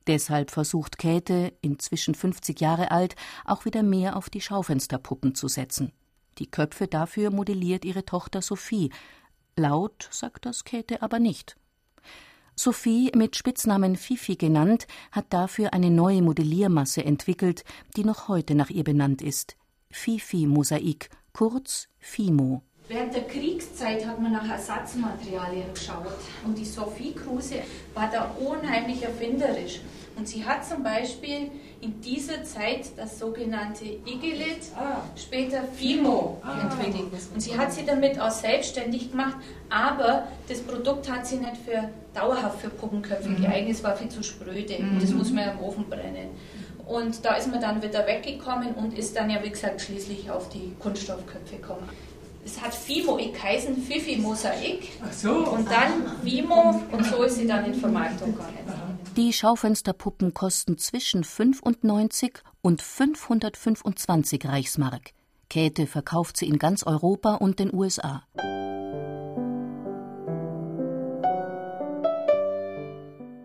Deshalb 0.07 0.51
versucht 0.51 0.97
Käthe, 0.97 1.53
inzwischen 1.61 2.15
50 2.15 2.59
Jahre 2.59 2.91
alt, 2.91 3.15
auch 3.45 3.63
wieder 3.63 3.83
mehr 3.83 4.17
auf 4.17 4.29
die 4.29 4.41
Schaufensterpuppen 4.41 5.35
zu 5.35 5.47
setzen. 5.47 5.93
Die 6.39 6.47
Köpfe 6.47 6.87
dafür 6.87 7.31
modelliert 7.31 7.85
ihre 7.85 8.03
Tochter 8.03 8.41
Sophie, 8.41 8.91
Laut 9.55 10.09
sagt 10.11 10.47
das 10.47 10.63
Käthe 10.63 11.03
aber 11.03 11.19
nicht. 11.19 11.55
Sophie, 12.55 13.11
mit 13.15 13.35
Spitznamen 13.35 13.95
Fifi 13.95 14.35
genannt, 14.35 14.87
hat 15.11 15.31
dafür 15.31 15.73
eine 15.73 15.91
neue 15.91 16.23
Modelliermasse 16.23 17.05
entwickelt, 17.05 17.63
die 17.95 18.03
noch 18.03 18.27
heute 18.27 18.55
nach 18.55 18.71
ihr 18.71 18.83
benannt 18.83 19.21
ist. 19.21 19.55
Fifi-Mosaik, 19.91 21.09
kurz 21.33 21.87
FIMO. 21.99 22.61
Während 22.87 23.15
der 23.15 23.23
Kriegszeit 23.23 24.05
hat 24.05 24.21
man 24.21 24.33
nach 24.33 24.47
Ersatzmaterialien 24.47 25.73
geschaut 25.73 26.05
und 26.45 26.57
die 26.57 26.65
Sophie 26.65 27.13
Kruse 27.13 27.55
war 27.93 28.09
da 28.11 28.35
unheimlich 28.39 29.01
erfinderisch. 29.01 29.79
Und 30.15 30.27
sie 30.27 30.45
hat 30.45 30.63
zum 30.63 30.83
Beispiel 30.83 31.49
in 31.81 31.99
dieser 32.01 32.43
Zeit 32.43 32.91
das 32.95 33.17
sogenannte 33.17 33.85
Igelit, 33.85 34.61
ah. 34.75 35.01
später 35.15 35.63
Fimo 35.75 36.39
ah. 36.43 36.61
entwickelt. 36.61 37.07
Und 37.33 37.41
sie 37.41 37.57
hat 37.57 37.73
sie 37.73 37.83
damit 37.83 38.19
auch 38.19 38.29
selbstständig 38.29 39.09
gemacht, 39.09 39.37
aber 39.69 40.27
das 40.47 40.59
Produkt 40.59 41.11
hat 41.11 41.25
sie 41.25 41.37
nicht 41.37 41.57
für 41.65 41.89
dauerhaft 42.13 42.61
für 42.61 42.69
Puppenköpfe 42.69 43.29
mhm. 43.29 43.41
geeignet, 43.41 43.75
es 43.75 43.83
war 43.83 43.95
viel 43.95 44.09
zu 44.09 44.21
spröde 44.21 44.77
mhm. 44.77 44.91
und 44.91 45.03
das 45.03 45.11
muss 45.11 45.31
man 45.31 45.45
ja 45.45 45.51
im 45.51 45.59
Ofen 45.59 45.89
brennen. 45.89 46.29
Und 46.85 47.23
da 47.23 47.35
ist 47.35 47.49
man 47.49 47.61
dann 47.61 47.81
wieder 47.81 48.05
weggekommen 48.05 48.73
und 48.73 48.97
ist 48.97 49.15
dann 49.15 49.29
ja, 49.29 49.41
wie 49.43 49.49
gesagt, 49.49 49.81
schließlich 49.81 50.29
auf 50.29 50.49
die 50.49 50.73
Kunststoffköpfe 50.79 51.57
gekommen. 51.57 51.89
Es 52.45 52.61
hat 52.61 52.73
Fimo 52.73 53.15
geheißen, 53.15 53.77
Fifi 53.77 54.17
Mosaik. 54.17 54.89
So. 55.11 55.47
Und 55.47 55.69
dann 55.71 56.17
Fimo 56.23 56.81
und 56.91 57.05
so 57.05 57.23
ist 57.23 57.35
sie 57.35 57.47
dann 57.47 57.65
in 57.65 57.73
Vermarktung 57.73 58.33
gegangen. 58.33 58.99
Die 59.15 59.31
Schaufensterpuppen 59.31 60.33
kosten 60.33 60.77
zwischen 60.77 61.23
95 61.23 62.41
und 62.61 62.81
525 62.81 64.45
Reichsmark. 64.45 65.11
Käthe 65.49 65.85
verkauft 65.85 66.35
sie 66.35 66.47
in 66.47 66.57
ganz 66.57 66.83
Europa 66.83 67.35
und 67.35 67.59
den 67.59 67.73
USA. 67.73 68.23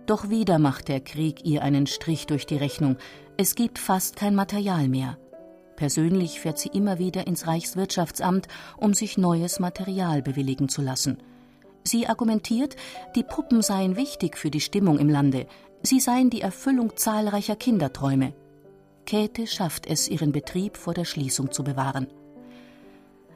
Doch 0.09 0.31
wieder 0.31 0.59
macht 0.59 0.89
der 0.89 1.01
Krieg 1.01 1.45
ihr 1.45 1.63
einen 1.63 1.87
Strich 1.87 2.27
durch 2.27 2.47
die 2.47 2.57
Rechnung. 2.57 2.97
Es 3.37 3.55
gibt 3.55 3.79
fast 3.79 4.17
kein 4.17 4.35
Material 4.35 4.89
mehr. 4.89 5.19
Persönlich 5.77 6.41
fährt 6.41 6.59
sie 6.59 6.71
immer 6.71 6.99
wieder 6.99 7.27
ins 7.27 7.47
Reichswirtschaftsamt, 7.47 8.49
um 8.79 8.95
sich 8.95 9.19
neues 9.19 9.61
Material 9.61 10.23
bewilligen 10.23 10.71
zu 10.71 10.81
lassen. 10.81 11.19
Sie 11.85 12.07
argumentiert, 12.07 12.75
die 13.17 13.23
Puppen 13.23 13.61
seien 13.61 13.97
wichtig 13.97 14.39
für 14.39 14.51
die 14.51 14.63
Stimmung 14.63 14.99
im 14.99 15.11
Lande, 15.11 15.47
sie 15.83 16.01
seien 16.01 16.31
die 16.31 16.41
Erfüllung 16.41 16.97
zahlreicher 16.97 17.57
Kinderträume. 17.57 18.33
Käthe 19.05 19.47
schafft 19.47 19.87
es, 19.87 20.09
ihren 20.09 20.33
Betrieb 20.33 20.79
vor 20.79 20.95
der 20.95 21.05
Schließung 21.05 21.53
zu 21.53 21.63
bewahren. 21.65 22.07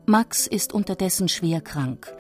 Max 0.07 0.47
ist 0.47 0.73
unterdessen 0.73 1.29
schwer 1.29 1.61
krank. 1.61 2.15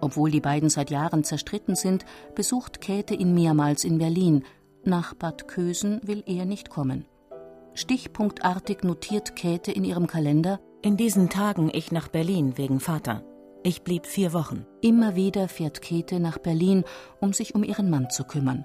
Obwohl 0.00 0.30
die 0.30 0.40
beiden 0.40 0.68
seit 0.68 0.90
Jahren 0.90 1.24
zerstritten 1.24 1.74
sind, 1.74 2.04
besucht 2.34 2.80
Käthe 2.80 3.14
ihn 3.14 3.34
mehrmals 3.34 3.84
in 3.84 3.98
Berlin. 3.98 4.44
Nach 4.84 5.14
Bad 5.14 5.48
Kösen 5.48 6.00
will 6.04 6.22
er 6.26 6.44
nicht 6.44 6.70
kommen. 6.70 7.06
Stichpunktartig 7.74 8.82
notiert 8.84 9.36
Käthe 9.36 9.72
in 9.72 9.84
ihrem 9.84 10.06
Kalender: 10.06 10.60
In 10.82 10.96
diesen 10.96 11.28
Tagen 11.28 11.70
ich 11.72 11.92
nach 11.92 12.08
Berlin 12.08 12.56
wegen 12.56 12.80
Vater. 12.80 13.22
Ich 13.62 13.82
blieb 13.82 14.06
vier 14.06 14.32
Wochen. 14.32 14.64
Immer 14.80 15.16
wieder 15.16 15.48
fährt 15.48 15.82
Käthe 15.82 16.20
nach 16.20 16.38
Berlin, 16.38 16.84
um 17.20 17.32
sich 17.32 17.54
um 17.54 17.64
ihren 17.64 17.90
Mann 17.90 18.10
zu 18.10 18.24
kümmern. 18.24 18.64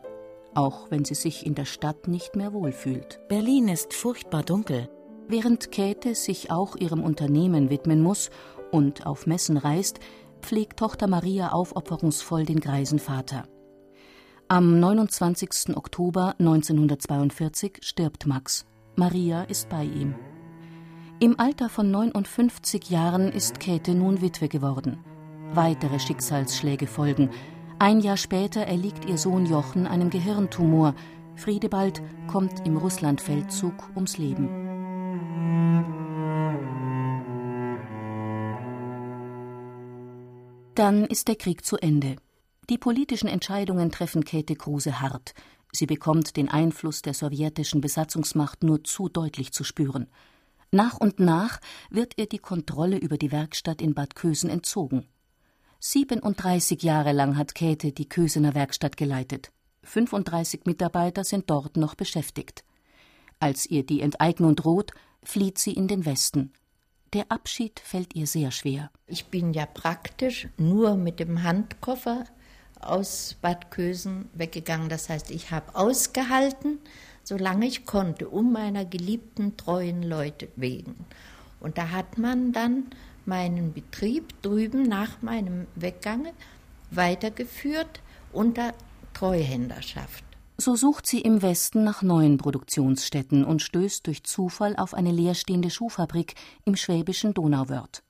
Auch 0.54 0.92
wenn 0.92 1.06
sie 1.06 1.16
sich 1.16 1.46
in 1.46 1.56
der 1.56 1.66
Stadt 1.66 2.08
nicht 2.08 2.36
mehr 2.36 2.54
wohlfühlt. 2.54 3.20
Berlin 3.28 3.68
ist 3.68 3.94
furchtbar 3.94 4.44
dunkel. 4.44 4.90
Während 5.28 5.72
Käthe 5.72 6.14
sich 6.14 6.52
auch 6.52 6.76
ihrem 6.76 7.04
Unternehmen 7.04 7.70
widmen 7.70 8.02
muss 8.04 8.30
und 8.72 9.06
auf 9.06 9.26
Messen 9.26 9.58
reist, 9.58 10.00
pflegt 10.42 10.80
Tochter 10.80 11.08
Maria 11.08 11.54
aufopferungsvoll 11.54 12.46
den 12.46 12.60
greisen 12.60 13.00
Vater. 13.00 13.44
Am 14.48 14.80
29. 14.80 15.78
Oktober 15.78 16.36
1942 16.40 17.78
stirbt 17.82 18.28
Max. 18.28 18.66
Maria 18.96 19.44
ist 19.44 19.70
bei 19.70 19.84
ihm. 19.86 20.16
Im 21.22 21.40
Alter 21.40 21.70
von 21.70 21.90
59 21.90 22.90
Jahren 22.90 23.32
ist 23.32 23.60
Käthe 23.60 23.96
nun 23.96 24.22
Witwe 24.22 24.50
geworden. 24.50 25.06
Weitere 25.54 26.00
Schicksalsschläge 26.00 26.88
folgen. 26.88 27.30
Ein 27.80 28.02
Jahr 28.02 28.18
später 28.18 28.62
erliegt 28.62 29.06
ihr 29.06 29.18
Sohn 29.18 29.46
Jochen 29.46 29.88
einem 29.88 30.10
Gehirntumor. 30.10 30.96
Friedebald 31.36 32.02
kommt 32.28 32.68
im 32.68 32.78
Russlandfeldzug 32.78 33.92
ums 33.96 34.18
Leben. 34.18 36.11
Dann 40.76 41.04
ist 41.06 41.28
der 41.28 41.36
Krieg 41.36 41.66
zu 41.66 41.78
Ende. 41.78 42.16
Die 42.70 42.78
politischen 42.78 43.28
Entscheidungen 43.28 43.92
treffen 43.92 44.24
Käthe 44.24 44.56
Kruse 44.56 45.02
hart. 45.02 45.34
Sie 45.74 45.86
bekommt 45.86 46.38
den 46.38 46.48
Einfluss 46.48 47.02
der 47.02 47.14
sowjetischen 47.14 47.82
Besatzungsmacht 47.82 48.64
nur 48.64 48.84
zu 48.86 49.10
deutlich 49.10 49.52
zu 49.52 49.66
spüren. 49.66 50.08
Nach 50.72 50.98
und 50.98 51.20
nach 51.20 51.60
wird 51.90 52.14
ihr 52.18 52.28
die 52.28 52.40
Kontrolle 52.40 52.98
über 52.98 53.18
die 53.18 53.34
Werkstatt 53.34 53.82
in 53.82 53.94
Bad 53.94 54.16
Kösen 54.16 54.50
entzogen. 54.50 55.08
37 55.80 56.82
Jahre 56.84 57.12
lang 57.12 57.36
hat 57.36 57.54
Käthe 57.54 57.92
die 57.92 58.08
Kösener 58.08 58.56
Werkstatt 58.56 58.96
geleitet. 58.96 59.52
35 59.84 60.62
Mitarbeiter 60.66 61.26
sind 61.26 61.50
dort 61.50 61.76
noch 61.76 61.96
beschäftigt. 61.96 62.64
Als 63.40 63.66
ihr 63.66 63.86
die 63.86 64.00
Enteignung 64.00 64.56
droht, 64.56 64.92
flieht 65.24 65.58
sie 65.58 65.74
in 65.74 65.90
den 65.90 66.06
Westen. 66.06 66.54
Der 67.14 67.30
Abschied 67.30 67.82
fällt 67.82 68.16
ihr 68.16 68.26
sehr 68.26 68.52
schwer. 68.52 68.90
Ich 69.06 69.26
bin 69.26 69.54
ja 69.54 69.66
praktisch 69.66 70.48
nur 70.58 70.96
mit 70.96 71.20
dem 71.20 71.44
Handkoffer 71.44 72.24
aus 72.80 73.36
Bad 73.42 73.70
Kösen 73.70 74.30
weggegangen. 74.34 74.88
Das 74.88 75.10
heißt, 75.10 75.30
ich 75.30 75.52
habe 75.52 75.76
ausgehalten, 75.76 76.80
solange 77.24 77.68
ich 77.68 77.86
konnte, 77.86 78.30
um 78.30 78.54
meiner 78.54 78.86
geliebten, 78.86 79.58
treuen 79.58 80.04
Leute 80.04 80.48
wegen. 80.56 80.96
Und 81.60 81.78
da 81.78 81.90
hat 81.90 82.18
man 82.18 82.54
dann 82.54 82.86
meinen 83.26 83.74
Betrieb 83.74 84.42
drüben 84.42 84.84
nach 84.84 85.22
meinem 85.22 85.68
Weggange 85.76 86.32
weitergeführt 86.92 88.02
unter 88.32 88.74
Treuhänderschaft. 89.14 90.24
So 90.62 90.76
sucht 90.76 91.08
sie 91.08 91.22
im 91.22 91.42
Westen 91.42 91.84
nach 91.84 92.04
neuen 92.04 92.38
Produktionsstätten 92.38 93.44
und 93.44 93.64
stößt 93.64 94.06
durch 94.06 94.24
Zufall 94.24 94.76
auf 94.76 94.94
eine 94.94 95.12
leerstehende 95.12 95.72
Schuhfabrik 95.72 96.36
im 96.66 96.76
schwäbischen 96.76 97.34
Donauwörth. 97.34 98.04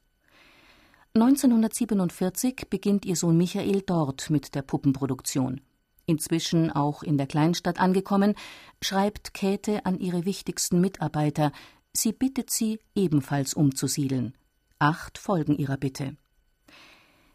1947 1.14 2.68
beginnt 2.70 3.06
ihr 3.06 3.16
Sohn 3.16 3.38
Michael 3.38 3.84
dort 3.84 4.30
mit 4.30 4.54
der 4.54 4.64
Puppenproduktion. 4.64 5.62
Inzwischen 6.06 6.70
auch 6.74 7.04
in 7.04 7.18
der 7.18 7.26
Kleinstadt 7.26 7.80
angekommen, 7.80 8.36
schreibt 8.82 9.34
Käthe 9.34 9.86
an 9.86 9.98
ihre 9.98 10.26
wichtigsten 10.26 10.82
Mitarbeiter, 10.82 11.54
sie 11.94 12.12
bittet 12.12 12.50
sie, 12.50 12.82
ebenfalls 12.96 13.54
umzusiedeln. 13.54 14.34
Acht 14.78 15.18
folgen 15.18 15.56
ihrer 15.56 15.78
Bitte. 15.78 16.18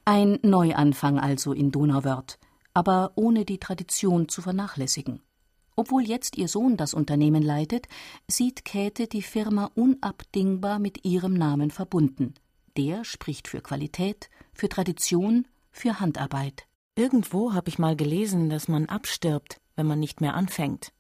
Ein 0.05 0.39
Neuanfang 0.43 1.19
also 1.19 1.55
in 1.55 1.71
Donauwörth 1.71 2.39
aber 2.77 3.13
ohne 3.15 3.47
die 3.47 3.57
Tradition 3.57 4.29
zu 4.29 4.43
vernachlässigen. 4.43 5.23
Obwohl 5.77 6.03
jetzt 6.03 6.37
ihr 6.37 6.47
Sohn 6.47 6.77
das 6.77 6.93
Unternehmen 6.93 7.43
leitet, 7.43 7.89
sieht 8.29 8.67
Käthe 8.67 9.07
die 9.07 9.23
Firma 9.23 9.71
unabdingbar 9.75 10.79
mit 10.79 11.07
ihrem 11.07 11.33
Namen 11.33 11.71
verbunden. 11.71 12.35
Der 12.77 13.03
spricht 13.05 13.49
für 13.49 13.63
Qualität, 13.63 14.29
für 14.53 14.69
Tradition, 14.69 15.49
für 15.71 16.01
Handarbeit. 16.01 16.67
Irgendwo 16.97 17.55
habe 17.55 17.71
ich 17.71 17.79
mal 17.79 17.97
gelesen, 17.97 18.51
dass 18.51 18.69
man 18.69 18.91
abstirbt, 18.91 19.59
wenn 19.75 19.87
man 19.87 19.99
nicht 19.99 20.21
mehr 20.21 20.35
anfängt. 20.35 20.93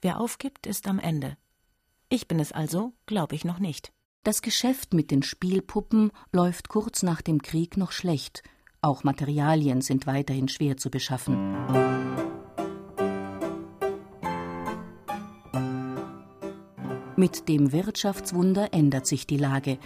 Wer 0.00 0.18
aufgibt, 0.18 0.66
ist 0.66 0.88
am 0.88 0.98
Ende. 0.98 1.36
Ich 2.08 2.26
bin 2.26 2.40
es 2.40 2.52
also, 2.52 2.94
glaube 3.04 3.34
ich 3.34 3.44
noch 3.44 3.58
nicht. 3.58 3.92
Das 4.24 4.40
Geschäft 4.40 4.94
mit 4.94 5.10
den 5.10 5.22
Spielpuppen 5.22 6.10
läuft 6.32 6.70
kurz 6.70 7.02
nach 7.02 7.20
dem 7.20 7.42
Krieg 7.42 7.76
noch 7.76 7.92
schlecht 7.92 8.42
auch 8.82 9.04
Materialien 9.04 9.80
sind 9.80 10.06
weiterhin 10.06 10.48
schwer 10.48 10.76
zu 10.76 10.90
beschaffen. 10.90 11.56
Mit 17.16 17.48
dem 17.48 17.70
Wirtschaftswunder 17.70 18.74
ändert 18.74 19.06
sich 19.06 19.28
die 19.28 19.36
Lage. 19.36 19.78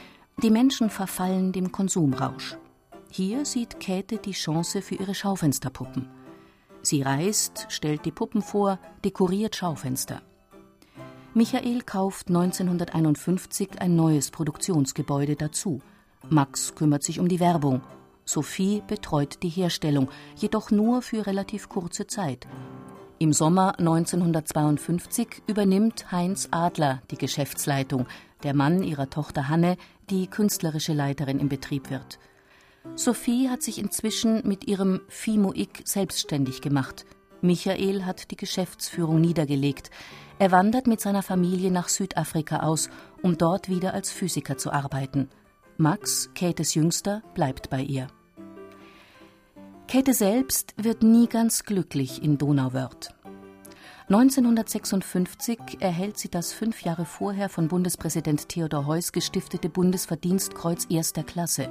Die 0.42 0.51
Menschen 0.51 0.88
verfallen 0.88 1.53
dem 1.53 1.70
Konsumrausch. 1.70 2.57
Hier 3.11 3.44
sieht 3.44 3.78
Käthe 3.80 4.16
die 4.16 4.32
Chance 4.32 4.80
für 4.80 4.94
ihre 4.94 5.14
Schaufensterpuppen. 5.14 6.09
Sie 6.80 7.03
reist, 7.03 7.66
stellt 7.68 8.05
die 8.07 8.12
Puppen 8.12 8.40
vor, 8.40 8.78
dekoriert 9.05 9.57
Schaufenster. 9.57 10.22
Michael 11.34 11.82
kauft 11.82 12.28
1951 12.28 13.80
ein 13.82 13.94
neues 13.94 14.30
Produktionsgebäude 14.30 15.36
dazu. 15.36 15.80
Max 16.30 16.74
kümmert 16.74 17.03
sich 17.03 17.20
um 17.20 17.28
die 17.28 17.40
Werbung. 17.40 17.82
Sophie 18.26 18.82
betreut 18.86 19.42
die 19.44 19.48
Herstellung, 19.48 20.10
jedoch 20.34 20.72
nur 20.72 21.00
für 21.00 21.26
relativ 21.26 21.68
kurze 21.68 22.08
Zeit. 22.08 22.46
Im 23.18 23.32
Sommer 23.32 23.78
1952 23.78 25.42
übernimmt 25.46 26.10
Heinz 26.10 26.48
Adler 26.50 27.02
die 27.10 27.16
Geschäftsleitung, 27.16 28.06
der 28.42 28.52
Mann 28.52 28.82
ihrer 28.82 29.08
Tochter 29.08 29.48
Hanne, 29.48 29.76
die 30.10 30.26
künstlerische 30.26 30.92
Leiterin 30.92 31.38
im 31.38 31.48
Betrieb 31.48 31.88
wird. 31.88 32.18
Sophie 32.96 33.48
hat 33.48 33.62
sich 33.62 33.78
inzwischen 33.78 34.46
mit 34.46 34.66
ihrem 34.66 35.00
Fimoik 35.08 35.82
selbstständig 35.84 36.60
gemacht. 36.60 37.06
Michael 37.42 38.04
hat 38.04 38.30
die 38.32 38.36
Geschäftsführung 38.36 39.20
niedergelegt. 39.20 39.90
Er 40.38 40.50
wandert 40.50 40.86
mit 40.88 41.00
seiner 41.00 41.22
Familie 41.22 41.70
nach 41.70 41.88
Südafrika 41.88 42.60
aus, 42.60 42.90
um 43.22 43.38
dort 43.38 43.68
wieder 43.68 43.94
als 43.94 44.10
Physiker 44.10 44.58
zu 44.58 44.72
arbeiten. 44.72 45.28
Max, 45.78 46.30
Kates 46.34 46.74
Jüngster, 46.74 47.22
bleibt 47.34 47.68
bei 47.68 47.82
ihr. 47.82 48.06
Käthe 49.86 50.14
selbst 50.14 50.72
wird 50.78 51.02
nie 51.02 51.26
ganz 51.26 51.64
glücklich 51.64 52.22
in 52.22 52.38
Donauwörth. 52.38 53.14
1956 54.08 55.58
erhält 55.80 56.16
sie 56.16 56.30
das 56.30 56.54
fünf 56.54 56.82
Jahre 56.82 57.04
vorher 57.04 57.50
von 57.50 57.68
Bundespräsident 57.68 58.48
Theodor 58.48 58.86
Heuss 58.86 59.12
gestiftete 59.12 59.68
Bundesverdienstkreuz 59.68 60.86
erster 60.88 61.24
Klasse. 61.24 61.68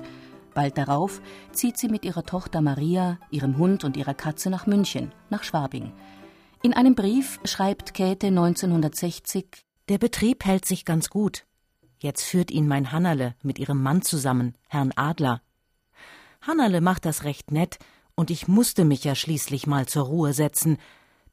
Bald 0.54 0.78
darauf 0.78 1.20
zieht 1.52 1.78
sie 1.78 1.88
mit 1.88 2.06
ihrer 2.06 2.24
Tochter 2.24 2.62
Maria, 2.62 3.18
ihrem 3.32 3.58
Hund 3.58 3.84
und 3.84 3.98
ihrer 3.98 4.14
Katze 4.14 4.52
nach 4.52 4.68
München, 4.68 5.14
nach 5.32 5.44
Schwabing. 5.44 5.94
In 6.62 6.74
einem 6.74 6.94
Brief 6.94 7.40
schreibt 7.44 7.96
Käthe 7.96 8.28
1960: 8.28 9.66
Der 9.90 9.98
Betrieb 9.98 10.46
hält 10.46 10.66
sich 10.66 10.86
ganz 10.86 11.10
gut. 11.10 11.46
Jetzt 12.06 12.22
führt 12.22 12.52
ihn 12.52 12.68
mein 12.68 12.92
Hannerle 12.92 13.34
mit 13.42 13.58
ihrem 13.58 13.82
Mann 13.82 14.04
zusammen, 14.04 14.54
Herrn 14.68 14.92
Adler. 14.96 15.42
Hannerle 16.40 16.80
macht 16.80 17.04
das 17.04 17.24
recht 17.24 17.52
nett 17.52 17.80
und 18.14 18.30
ich 18.30 18.48
musste 18.48 18.86
mich 18.86 19.04
ja 19.04 19.16
schließlich 19.16 19.66
mal 19.66 19.88
zur 19.88 20.04
Ruhe 20.04 20.32
setzen, 20.32 20.78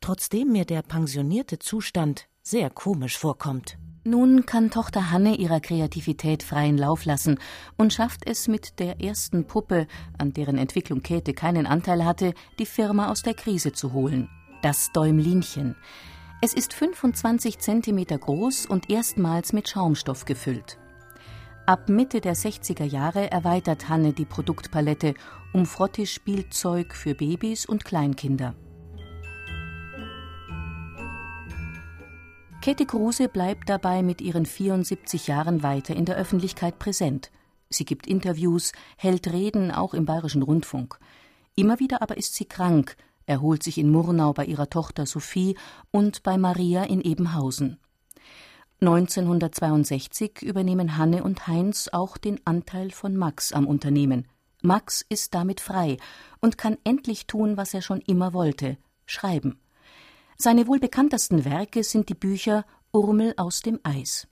trotzdem 0.00 0.50
mir 0.50 0.64
der 0.64 0.80
pensionierte 0.80 1.58
Zustand 1.58 2.26
sehr 2.40 2.70
komisch 2.70 3.18
vorkommt. 3.18 3.76
Nun 4.04 4.46
kann 4.46 4.70
Tochter 4.70 5.10
Hanne 5.10 5.36
ihrer 5.36 5.60
Kreativität 5.60 6.42
freien 6.42 6.78
Lauf 6.78 7.04
lassen 7.04 7.38
und 7.76 7.92
schafft 7.92 8.26
es 8.26 8.48
mit 8.48 8.78
der 8.78 8.98
ersten 9.02 9.46
Puppe, 9.46 9.86
an 10.16 10.32
deren 10.32 10.56
Entwicklung 10.56 11.02
Käthe 11.02 11.34
keinen 11.34 11.66
Anteil 11.66 12.02
hatte, 12.02 12.32
die 12.58 12.64
Firma 12.64 13.10
aus 13.10 13.20
der 13.20 13.34
Krise 13.34 13.72
zu 13.72 13.92
holen. 13.92 14.30
Das 14.62 14.90
Däumlinchen. 14.92 15.76
Es 16.45 16.55
ist 16.55 16.74
25 16.74 17.61
Zentimeter 17.61 18.18
groß 18.18 18.66
und 18.66 18.90
erstmals 18.90 19.53
mit 19.53 19.68
Schaumstoff 19.68 20.24
gefüllt. 20.24 20.76
Ab 21.66 21.88
Mitte 21.88 22.20
der 22.20 22.34
60er 22.34 22.82
Jahre 22.82 23.30
erweitert 23.30 23.88
Hanne 23.88 24.12
die 24.12 24.24
Produktpalette 24.24 25.14
um 25.53 25.66
Frottispielzeug 25.66 26.97
für 26.97 27.14
Babys 27.14 27.64
und 27.64 27.84
Kleinkinder. 27.84 28.57
Käthe 32.61 32.86
Kruse 32.86 33.28
bleibt 33.28 33.68
dabei 33.68 34.03
mit 34.03 34.20
ihren 34.20 34.45
74 34.45 35.28
Jahren 35.28 35.62
weiter 35.62 35.95
in 35.95 36.07
der 36.07 36.16
Öffentlichkeit 36.16 36.80
präsent. 36.80 37.30
Sie 37.70 37.84
gibt 37.84 38.09
Interviews, 38.09 38.72
hält 38.97 39.32
Reden 39.32 39.70
auch 39.70 39.95
im 39.95 40.07
Bayerischen 40.07 40.43
Rundfunk. 40.43 40.99
Immer 41.55 41.78
wieder 41.78 42.03
aber 42.03 42.16
ist 42.16 42.34
sie 42.34 42.47
krank, 42.47 42.97
erholt 43.26 43.62
sich 43.62 43.78
in 43.78 43.90
Murnau 43.90 44.32
bei 44.32 44.44
ihrer 44.44 44.70
Tochter 44.70 45.06
Sophie 45.06 45.56
und 45.90 46.22
bei 46.22 46.38
Maria 46.38 46.84
in 46.84 47.00
Ebenhausen. 47.00 47.78
1962 48.80 50.42
übernehmen 50.42 50.96
Hanne 50.96 51.22
und 51.22 51.46
Heinz 51.46 51.88
auch 51.92 52.16
den 52.16 52.40
Anteil 52.44 52.90
von 52.90 53.16
Max 53.16 53.52
am 53.52 53.66
Unternehmen. 53.66 54.26
Max 54.60 55.04
ist 55.08 55.34
damit 55.34 55.60
frei 55.60 55.98
und 56.40 56.58
kann 56.58 56.78
endlich 56.84 57.26
tun, 57.26 57.56
was 57.56 57.74
er 57.74 57.82
schon 57.82 58.00
immer 58.00 58.32
wollte: 58.32 58.76
schreiben. 59.06 59.60
Seine 60.36 60.66
wohl 60.66 60.80
bekanntesten 60.80 61.44
Werke 61.44 61.84
sind 61.84 62.08
die 62.08 62.14
Bücher 62.14 62.64
Urmel 62.92 63.34
aus 63.36 63.60
dem 63.60 63.78
Eis. 63.84 64.26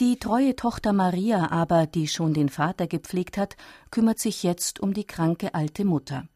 Die 0.00 0.18
treue 0.18 0.56
Tochter 0.56 0.92
Maria 0.92 1.50
aber, 1.50 1.86
die 1.86 2.08
schon 2.08 2.32
den 2.32 2.48
Vater 2.48 2.86
gepflegt 2.86 3.36
hat, 3.36 3.56
kümmert 3.90 4.18
sich 4.18 4.42
jetzt 4.42 4.80
um 4.80 4.94
die 4.94 5.04
kranke 5.06 5.54
alte 5.54 5.84
Mutter. 5.84 6.26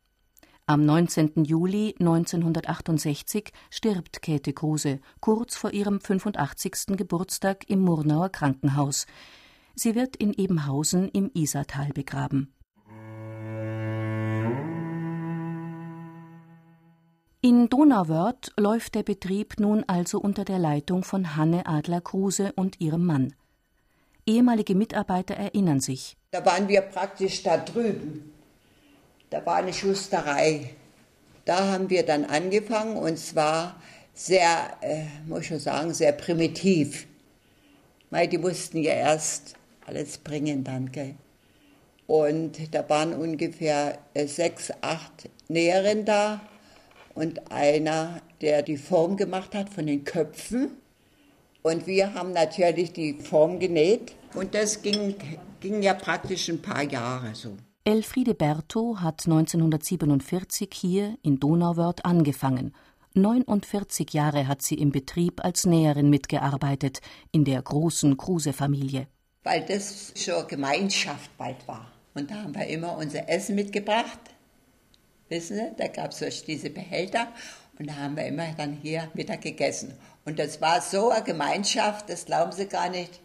Am 0.66 0.86
19. 0.86 1.44
Juli 1.44 1.94
1968 2.00 3.52
stirbt 3.68 4.22
Käthe 4.22 4.54
Kruse 4.54 5.00
kurz 5.20 5.56
vor 5.56 5.74
ihrem 5.74 6.00
85. 6.00 6.96
Geburtstag 6.96 7.68
im 7.68 7.82
Murnauer 7.82 8.30
Krankenhaus. 8.30 9.06
Sie 9.74 9.94
wird 9.94 10.16
in 10.16 10.32
Ebenhausen 10.32 11.10
im 11.10 11.30
Isartal 11.34 11.90
begraben. 11.92 12.54
In 17.42 17.68
Donauwörth 17.68 18.50
läuft 18.56 18.94
der 18.94 19.02
Betrieb 19.02 19.60
nun 19.60 19.84
also 19.86 20.18
unter 20.18 20.46
der 20.46 20.58
Leitung 20.58 21.04
von 21.04 21.36
Hanne 21.36 21.66
Adler-Kruse 21.66 22.54
und 22.56 22.80
ihrem 22.80 23.04
Mann. 23.04 23.34
Ehemalige 24.24 24.74
Mitarbeiter 24.74 25.34
erinnern 25.34 25.80
sich. 25.80 26.16
Da 26.30 26.42
waren 26.46 26.68
wir 26.68 26.80
praktisch 26.80 27.42
da 27.42 27.58
drüben 27.58 28.32
da 29.30 29.44
war 29.44 29.56
eine 29.56 29.72
Schusterei. 29.72 30.70
Da 31.44 31.72
haben 31.72 31.90
wir 31.90 32.04
dann 32.04 32.24
angefangen 32.24 32.96
und 32.96 33.18
zwar 33.18 33.80
sehr, 34.14 34.76
äh, 34.80 35.04
muss 35.26 35.40
ich 35.40 35.48
schon 35.48 35.58
sagen, 35.58 35.92
sehr 35.92 36.12
primitiv. 36.12 37.06
Weil 38.10 38.28
die 38.28 38.38
mussten 38.38 38.78
ja 38.78 38.94
erst 38.94 39.54
alles 39.86 40.18
bringen 40.18 40.64
dann, 40.64 40.92
gell. 40.92 41.16
Und 42.06 42.74
da 42.74 42.88
waren 42.88 43.14
ungefähr 43.14 43.98
äh, 44.12 44.26
sechs, 44.26 44.70
acht 44.82 45.28
Näherinnen 45.48 46.04
da 46.04 46.40
und 47.14 47.50
einer, 47.50 48.20
der 48.40 48.62
die 48.62 48.76
Form 48.76 49.16
gemacht 49.16 49.54
hat 49.54 49.70
von 49.70 49.86
den 49.86 50.04
Köpfen. 50.04 50.70
Und 51.62 51.86
wir 51.86 52.12
haben 52.14 52.32
natürlich 52.32 52.92
die 52.92 53.14
Form 53.14 53.58
genäht 53.58 54.14
und 54.34 54.54
das 54.54 54.82
ging, 54.82 55.14
ging 55.60 55.82
ja 55.82 55.94
praktisch 55.94 56.48
ein 56.48 56.60
paar 56.60 56.82
Jahre 56.82 57.34
so. 57.34 57.56
Elfriede 57.86 58.32
Berthow 58.32 59.00
hat 59.00 59.26
1947 59.26 60.70
hier 60.72 61.18
in 61.20 61.38
Donauwörth 61.38 62.06
angefangen. 62.06 62.74
49 63.12 64.14
Jahre 64.14 64.48
hat 64.48 64.62
sie 64.62 64.76
im 64.76 64.90
Betrieb 64.90 65.44
als 65.44 65.66
Näherin 65.66 66.08
mitgearbeitet, 66.08 67.02
in 67.30 67.44
der 67.44 67.60
großen 67.60 68.16
Kruse-Familie. 68.16 69.06
Weil 69.42 69.66
das 69.66 70.14
schon 70.16 70.48
Gemeinschaft 70.48 71.36
bald 71.36 71.68
war. 71.68 71.92
Und 72.14 72.30
da 72.30 72.36
haben 72.36 72.54
wir 72.54 72.66
immer 72.68 72.96
unser 72.96 73.28
Essen 73.28 73.54
mitgebracht. 73.54 74.18
Wissen 75.28 75.56
Sie, 75.58 75.72
da 75.76 75.88
gab 75.88 76.12
es 76.12 76.42
diese 76.42 76.70
Behälter 76.70 77.28
und 77.78 77.90
da 77.90 77.96
haben 77.96 78.16
wir 78.16 78.24
immer 78.24 78.50
dann 78.56 78.78
hier 78.80 79.10
Mittag 79.12 79.42
gegessen. 79.42 79.92
Und 80.24 80.38
das 80.38 80.62
war 80.62 80.80
so 80.80 81.10
eine 81.10 81.22
Gemeinschaft, 81.22 82.08
das 82.08 82.24
glauben 82.24 82.52
Sie 82.52 82.64
gar 82.64 82.88
nicht 82.88 83.20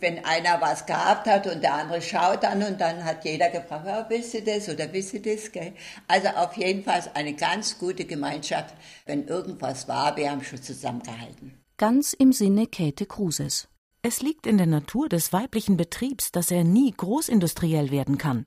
wenn 0.00 0.24
einer 0.24 0.60
was 0.60 0.86
gehabt 0.86 1.26
hat 1.26 1.46
und 1.46 1.62
der 1.62 1.74
andere 1.74 2.02
schaut 2.02 2.42
dann 2.42 2.62
und 2.62 2.80
dann 2.80 3.04
hat 3.04 3.24
jeder 3.24 3.50
gefragt, 3.50 3.86
oh, 3.86 4.04
willst 4.08 4.34
du 4.34 4.42
das 4.42 4.68
oder 4.68 4.92
willst 4.92 5.12
du 5.12 5.20
das? 5.20 5.50
Gell? 5.52 5.72
Also 6.06 6.28
auf 6.28 6.56
jeden 6.56 6.84
Fall 6.84 7.02
eine 7.14 7.34
ganz 7.34 7.78
gute 7.78 8.04
Gemeinschaft. 8.04 8.74
Wenn 9.06 9.26
irgendwas 9.26 9.88
war, 9.88 10.16
wir 10.16 10.30
haben 10.30 10.42
schon 10.42 10.62
zusammengehalten. 10.62 11.52
Ganz 11.76 12.12
im 12.12 12.32
Sinne 12.32 12.66
Käthe 12.66 13.06
Kruses. 13.06 13.68
Es 14.02 14.22
liegt 14.22 14.46
in 14.46 14.58
der 14.58 14.66
Natur 14.66 15.08
des 15.08 15.32
weiblichen 15.32 15.76
Betriebs, 15.76 16.30
dass 16.32 16.50
er 16.50 16.64
nie 16.64 16.92
großindustriell 16.96 17.90
werden 17.90 18.16
kann. 18.16 18.46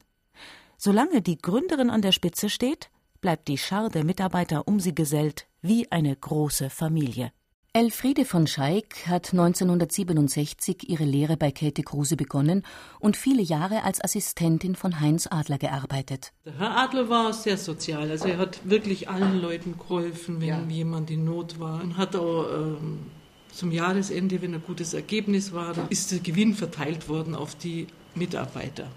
Solange 0.78 1.22
die 1.22 1.38
Gründerin 1.38 1.90
an 1.90 2.02
der 2.02 2.12
Spitze 2.12 2.50
steht, 2.50 2.90
bleibt 3.22 3.48
die 3.48 3.58
Schar 3.58 3.90
der 3.90 4.04
Mitarbeiter 4.04 4.68
um 4.68 4.80
sie 4.80 4.96
gesellt 4.96 5.48
wie 5.62 5.92
eine 5.92 6.16
große 6.16 6.70
Familie. 6.70 7.32
Elfriede 7.74 8.26
von 8.26 8.48
Schaik 8.48 9.08
hat 9.08 9.32
1967 9.32 10.90
ihre 10.90 11.06
Lehre 11.06 11.38
bei 11.38 11.52
Käthe 11.52 11.84
Kruse 11.84 12.18
begonnen 12.18 12.64
und 13.00 13.16
viele 13.16 13.42
Jahre 13.42 13.86
als 13.86 14.04
Assistentin 14.04 14.76
von 14.76 15.00
Heinz 15.00 15.26
Adler 15.32 15.58
gearbeitet. 15.58 16.34
Der 16.46 16.60
Herr 16.60 16.78
Adler 16.78 17.08
war 17.08 17.32
sehr 17.32 17.56
sozial, 17.56 18.12
also 18.12 18.28
er 18.28 18.40
hat 18.40 18.70
wirklich 18.70 19.08
allen 19.08 19.40
Leuten 19.40 19.78
geholfen, 19.78 20.42
wenn 20.42 20.50
ja. 20.50 20.62
jemand 20.68 21.12
in 21.12 21.24
Not 21.24 21.62
war 21.62 21.82
und 21.82 21.96
hat 21.96 22.18
auch 22.18 22.46
ähm, 22.52 23.06
zum 23.54 23.72
Jahresende, 23.72 24.42
wenn 24.42 24.54
ein 24.54 24.64
gutes 24.68 24.94
Ergebnis 24.94 25.54
war, 25.54 25.74
dann 25.74 25.88
ist 25.88 26.12
der 26.12 26.20
Gewinn 26.20 26.56
verteilt 26.56 27.08
worden 27.08 27.36
auf 27.36 27.56
die 27.56 27.88
Mitarbeiter. 28.16 28.92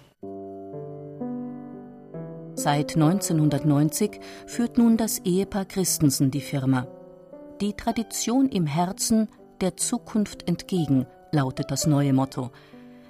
Seit 2.57 2.97
1990 2.97 4.19
führt 4.49 4.79
nun 4.79 4.97
das 4.97 5.21
Ehepaar 5.21 5.65
Christensen 5.65 6.33
die 6.33 6.41
Firma. 6.41 6.89
Die 7.65 7.73
Tradition 7.73 8.51
im 8.51 8.67
Herzen 8.67 9.27
der 9.63 9.75
Zukunft 9.79 10.47
entgegen, 10.47 11.07
lautet 11.33 11.71
das 11.71 11.87
neue 11.87 12.13
Motto. 12.13 12.51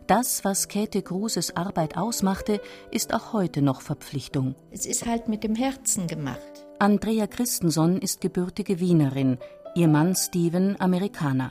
Das, 0.07 0.45
was 0.45 0.69
Käthe 0.69 1.03
Kruses 1.03 1.57
Arbeit 1.57 1.97
ausmachte, 1.97 2.61
ist 2.93 3.15
auch 3.15 3.33
heute 3.33 3.63
noch 3.63 3.81
Verpflichtung. 3.81 4.55
Es 4.71 4.87
ist 4.87 5.07
halt 5.07 5.27
mit 5.27 5.43
dem 5.43 5.57
Herzen 5.57 6.07
gemacht. 6.07 6.39
Andrea 6.79 7.27
Christenson 7.27 7.99
ist 7.99 8.21
gebürtige 8.21 8.79
Wienerin, 8.79 9.39
ihr 9.75 9.89
Mann 9.89 10.15
Steven 10.15 10.81
Amerikaner. 10.81 11.51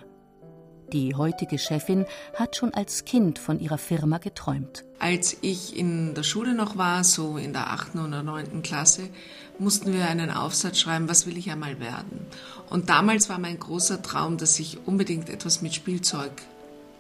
Die 0.94 1.16
heutige 1.16 1.58
Chefin 1.58 2.06
hat 2.36 2.56
schon 2.56 2.72
als 2.72 3.04
Kind 3.04 3.40
von 3.40 3.60
ihrer 3.60 3.80
Firma 3.80 4.20
geträumt. 4.20 4.84
Als 5.00 5.36
ich 5.42 5.76
in 5.76 6.14
der 6.14 6.22
Schule 6.22 6.54
noch 6.54 6.78
war, 6.78 7.04
so 7.04 7.38
in 7.38 7.52
der 7.52 7.72
achten 7.72 7.98
oder 7.98 8.22
neunten 8.22 8.62
Klasse, 8.62 9.10
mussten 9.58 9.92
wir 9.92 10.08
einen 10.08 10.30
Aufsatz 10.30 10.80
schreiben, 10.80 11.10
was 11.10 11.26
will 11.26 11.36
ich 11.36 11.50
einmal 11.50 11.80
werden. 11.80 12.28
Und 12.70 12.90
damals 12.90 13.28
war 13.28 13.40
mein 13.40 13.60
großer 13.60 14.04
Traum, 14.04 14.38
dass 14.38 14.60
ich 14.60 14.86
unbedingt 14.86 15.32
etwas 15.32 15.64
mit 15.64 15.74
Spielzeug 15.74 16.32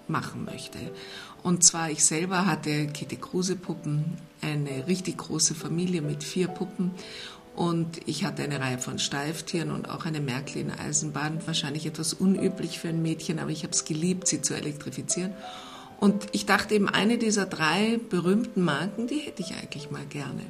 machen 0.07 0.43
möchte. 0.43 0.79
Und 1.43 1.63
zwar 1.63 1.91
ich 1.91 2.03
selber 2.03 2.47
hatte 2.47 2.87
Kitty 2.87 3.17
Kruse 3.17 3.55
Puppen, 3.55 4.17
eine 4.41 4.87
richtig 4.87 5.17
große 5.17 5.53
Familie 5.53 6.01
mit 6.01 6.23
vier 6.23 6.47
Puppen 6.47 6.91
und 7.55 8.07
ich 8.07 8.25
hatte 8.25 8.43
eine 8.43 8.59
Reihe 8.59 8.79
von 8.79 8.97
Steiftieren 8.97 9.71
und 9.71 9.89
auch 9.89 10.05
eine 10.05 10.19
Märklin-Eisenbahn. 10.19 11.45
Wahrscheinlich 11.45 11.85
etwas 11.85 12.13
unüblich 12.13 12.79
für 12.79 12.89
ein 12.89 13.01
Mädchen, 13.01 13.39
aber 13.39 13.51
ich 13.51 13.63
habe 13.63 13.73
es 13.73 13.85
geliebt, 13.85 14.27
sie 14.27 14.41
zu 14.41 14.55
elektrifizieren. 14.55 15.33
Und 15.99 16.27
ich 16.31 16.45
dachte 16.45 16.73
eben, 16.73 16.89
eine 16.89 17.17
dieser 17.17 17.45
drei 17.45 17.99
berühmten 18.09 18.63
Marken, 18.63 19.07
die 19.07 19.19
hätte 19.19 19.41
ich 19.41 19.53
eigentlich 19.55 19.91
mal 19.91 20.05
gerne. 20.05 20.41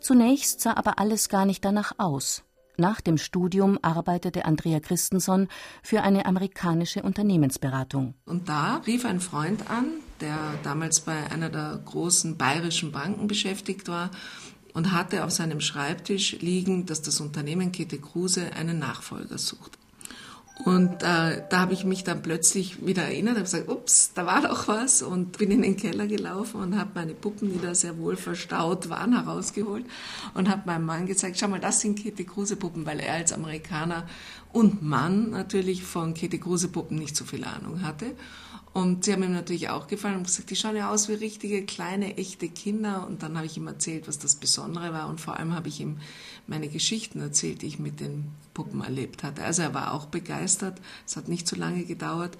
Zunächst 0.00 0.60
sah 0.60 0.74
aber 0.74 0.98
alles 0.98 1.28
gar 1.28 1.46
nicht 1.46 1.64
danach 1.64 1.92
aus. 1.98 2.42
Nach 2.76 3.00
dem 3.00 3.18
Studium 3.18 3.78
arbeitete 3.82 4.44
Andrea 4.46 4.80
Christensen 4.80 5.48
für 5.82 6.02
eine 6.02 6.26
amerikanische 6.26 7.02
Unternehmensberatung. 7.02 8.14
Und 8.24 8.48
da 8.48 8.76
rief 8.86 9.04
ein 9.04 9.20
Freund 9.20 9.70
an, 9.70 9.92
der 10.20 10.36
damals 10.62 11.00
bei 11.00 11.30
einer 11.30 11.50
der 11.50 11.80
großen 11.84 12.36
bayerischen 12.38 12.90
Banken 12.90 13.26
beschäftigt 13.26 13.88
war 13.88 14.10
und 14.74 14.92
hatte 14.92 15.24
auf 15.24 15.30
seinem 15.30 15.60
Schreibtisch 15.60 16.38
liegen, 16.40 16.86
dass 16.86 17.02
das 17.02 17.20
Unternehmen 17.20 17.72
Kete 17.72 17.98
Kruse 17.98 18.52
einen 18.54 18.78
Nachfolger 18.78 19.38
sucht. 19.38 19.78
Und 20.64 21.02
äh, 21.02 21.42
da 21.48 21.60
habe 21.60 21.72
ich 21.72 21.84
mich 21.84 22.04
dann 22.04 22.22
plötzlich 22.22 22.84
wieder 22.84 23.04
erinnert, 23.04 23.36
habe 23.36 23.44
gesagt, 23.44 23.68
ups, 23.68 24.12
da 24.14 24.26
war 24.26 24.42
doch 24.42 24.68
was 24.68 25.00
und 25.00 25.38
bin 25.38 25.50
in 25.50 25.62
den 25.62 25.76
Keller 25.76 26.06
gelaufen 26.06 26.60
und 26.60 26.78
habe 26.78 26.90
meine 26.94 27.14
Puppen, 27.14 27.50
die 27.50 27.58
da 27.58 27.74
sehr 27.74 27.96
wohl 27.96 28.16
verstaut 28.16 28.90
waren, 28.90 29.14
herausgeholt 29.14 29.86
und 30.34 30.50
habe 30.50 30.62
meinem 30.66 30.84
Mann 30.84 31.06
gesagt, 31.06 31.38
schau 31.38 31.48
mal, 31.48 31.60
das 31.60 31.80
sind 31.80 31.98
Kitty 31.98 32.24
Kruse 32.24 32.56
Puppen, 32.56 32.84
weil 32.84 33.00
er 33.00 33.14
als 33.14 33.32
Amerikaner 33.32 34.06
und 34.52 34.82
Mann 34.82 35.30
natürlich 35.30 35.82
von 35.82 36.12
Käthe 36.12 36.38
Kruse 36.38 36.68
Puppen 36.68 36.98
nicht 36.98 37.16
so 37.16 37.24
viel 37.24 37.44
Ahnung 37.44 37.82
hatte. 37.82 38.14
Und 38.72 39.04
sie 39.04 39.12
haben 39.12 39.24
ihm 39.24 39.32
natürlich 39.32 39.68
auch 39.68 39.88
gefallen 39.88 40.16
und 40.16 40.24
gesagt, 40.24 40.50
die 40.50 40.56
schauen 40.56 40.76
ja 40.76 40.90
aus 40.90 41.08
wie 41.08 41.14
richtige 41.14 41.64
kleine, 41.64 42.16
echte 42.18 42.48
Kinder. 42.48 43.04
Und 43.06 43.22
dann 43.22 43.36
habe 43.36 43.46
ich 43.46 43.56
ihm 43.56 43.66
erzählt, 43.66 44.06
was 44.06 44.18
das 44.18 44.36
Besondere 44.36 44.92
war. 44.92 45.08
Und 45.08 45.20
vor 45.20 45.36
allem 45.36 45.54
habe 45.54 45.68
ich 45.68 45.80
ihm 45.80 45.98
meine 46.46 46.68
Geschichten 46.68 47.20
erzählt, 47.20 47.62
die 47.62 47.66
ich 47.66 47.78
mit 47.80 47.98
den 47.98 48.28
Puppen 48.54 48.80
erlebt 48.80 49.24
hatte. 49.24 49.42
Also 49.42 49.62
er 49.62 49.74
war 49.74 49.92
auch 49.92 50.06
begeistert. 50.06 50.80
Es 51.04 51.16
hat 51.16 51.26
nicht 51.26 51.48
so 51.48 51.56
lange 51.56 51.84
gedauert. 51.84 52.38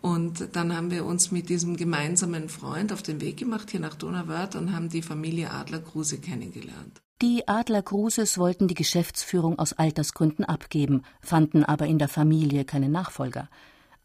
Und 0.00 0.48
dann 0.52 0.74
haben 0.74 0.90
wir 0.90 1.04
uns 1.04 1.30
mit 1.30 1.48
diesem 1.48 1.76
gemeinsamen 1.76 2.48
Freund 2.48 2.92
auf 2.92 3.02
den 3.02 3.20
Weg 3.20 3.38
gemacht, 3.38 3.70
hier 3.70 3.80
nach 3.80 3.96
Donauwörth, 3.96 4.54
und 4.54 4.74
haben 4.74 4.88
die 4.88 5.02
Familie 5.02 5.50
Adler-Kruse 5.50 6.18
kennengelernt. 6.18 7.02
Die 7.22 7.48
Adler-Kruses 7.48 8.38
wollten 8.38 8.68
die 8.68 8.74
Geschäftsführung 8.74 9.58
aus 9.58 9.72
Altersgründen 9.72 10.44
abgeben, 10.44 11.02
fanden 11.20 11.64
aber 11.64 11.86
in 11.86 11.98
der 11.98 12.08
Familie 12.08 12.64
keine 12.64 12.88
Nachfolger. 12.88 13.48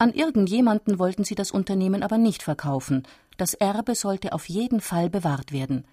An 0.01 0.15
irgendjemanden 0.15 0.97
wollten 0.97 1.23
sie 1.25 1.35
das 1.35 1.51
Unternehmen 1.51 2.01
aber 2.01 2.17
nicht 2.17 2.41
verkaufen. 2.41 3.03
Das 3.37 3.53
Erbe 3.53 3.93
sollte 3.93 4.33
auf 4.33 4.49
jeden 4.49 4.81
Fall 4.81 5.11
bewahrt 5.11 5.51
werden. 5.51 5.85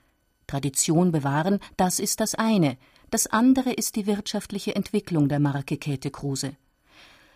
Tradition 0.46 1.12
bewahren, 1.12 1.58
das 1.76 1.98
ist 1.98 2.20
das 2.20 2.34
eine. 2.34 2.78
Das 3.10 3.26
andere 3.26 3.70
ist 3.70 3.96
die 3.96 4.06
wirtschaftliche 4.06 4.74
Entwicklung 4.74 5.28
der 5.28 5.40
Marke 5.40 5.76
Käthe 5.76 6.10
Kruse. 6.10 6.56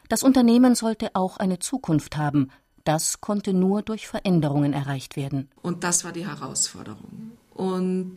Das 0.09 0.23
Unternehmen 0.23 0.75
sollte 0.75 1.11
auch 1.13 1.37
eine 1.37 1.59
Zukunft 1.59 2.17
haben. 2.17 2.49
Das 2.85 3.21
konnte 3.21 3.53
nur 3.53 3.83
durch 3.83 4.09
Veränderungen 4.09 4.73
erreicht 4.73 5.15
werden. 5.15 5.51
Und 5.61 5.85
das 5.85 6.05
war 6.05 6.13
die 6.13 6.27
Herausforderung. 6.27 7.33
Und 7.53 8.17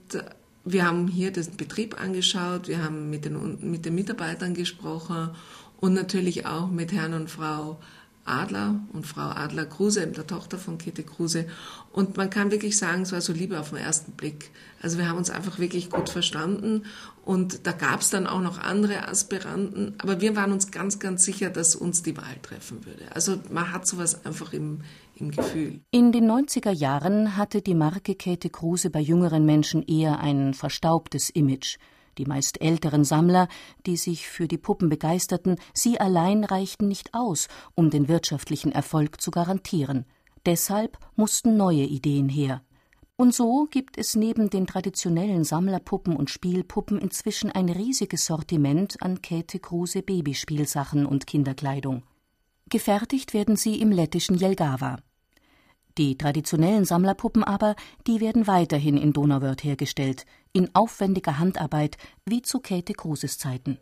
wir 0.64 0.88
haben 0.88 1.10
hier 1.10 1.34
den 1.34 1.58
Betrieb 1.58 2.01
angeschaut, 2.01 2.70
wir 2.70 2.82
haben 2.82 3.10
mit 3.10 3.26
den, 3.26 3.70
mit 3.70 3.84
den 3.84 3.95
Mitarbeitern 3.95 4.53
gesprochen 4.53 5.32
und 5.82 5.93
natürlich 5.93 6.45
auch 6.45 6.70
mit 6.70 6.93
Herrn 6.93 7.14
und 7.14 7.30
Frau 7.30 7.80
Adler 8.26 8.82
und 8.91 9.05
Frau 9.05 9.21
Adler-Kruse, 9.21 10.07
der 10.07 10.26
Tochter 10.26 10.57
von 10.57 10.80
Käthe 10.80 11.03
Kruse. 11.03 11.45
Und 11.91 12.17
man 12.17 12.30
kann 12.30 12.51
wirklich 12.51 12.78
sagen, 12.78 13.03
es 13.03 13.11
war 13.11 13.21
so 13.21 13.32
Liebe 13.32 13.59
auf 13.59 13.69
den 13.69 13.78
ersten 13.78 14.13
Blick. 14.13 14.51
Also 14.82 14.97
wir 14.97 15.07
haben 15.07 15.17
uns 15.17 15.30
einfach 15.30 15.59
wirklich 15.59 15.91
gut 15.91 16.09
verstanden. 16.09 16.84
Und 17.23 17.65
da 17.67 17.71
gab 17.71 18.01
es 18.01 18.09
dann 18.09 18.26
auch 18.26 18.41
noch 18.41 18.57
andere 18.57 19.07
Aspiranten. 19.07 19.93
Aber 19.99 20.21
wir 20.21 20.36
waren 20.36 20.51
uns 20.51 20.71
ganz, 20.71 20.99
ganz 20.99 21.23
sicher, 21.23 21.51
dass 21.51 21.76
uns 21.76 22.01
die 22.01 22.17
Wahl 22.17 22.36
treffen 22.41 22.86
würde. 22.86 23.05
Also 23.13 23.38
man 23.51 23.71
hat 23.71 23.86
sowas 23.86 24.26
einfach 24.26 24.53
im, 24.53 24.82
im 25.15 25.32
Gefühl. 25.32 25.82
In 25.91 26.11
den 26.11 26.30
90er 26.30 26.71
Jahren 26.71 27.38
hatte 27.38 27.61
die 27.61 27.76
Marke 27.76 28.15
Käthe 28.15 28.49
Kruse 28.49 28.89
bei 28.89 28.99
jüngeren 28.99 29.45
Menschen 29.45 29.84
eher 29.84 30.19
ein 30.19 30.55
verstaubtes 30.55 31.30
Image. 31.30 31.78
Die 32.18 32.26
meist 32.26 32.61
älteren 32.61 33.03
Sammler, 33.03 33.47
die 33.86 33.97
sich 33.97 34.28
für 34.28 34.47
die 34.47 34.57
Puppen 34.57 34.89
begeisterten, 34.89 35.57
sie 35.74 35.99
allein 35.99 36.43
reichten 36.43 36.88
nicht 36.88 37.13
aus, 37.13 37.47
um 37.76 37.89
den 37.89 38.07
wirtschaftlichen 38.07 38.72
Erfolg 38.72 39.22
zu 39.22 39.32
garantieren. 39.32 40.05
Deshalb 40.45 40.97
mussten 41.16 41.57
neue 41.57 41.84
Ideen 41.84 42.30
her. 42.30 42.61
Und 43.18 43.34
so 43.34 43.66
gibt 43.72 43.97
es 43.97 44.16
neben 44.16 44.49
den 44.49 44.68
traditionellen 44.68 45.45
Sammlerpuppen 45.45 46.16
und 46.16 46.30
Spielpuppen 46.30 46.99
inzwischen 46.99 47.49
ein 47.49 47.70
riesiges 47.70 48.26
Sortiment 48.26 49.01
an 49.01 49.22
Käthe 49.22 49.59
Kruse 49.59 50.01
Babyspielsachen 50.01 51.05
und 51.05 51.26
Kinderkleidung. 51.26 52.03
Gefertigt 52.70 53.34
werden 53.34 53.55
sie 53.55 53.80
im 53.80 53.91
lettischen 53.91 54.38
Jelgava. 54.38 54.97
Die 55.98 56.18
traditionellen 56.18 56.84
Sammlerpuppen 56.84 57.43
aber, 57.43 57.76
die 58.06 58.20
werden 58.20 58.48
weiterhin 58.48 58.98
in 58.98 59.14
Donauwörth 59.14 59.64
hergestellt, 59.64 60.26
in 60.52 60.70
aufwendiger 60.76 61.39
Handarbeit, 61.39 61.98
wie 62.26 62.41
zu 62.41 62.60
Käthe 62.60 62.93
Kruses 62.93 63.38
Zeiten. 63.38 63.78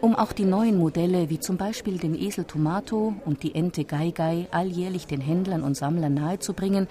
Um 0.00 0.14
auch 0.14 0.32
die 0.32 0.44
neuen 0.44 0.78
Modelle, 0.78 1.28
wie 1.28 1.40
zum 1.40 1.56
Beispiel 1.56 1.98
den 1.98 2.14
Esel 2.14 2.44
Tomato 2.44 3.14
und 3.26 3.42
die 3.42 3.54
Ente 3.54 3.84
Geigai, 3.84 4.46
alljährlich 4.50 5.06
den 5.06 5.20
Händlern 5.20 5.62
und 5.62 5.76
Sammlern 5.76 6.14
nahezubringen, 6.14 6.86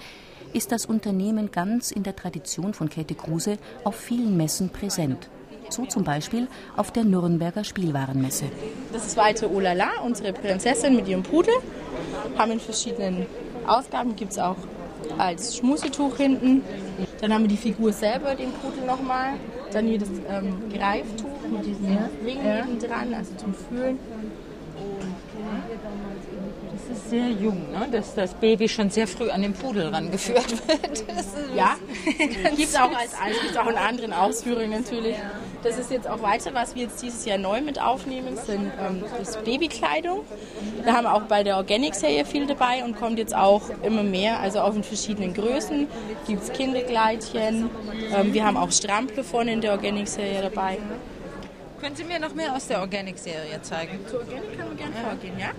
ist 0.52 0.70
das 0.72 0.86
Unternehmen 0.86 1.50
ganz 1.50 1.90
in 1.90 2.02
der 2.02 2.14
Tradition 2.14 2.74
von 2.74 2.88
Käthe 2.88 3.14
Kruse 3.14 3.58
auf 3.82 3.96
vielen 3.96 4.36
Messen 4.36 4.68
präsent. 4.68 5.30
So 5.70 5.86
zum 5.86 6.04
Beispiel 6.04 6.48
auf 6.76 6.92
der 6.92 7.04
Nürnberger 7.04 7.64
Spielwarenmesse. 7.64 8.46
Das 8.92 9.06
ist 9.06 9.16
weite 9.16 9.50
Olala, 9.50 9.88
unsere 10.04 10.32
Prinzessin 10.32 10.94
mit 10.94 11.08
ihrem 11.08 11.22
Pudel. 11.22 11.54
Haben 12.36 12.52
in 12.52 12.60
verschiedenen 12.60 13.26
Ausgaben, 13.66 14.16
gibt 14.16 14.32
es 14.32 14.38
auch 14.38 14.56
als 15.16 15.56
Schmusetuch 15.56 16.16
hinten. 16.16 16.62
Dann 17.20 17.32
haben 17.32 17.42
wir 17.42 17.48
die 17.48 17.56
Figur 17.56 17.92
selber, 17.92 18.34
den 18.34 18.52
Pudel 18.52 18.84
nochmal. 18.84 19.34
Dann 19.72 19.86
hier 19.86 19.98
das 19.98 20.08
ähm, 20.28 20.62
Greiftuch 20.72 21.28
mit 21.50 21.66
diesem 21.66 21.92
ja. 21.92 22.08
Ring 22.24 22.38
ja. 22.44 22.86
dran, 22.86 23.14
also 23.14 23.34
zum 23.36 23.54
Fühlen. 23.54 23.98
Das 26.72 26.96
ist 26.96 27.10
sehr 27.10 27.30
jung, 27.30 27.70
ne? 27.72 27.88
dass 27.90 28.14
das 28.14 28.34
Baby 28.34 28.68
schon 28.68 28.90
sehr 28.90 29.06
früh 29.06 29.30
an 29.30 29.42
den 29.42 29.52
Pudel 29.52 29.88
rangeführt 29.88 30.50
wird. 30.68 31.04
ja, 31.56 31.76
gibt 32.04 32.58
es 32.58 32.76
auch 32.76 32.90
als 32.90 33.12
gibt 33.42 33.58
auch 33.58 33.66
in 33.66 33.76
anderen 33.76 34.12
Ausführungen 34.12 34.70
natürlich. 34.70 35.16
Das 35.62 35.76
ist 35.76 35.90
jetzt 35.90 36.08
auch 36.08 36.22
weiter, 36.22 36.54
was 36.54 36.74
wir 36.74 36.84
jetzt 36.84 37.02
dieses 37.02 37.24
Jahr 37.24 37.38
neu 37.38 37.60
mit 37.60 37.80
aufnehmen, 37.80 38.36
sind 38.36 38.70
ähm, 38.80 39.02
das 39.18 39.36
Babykleidung. 39.38 40.20
Da 40.84 40.92
haben 40.92 41.04
wir 41.04 41.14
auch 41.14 41.22
bei 41.22 41.42
der 41.42 41.56
Organic-Serie 41.56 42.24
viel 42.24 42.46
dabei 42.46 42.84
und 42.84 42.96
kommt 42.96 43.18
jetzt 43.18 43.34
auch 43.34 43.62
immer 43.82 44.04
mehr, 44.04 44.38
also 44.38 44.60
auch 44.60 44.74
in 44.74 44.84
verschiedenen 44.84 45.34
Größen. 45.34 45.88
Gibt 46.26 46.42
es 46.42 46.52
Kinderkleidchen, 46.52 47.70
ähm, 48.14 48.32
wir 48.32 48.44
haben 48.44 48.56
auch 48.56 48.70
Strample 48.70 49.24
vorne 49.24 49.52
in 49.52 49.60
der 49.60 49.72
Organic-Serie 49.72 50.42
dabei. 50.42 50.78
Können 51.80 51.96
Sie 51.96 52.04
mir 52.04 52.18
noch 52.18 52.34
mehr 52.34 52.54
aus 52.54 52.66
der 52.66 52.80
Organic-Serie 52.80 53.62
zeigen? 53.62 54.00
Zur 54.08 54.20
Organic 54.20 54.56
können 54.56 54.70
wir 54.70 54.76
gerne 54.76 54.96
vorgehen, 54.96 55.38
ja? 55.38 55.50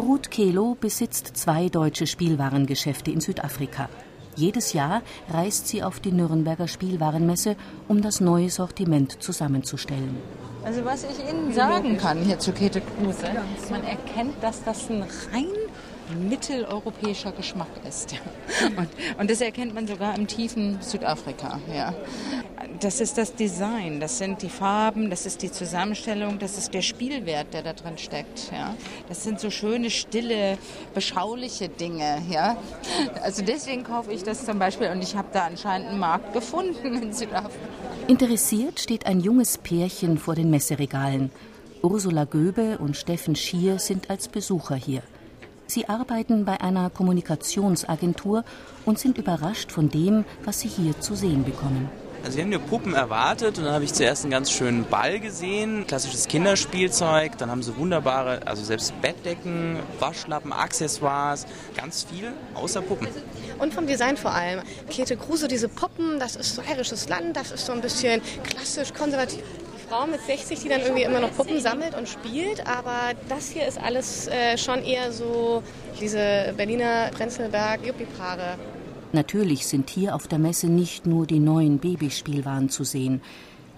Ruth 0.00 0.30
Kelo 0.30 0.76
besitzt 0.80 1.36
zwei 1.36 1.68
deutsche 1.68 2.06
Spielwarengeschäfte 2.06 3.10
in 3.10 3.20
Südafrika. 3.20 3.88
Jedes 4.36 4.74
Jahr 4.74 5.02
reist 5.30 5.66
sie 5.66 5.82
auf 5.82 5.98
die 5.98 6.12
Nürnberger 6.12 6.68
Spielwarenmesse, 6.68 7.56
um 7.88 8.02
das 8.02 8.20
neue 8.20 8.50
Sortiment 8.50 9.22
zusammenzustellen. 9.22 10.16
Also 10.62 10.84
was 10.84 11.04
ich 11.04 11.18
Ihnen 11.30 11.54
sagen 11.54 11.96
kann 11.96 12.22
hier 12.22 12.38
zu 12.38 12.52
Käthe 12.52 12.82
Kruse, 12.82 13.26
man 13.70 13.84
erkennt, 13.84 14.34
dass 14.42 14.62
das 14.64 14.90
ein 14.90 15.02
rein 15.32 15.46
mitteleuropäischer 16.14 17.32
Geschmack 17.32 17.68
ist. 17.86 18.14
Und, 18.76 18.88
und, 19.18 19.30
das 19.30 19.40
erkennt 19.40 19.74
man 19.74 19.86
sogar 19.86 20.16
im 20.16 20.26
tiefen 20.26 20.78
Südafrika. 20.80 21.60
Ja. 21.74 21.94
Das 22.80 23.00
ist 23.00 23.18
das 23.18 23.34
Design, 23.34 24.00
das 24.00 24.18
sind 24.18 24.42
die 24.42 24.48
Farben, 24.48 25.10
das 25.10 25.26
ist 25.26 25.42
die 25.42 25.50
Zusammenstellung, 25.50 26.38
das 26.38 26.58
ist 26.58 26.74
der 26.74 26.82
Spielwert, 26.82 27.52
der 27.52 27.62
da 27.62 27.72
drin 27.72 27.98
steckt. 27.98 28.50
Ja. 28.52 28.74
Das 29.08 29.22
sind 29.24 29.40
so 29.40 29.50
schöne, 29.50 29.90
stille, 29.90 30.58
beschauliche 30.94 31.68
Dinge. 31.68 32.22
Ja. 32.30 32.56
Also 33.22 33.42
deswegen 33.42 33.84
kaufe 33.84 34.12
ich 34.12 34.22
das 34.22 34.44
zum 34.44 34.58
Beispiel 34.58 34.88
und 34.88 35.02
ich 35.02 35.14
habe 35.16 35.28
da 35.32 35.46
anscheinend 35.46 35.88
einen 35.90 35.98
Markt 35.98 36.32
gefunden 36.32 37.02
in 37.02 37.12
Südafrika. 37.12 37.56
Interessiert 38.08 38.80
steht 38.80 39.06
ein 39.06 39.20
junges 39.20 39.58
Pärchen 39.58 40.18
vor 40.18 40.34
den 40.34 40.50
Messeregalen. 40.50 41.30
Ursula 41.82 42.24
Göbe 42.24 42.78
und 42.78 42.96
Steffen 42.96 43.36
Schier 43.36 43.78
sind 43.78 44.10
als 44.10 44.28
Besucher 44.28 44.76
hier. 44.76 45.02
Sie 45.68 45.88
arbeiten 45.88 46.44
bei 46.44 46.60
einer 46.60 46.90
Kommunikationsagentur 46.90 48.44
und 48.84 48.98
sind 48.98 49.18
überrascht 49.18 49.72
von 49.72 49.88
dem, 49.88 50.24
was 50.44 50.60
sie 50.60 50.68
hier 50.68 51.00
zu 51.00 51.14
sehen 51.14 51.44
bekommen. 51.44 51.90
Also 52.24 52.38
wir 52.38 52.44
haben 52.44 52.50
nur 52.50 52.60
Puppen 52.60 52.94
erwartet 52.94 53.58
und 53.58 53.64
dann 53.64 53.72
habe 53.72 53.84
ich 53.84 53.94
zuerst 53.94 54.24
einen 54.24 54.32
ganz 54.32 54.50
schönen 54.50 54.84
Ball 54.84 55.20
gesehen, 55.20 55.86
klassisches 55.86 56.26
Kinderspielzeug, 56.26 57.38
dann 57.38 57.50
haben 57.50 57.62
sie 57.62 57.76
wunderbare, 57.76 58.40
also 58.46 58.64
selbst 58.64 59.00
Bettdecken, 59.00 59.78
Waschlappen, 60.00 60.52
Accessoires, 60.52 61.46
ganz 61.76 62.04
viel 62.04 62.32
außer 62.54 62.82
Puppen. 62.82 63.06
Und 63.60 63.72
vom 63.72 63.86
Design 63.86 64.16
vor 64.16 64.32
allem. 64.32 64.62
Käthe 64.90 65.16
Kruse, 65.16 65.46
diese 65.46 65.68
Puppen, 65.68 66.18
das 66.18 66.34
ist 66.34 66.56
so 66.56 66.62
bayerisches 66.62 67.08
Land, 67.08 67.36
das 67.36 67.52
ist 67.52 67.64
so 67.64 67.72
ein 67.72 67.80
bisschen 67.80 68.20
klassisch, 68.42 68.92
konservativ. 68.92 69.42
Frau 69.88 70.06
mit 70.06 70.20
60, 70.20 70.60
die 70.60 70.68
dann 70.68 70.80
irgendwie 70.80 71.04
immer 71.04 71.20
noch 71.20 71.32
Puppen 71.32 71.60
sammelt 71.60 71.96
und 71.96 72.08
spielt, 72.08 72.66
aber 72.66 73.12
das 73.28 73.50
hier 73.50 73.66
ist 73.66 73.80
alles 73.80 74.26
äh, 74.26 74.58
schon 74.58 74.82
eher 74.82 75.12
so 75.12 75.62
diese 76.00 76.52
Berliner 76.56 77.10
Prenzlberg 77.12 77.86
Juppie-Paare. 77.86 78.58
Natürlich 79.12 79.66
sind 79.66 79.88
hier 79.88 80.14
auf 80.14 80.26
der 80.26 80.38
Messe 80.38 80.66
nicht 80.66 81.06
nur 81.06 81.26
die 81.26 81.38
neuen 81.38 81.78
Babyspielwaren 81.78 82.68
zu 82.68 82.82
sehen. 82.82 83.22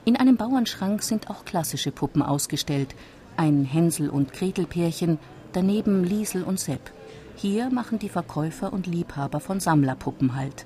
In 0.04 0.16
einem 0.16 0.36
Bauernschrank 0.36 1.02
sind 1.02 1.28
auch 1.28 1.44
klassische 1.44 1.92
Puppen 1.92 2.22
ausgestellt. 2.22 2.94
Ein 3.36 3.64
Hänsel- 3.64 4.09
und 4.09 4.32
Gretelpärchen, 4.32 5.18
daneben 5.52 6.04
Liesel 6.04 6.42
und 6.42 6.59
Sepp. 6.59 6.90
Hier 7.36 7.70
machen 7.70 7.98
die 7.98 8.09
Verkäufer 8.09 8.72
und 8.72 8.86
Liebhaber 8.86 9.40
von 9.40 9.61
Sammlerpuppen 9.61 10.34
Halt. 10.34 10.64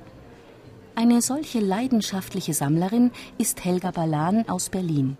Eine 0.94 1.20
solche 1.20 1.58
leidenschaftliche 1.58 2.54
Sammlerin 2.54 3.10
ist 3.38 3.64
Helga 3.64 3.90
Balan 3.90 4.48
aus 4.48 4.68
Berlin. 4.68 5.16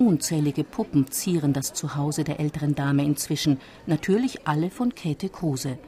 Unzählige 0.00 0.64
Puppen 0.64 1.10
zieren 1.10 1.52
das 1.52 1.74
Zuhause 1.74 2.24
der 2.24 2.40
älteren 2.40 2.74
Dame 2.74 3.04
inzwischen, 3.04 3.60
natürlich 3.86 4.48
alle 4.48 4.70
von 4.70 4.94
Käthe 4.94 5.28
Kruse. 5.28 5.78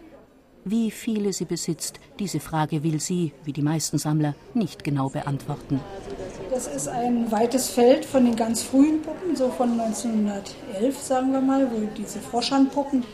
Wie 0.66 0.90
viele 0.90 1.32
sie 1.32 1.46
besitzt, 1.46 1.98
diese 2.18 2.38
Frage 2.38 2.82
will 2.82 3.00
sie, 3.00 3.32
wie 3.44 3.54
die 3.54 3.62
meisten 3.62 3.96
Sammler, 3.96 4.34
nicht 4.52 4.84
genau 4.84 5.08
beantworten. 5.08 5.80
Das 6.50 6.66
ist 6.66 6.88
ein 6.88 7.32
weites 7.32 7.70
Feld 7.70 8.04
von 8.04 8.26
den 8.26 8.36
ganz 8.36 8.62
frühen 8.62 9.00
Puppen, 9.00 9.34
so 9.34 9.48
von 9.48 9.80
1911, 9.80 10.98
sagen 10.98 11.32
wir 11.32 11.40
mal, 11.40 11.70
wo 11.72 11.88
diese 11.96 12.18
Froschhandpuppen, 12.18 13.04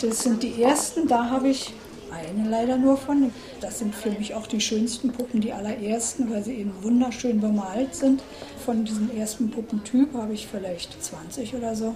das 0.00 0.24
sind 0.24 0.42
die 0.42 0.60
ersten. 0.60 1.06
Da 1.06 1.30
habe 1.30 1.50
ich 1.50 1.72
eine 2.12 2.48
leider 2.48 2.76
nur 2.76 2.96
von. 2.96 3.30
Das 3.60 3.78
sind 3.78 3.94
für 3.94 4.10
mich 4.10 4.34
auch 4.34 4.46
die 4.46 4.60
schönsten 4.60 5.12
Puppen, 5.12 5.40
die 5.40 5.52
allerersten, 5.52 6.30
weil 6.30 6.42
sie 6.42 6.54
eben 6.54 6.72
wunderschön 6.82 7.40
bemalt 7.40 7.94
sind. 7.94 8.22
Von 8.64 8.84
diesem 8.84 9.10
ersten 9.16 9.50
Puppentyp 9.50 10.14
habe 10.14 10.32
ich 10.32 10.46
vielleicht 10.46 11.02
20 11.02 11.54
oder 11.54 11.74
so. 11.74 11.94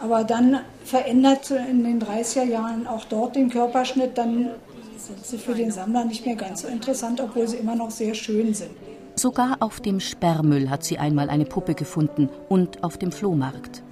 Aber 0.00 0.24
dann 0.24 0.60
verändert 0.84 1.50
in 1.50 1.84
den 1.84 2.00
30er 2.00 2.44
Jahren 2.44 2.86
auch 2.86 3.04
dort 3.04 3.36
den 3.36 3.48
Körperschnitt, 3.48 4.18
dann 4.18 4.50
sind 4.98 5.24
sie 5.24 5.38
für 5.38 5.54
den 5.54 5.70
Sammler 5.70 6.04
nicht 6.04 6.26
mehr 6.26 6.36
ganz 6.36 6.62
so 6.62 6.68
interessant, 6.68 7.20
obwohl 7.20 7.46
sie 7.46 7.56
immer 7.56 7.76
noch 7.76 7.90
sehr 7.90 8.14
schön 8.14 8.54
sind. 8.54 8.70
Sogar 9.16 9.58
auf 9.60 9.80
dem 9.80 10.00
Sperrmüll 10.00 10.70
hat 10.70 10.82
sie 10.82 10.98
einmal 10.98 11.30
eine 11.30 11.44
Puppe 11.44 11.74
gefunden 11.74 12.28
und 12.48 12.82
auf 12.82 12.98
dem 12.98 13.12
Flohmarkt. 13.12 13.82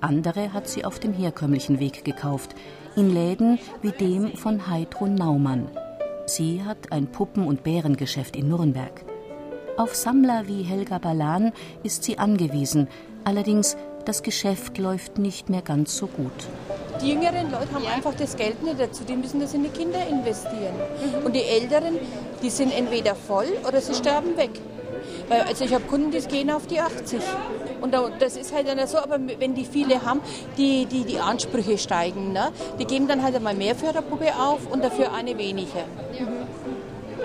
Andere 0.00 0.52
hat 0.52 0.68
sie 0.68 0.84
auf 0.84 0.98
dem 0.98 1.12
herkömmlichen 1.12 1.80
Weg 1.80 2.04
gekauft, 2.04 2.54
in 2.96 3.12
Läden 3.12 3.58
wie 3.82 3.92
dem 3.92 4.36
von 4.36 4.68
Heidrun 4.68 5.14
Naumann. 5.14 5.68
Sie 6.26 6.62
hat 6.64 6.92
ein 6.92 7.06
Puppen- 7.06 7.46
und 7.46 7.62
Bärengeschäft 7.62 8.36
in 8.36 8.48
Nürnberg. 8.48 9.04
Auf 9.76 9.94
Sammler 9.94 10.46
wie 10.46 10.62
Helga 10.62 10.98
Balan 10.98 11.52
ist 11.82 12.04
sie 12.04 12.18
angewiesen, 12.18 12.88
allerdings 13.24 13.76
das 14.04 14.22
Geschäft 14.22 14.78
läuft 14.78 15.18
nicht 15.18 15.48
mehr 15.48 15.62
ganz 15.62 15.96
so 15.96 16.06
gut. 16.06 16.32
Die 17.02 17.10
jüngeren 17.10 17.50
Leute 17.50 17.72
haben 17.72 17.86
einfach 17.86 18.14
das 18.14 18.36
Geld 18.36 18.62
nicht 18.62 18.78
dazu, 18.78 19.02
die 19.04 19.16
müssen 19.16 19.40
das 19.40 19.54
in 19.54 19.64
die 19.64 19.70
Kinder 19.70 20.06
investieren. 20.08 20.74
Mhm. 20.74 21.26
Und 21.26 21.34
die 21.34 21.42
Älteren, 21.42 21.98
die 22.42 22.50
sind 22.50 22.72
entweder 22.72 23.14
voll 23.14 23.46
oder 23.66 23.80
sie 23.80 23.94
sterben 23.94 24.36
weg. 24.36 24.50
Weil, 25.28 25.42
also 25.42 25.64
ich 25.64 25.74
habe 25.74 25.84
Kunden, 25.84 26.10
die 26.10 26.20
gehen 26.20 26.50
auf 26.50 26.66
die 26.66 26.80
80. 26.80 27.20
Und 27.84 27.92
das 28.18 28.38
ist 28.38 28.54
halt 28.54 28.66
dann 28.66 28.86
so, 28.86 28.96
aber 28.96 29.18
wenn 29.38 29.54
die 29.54 29.66
viele 29.66 30.06
haben, 30.06 30.22
die, 30.56 30.86
die, 30.86 31.04
die 31.04 31.18
Ansprüche 31.18 31.76
steigen, 31.76 32.32
ne? 32.32 32.50
die 32.78 32.86
geben 32.86 33.06
dann 33.06 33.22
halt 33.22 33.36
einmal 33.36 33.54
mehr 33.54 33.74
für 33.74 33.90
eine 33.90 34.00
Puppe 34.00 34.32
auf 34.40 34.72
und 34.72 34.82
dafür 34.82 35.12
eine 35.12 35.36
weniger. 35.36 35.84
Mhm. 36.18 36.46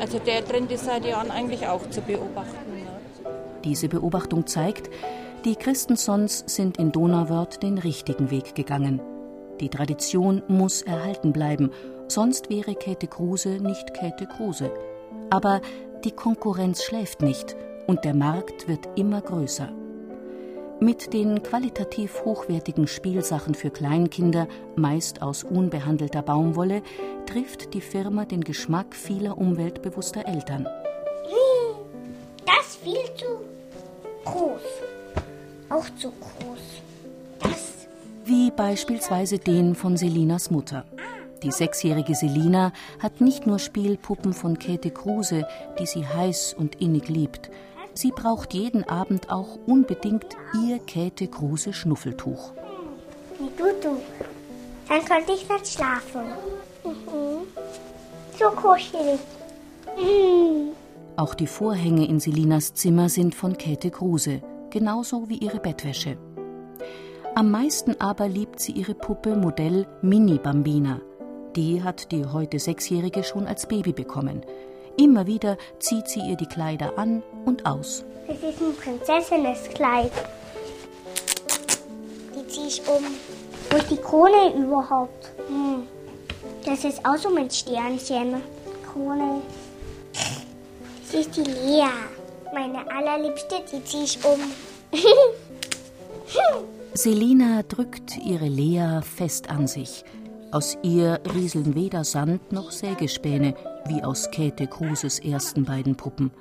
Also 0.01 0.20
der 0.20 0.45
Trend 0.45 0.70
ist 0.70 0.84
seit 0.84 1.05
Jahren 1.05 1.32
eigentlich 1.32 1.66
auch 1.66 1.89
zu 1.89 2.01
beobachten. 2.01 2.74
Ne? 2.74 3.32
Diese 3.64 3.88
Beobachtung 3.88 4.47
zeigt, 4.47 4.89
die 5.45 5.55
Christensons 5.55 6.43
sind 6.45 6.78
in 6.78 6.91
Donauwörth 6.91 7.64
den 7.64 7.78
richtigen 7.78 8.30
Weg 8.30 8.53
gegangen. 8.53 8.99
Die 9.62 9.70
Tradition 9.70 10.43
muss 10.49 10.82
erhalten 10.82 11.32
bleiben, 11.32 11.72
sonst 12.10 12.49
wäre 12.49 12.76
Käthe 12.76 13.07
Kruse 13.07 13.62
nicht 13.62 13.93
Käthe 13.93 14.28
Kruse. 14.28 14.74
Aber 15.30 15.62
die 16.03 16.12
Konkurrenz 16.12 16.84
schläft 16.84 17.22
nicht 17.22 17.55
und 17.88 18.03
der 18.03 18.14
Markt 18.14 18.68
wird 18.68 18.89
immer 18.97 19.22
größer. 19.22 19.70
Mit 20.82 21.14
den 21.14 21.44
qualitativ 21.44 22.24
hochwertigen 22.24 22.88
Spielsachen 22.88 23.54
für 23.54 23.70
Kleinkinder, 23.70 24.48
meist 24.76 25.22
aus 25.22 25.44
unbehandelter 25.44 26.22
Baumwolle, 26.22 26.82
trifft 27.26 27.74
die 27.74 27.82
Firma 27.82 28.26
den 28.26 28.44
Geschmack 28.44 28.96
vieler 28.96 29.38
umweltbewusster 29.38 30.26
Eltern. 30.26 30.68
Das 32.46 32.68
ist 32.68 32.84
viel 32.84 33.16
zu 33.18 33.26
groß 34.26 34.62
auch 35.70 35.86
zu 35.98 36.12
groß. 36.12 36.60
Das. 37.40 37.88
Wie 38.26 38.52
beispielsweise 38.52 39.40
den 39.40 39.76
von 39.76 39.98
Selinas 39.98 40.52
Mutter. 40.52 40.86
Die 41.44 41.52
sechsjährige 41.52 42.16
Selina 42.16 42.74
hat 43.00 43.22
nicht 43.22 43.48
nur 43.48 43.60
Spielpuppen 43.60 44.34
von 44.34 44.60
Käthe 44.60 44.92
Kruse, 44.92 45.48
die 45.80 45.86
sie 45.86 46.06
heiß 46.06 46.54
und 46.58 46.82
innig 46.82 47.08
liebt. 47.08 47.50
Sie 48.00 48.12
braucht 48.12 48.54
jeden 48.54 48.88
Abend 48.88 49.30
auch 49.30 49.60
unbedingt 49.66 50.38
ihr 50.66 50.80
Käthe 50.80 51.28
Kruse 51.28 51.74
Schnuffeltuch. 51.74 52.54
Du, 53.58 53.66
du. 53.84 53.97
Dann 54.88 55.04
konnte 55.04 55.34
ich 55.34 55.50
nicht 55.50 55.68
schlafen. 55.68 56.22
Mhm. 56.86 57.41
So 58.39 58.45
kuschelig. 58.52 59.20
Mhm. 59.97 60.70
Auch 61.18 61.36
die 61.36 61.45
Vorhänge 61.45 62.08
in 62.08 62.22
Selinas 62.22 62.74
Zimmer 62.74 63.10
sind 63.10 63.36
von 63.36 63.58
Käthe 63.58 63.91
Kruse 63.91 64.41
genauso 64.70 65.28
wie 65.28 65.39
ihre 65.39 65.60
Bettwäsche. 65.60 66.18
Am 67.36 67.52
meisten 67.52 68.00
aber 68.00 68.30
liebt 68.30 68.62
sie 68.62 68.72
ihre 68.72 68.95
Puppe 68.95 69.36
Modell 69.36 69.86
Mini 70.02 70.38
Bambina. 70.38 71.02
Die 71.58 71.84
hat 71.84 72.14
die 72.14 72.26
heute 72.26 72.60
Sechsjährige 72.60 73.26
schon 73.26 73.45
als 73.45 73.68
Baby 73.68 73.91
bekommen. 73.91 74.45
Immer 75.00 75.26
wieder 75.28 75.58
zieht 75.80 76.10
sie 76.10 76.20
ihr 76.20 76.36
die 76.36 76.45
Kleider 76.45 76.97
an 76.97 77.24
und 77.45 77.66
aus. 77.66 78.04
Das 78.28 78.36
ist 78.36 78.62
ein 78.62 78.76
Prinzessinnenkleid. 78.76 80.12
Die 82.36 82.47
ziehe 82.50 82.68
ich 82.68 82.82
um. 82.86 83.06
Wo 83.70 83.78
ist 83.78 83.89
die 83.89 83.95
Krone 83.95 84.54
überhaupt? 84.58 85.32
Hm. 85.47 85.88
Das 86.66 86.84
ist 86.84 87.00
auch 87.06 87.16
so 87.16 87.30
mit 87.30 87.54
Sternchen. 87.54 88.41
Krone. 88.91 89.41
Das 90.12 91.14
ist 91.22 91.34
die 91.38 91.50
Lea. 91.50 91.88
Meine 92.54 92.80
allerliebste, 92.91 93.56
die 93.72 93.82
ziehe 93.86 94.04
ich 94.04 94.20
um. 94.26 94.39
Selina 96.93 97.64
drückt 97.64 98.18
ihre 98.18 98.50
Lea 98.50 99.00
fest 99.02 99.50
an 99.50 99.68
sich. 99.68 100.04
Aus 100.52 100.78
ihr 100.82 101.20
rieseln 101.36 101.76
weder 101.76 102.04
Sand 102.04 102.52
noch 102.52 102.72
Sägespäne, 102.72 103.54
wie 103.86 104.04
aus 104.04 104.32
Käthe 104.32 104.66
Kruses 104.66 105.20
ersten 105.20 105.64
beiden 105.64 105.95
Puppen. 105.95 106.32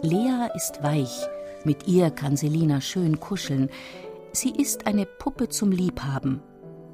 Lea 0.00 0.48
ist 0.54 0.82
weich, 0.84 1.26
mit 1.64 1.88
ihr 1.88 2.10
kann 2.10 2.36
Selina 2.36 2.80
schön 2.80 3.18
kuscheln. 3.18 3.68
Sie 4.32 4.50
ist 4.50 4.86
eine 4.86 5.06
Puppe 5.06 5.48
zum 5.48 5.72
Liebhaben. 5.72 6.40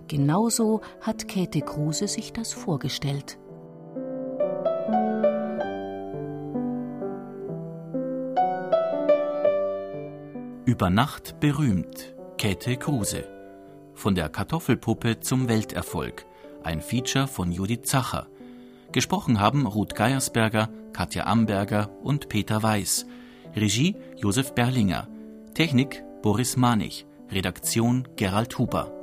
Genauso 0.09 0.81
hat 1.03 1.29
Käthe 1.29 1.61
Kruse 1.61 2.09
sich 2.09 2.33
das 2.33 2.55
vorgestellt. 2.55 3.39
Über 10.65 10.89
Nacht 10.89 11.41
berühmt 11.41 12.15
Käthe 12.39 12.79
Kruse. 12.79 13.32
Von 14.03 14.17
der 14.17 14.29
Kartoffelpuppe 14.29 15.21
zum 15.21 15.49
Welterfolg. 15.49 16.27
Ein 16.65 16.81
Feature 16.81 17.29
von 17.29 17.53
Judith 17.53 17.83
Zacher. 17.85 18.27
Gesprochen 18.91 19.39
haben 19.39 19.65
Ruth 19.65 19.95
Geiersberger, 19.95 20.71
Katja 20.93 21.27
Amberger 21.27 21.89
und 22.03 22.29
Peter 22.29 22.65
Weiß. 22.65 23.07
Regie 23.55 23.95
Josef 24.17 24.55
Berlinger. 24.55 25.07
Technik 25.55 26.03
Boris 26.21 26.57
Manich. 26.57 27.07
Redaktion 27.31 28.09
Gerald 28.17 28.59
Huber. 28.59 29.02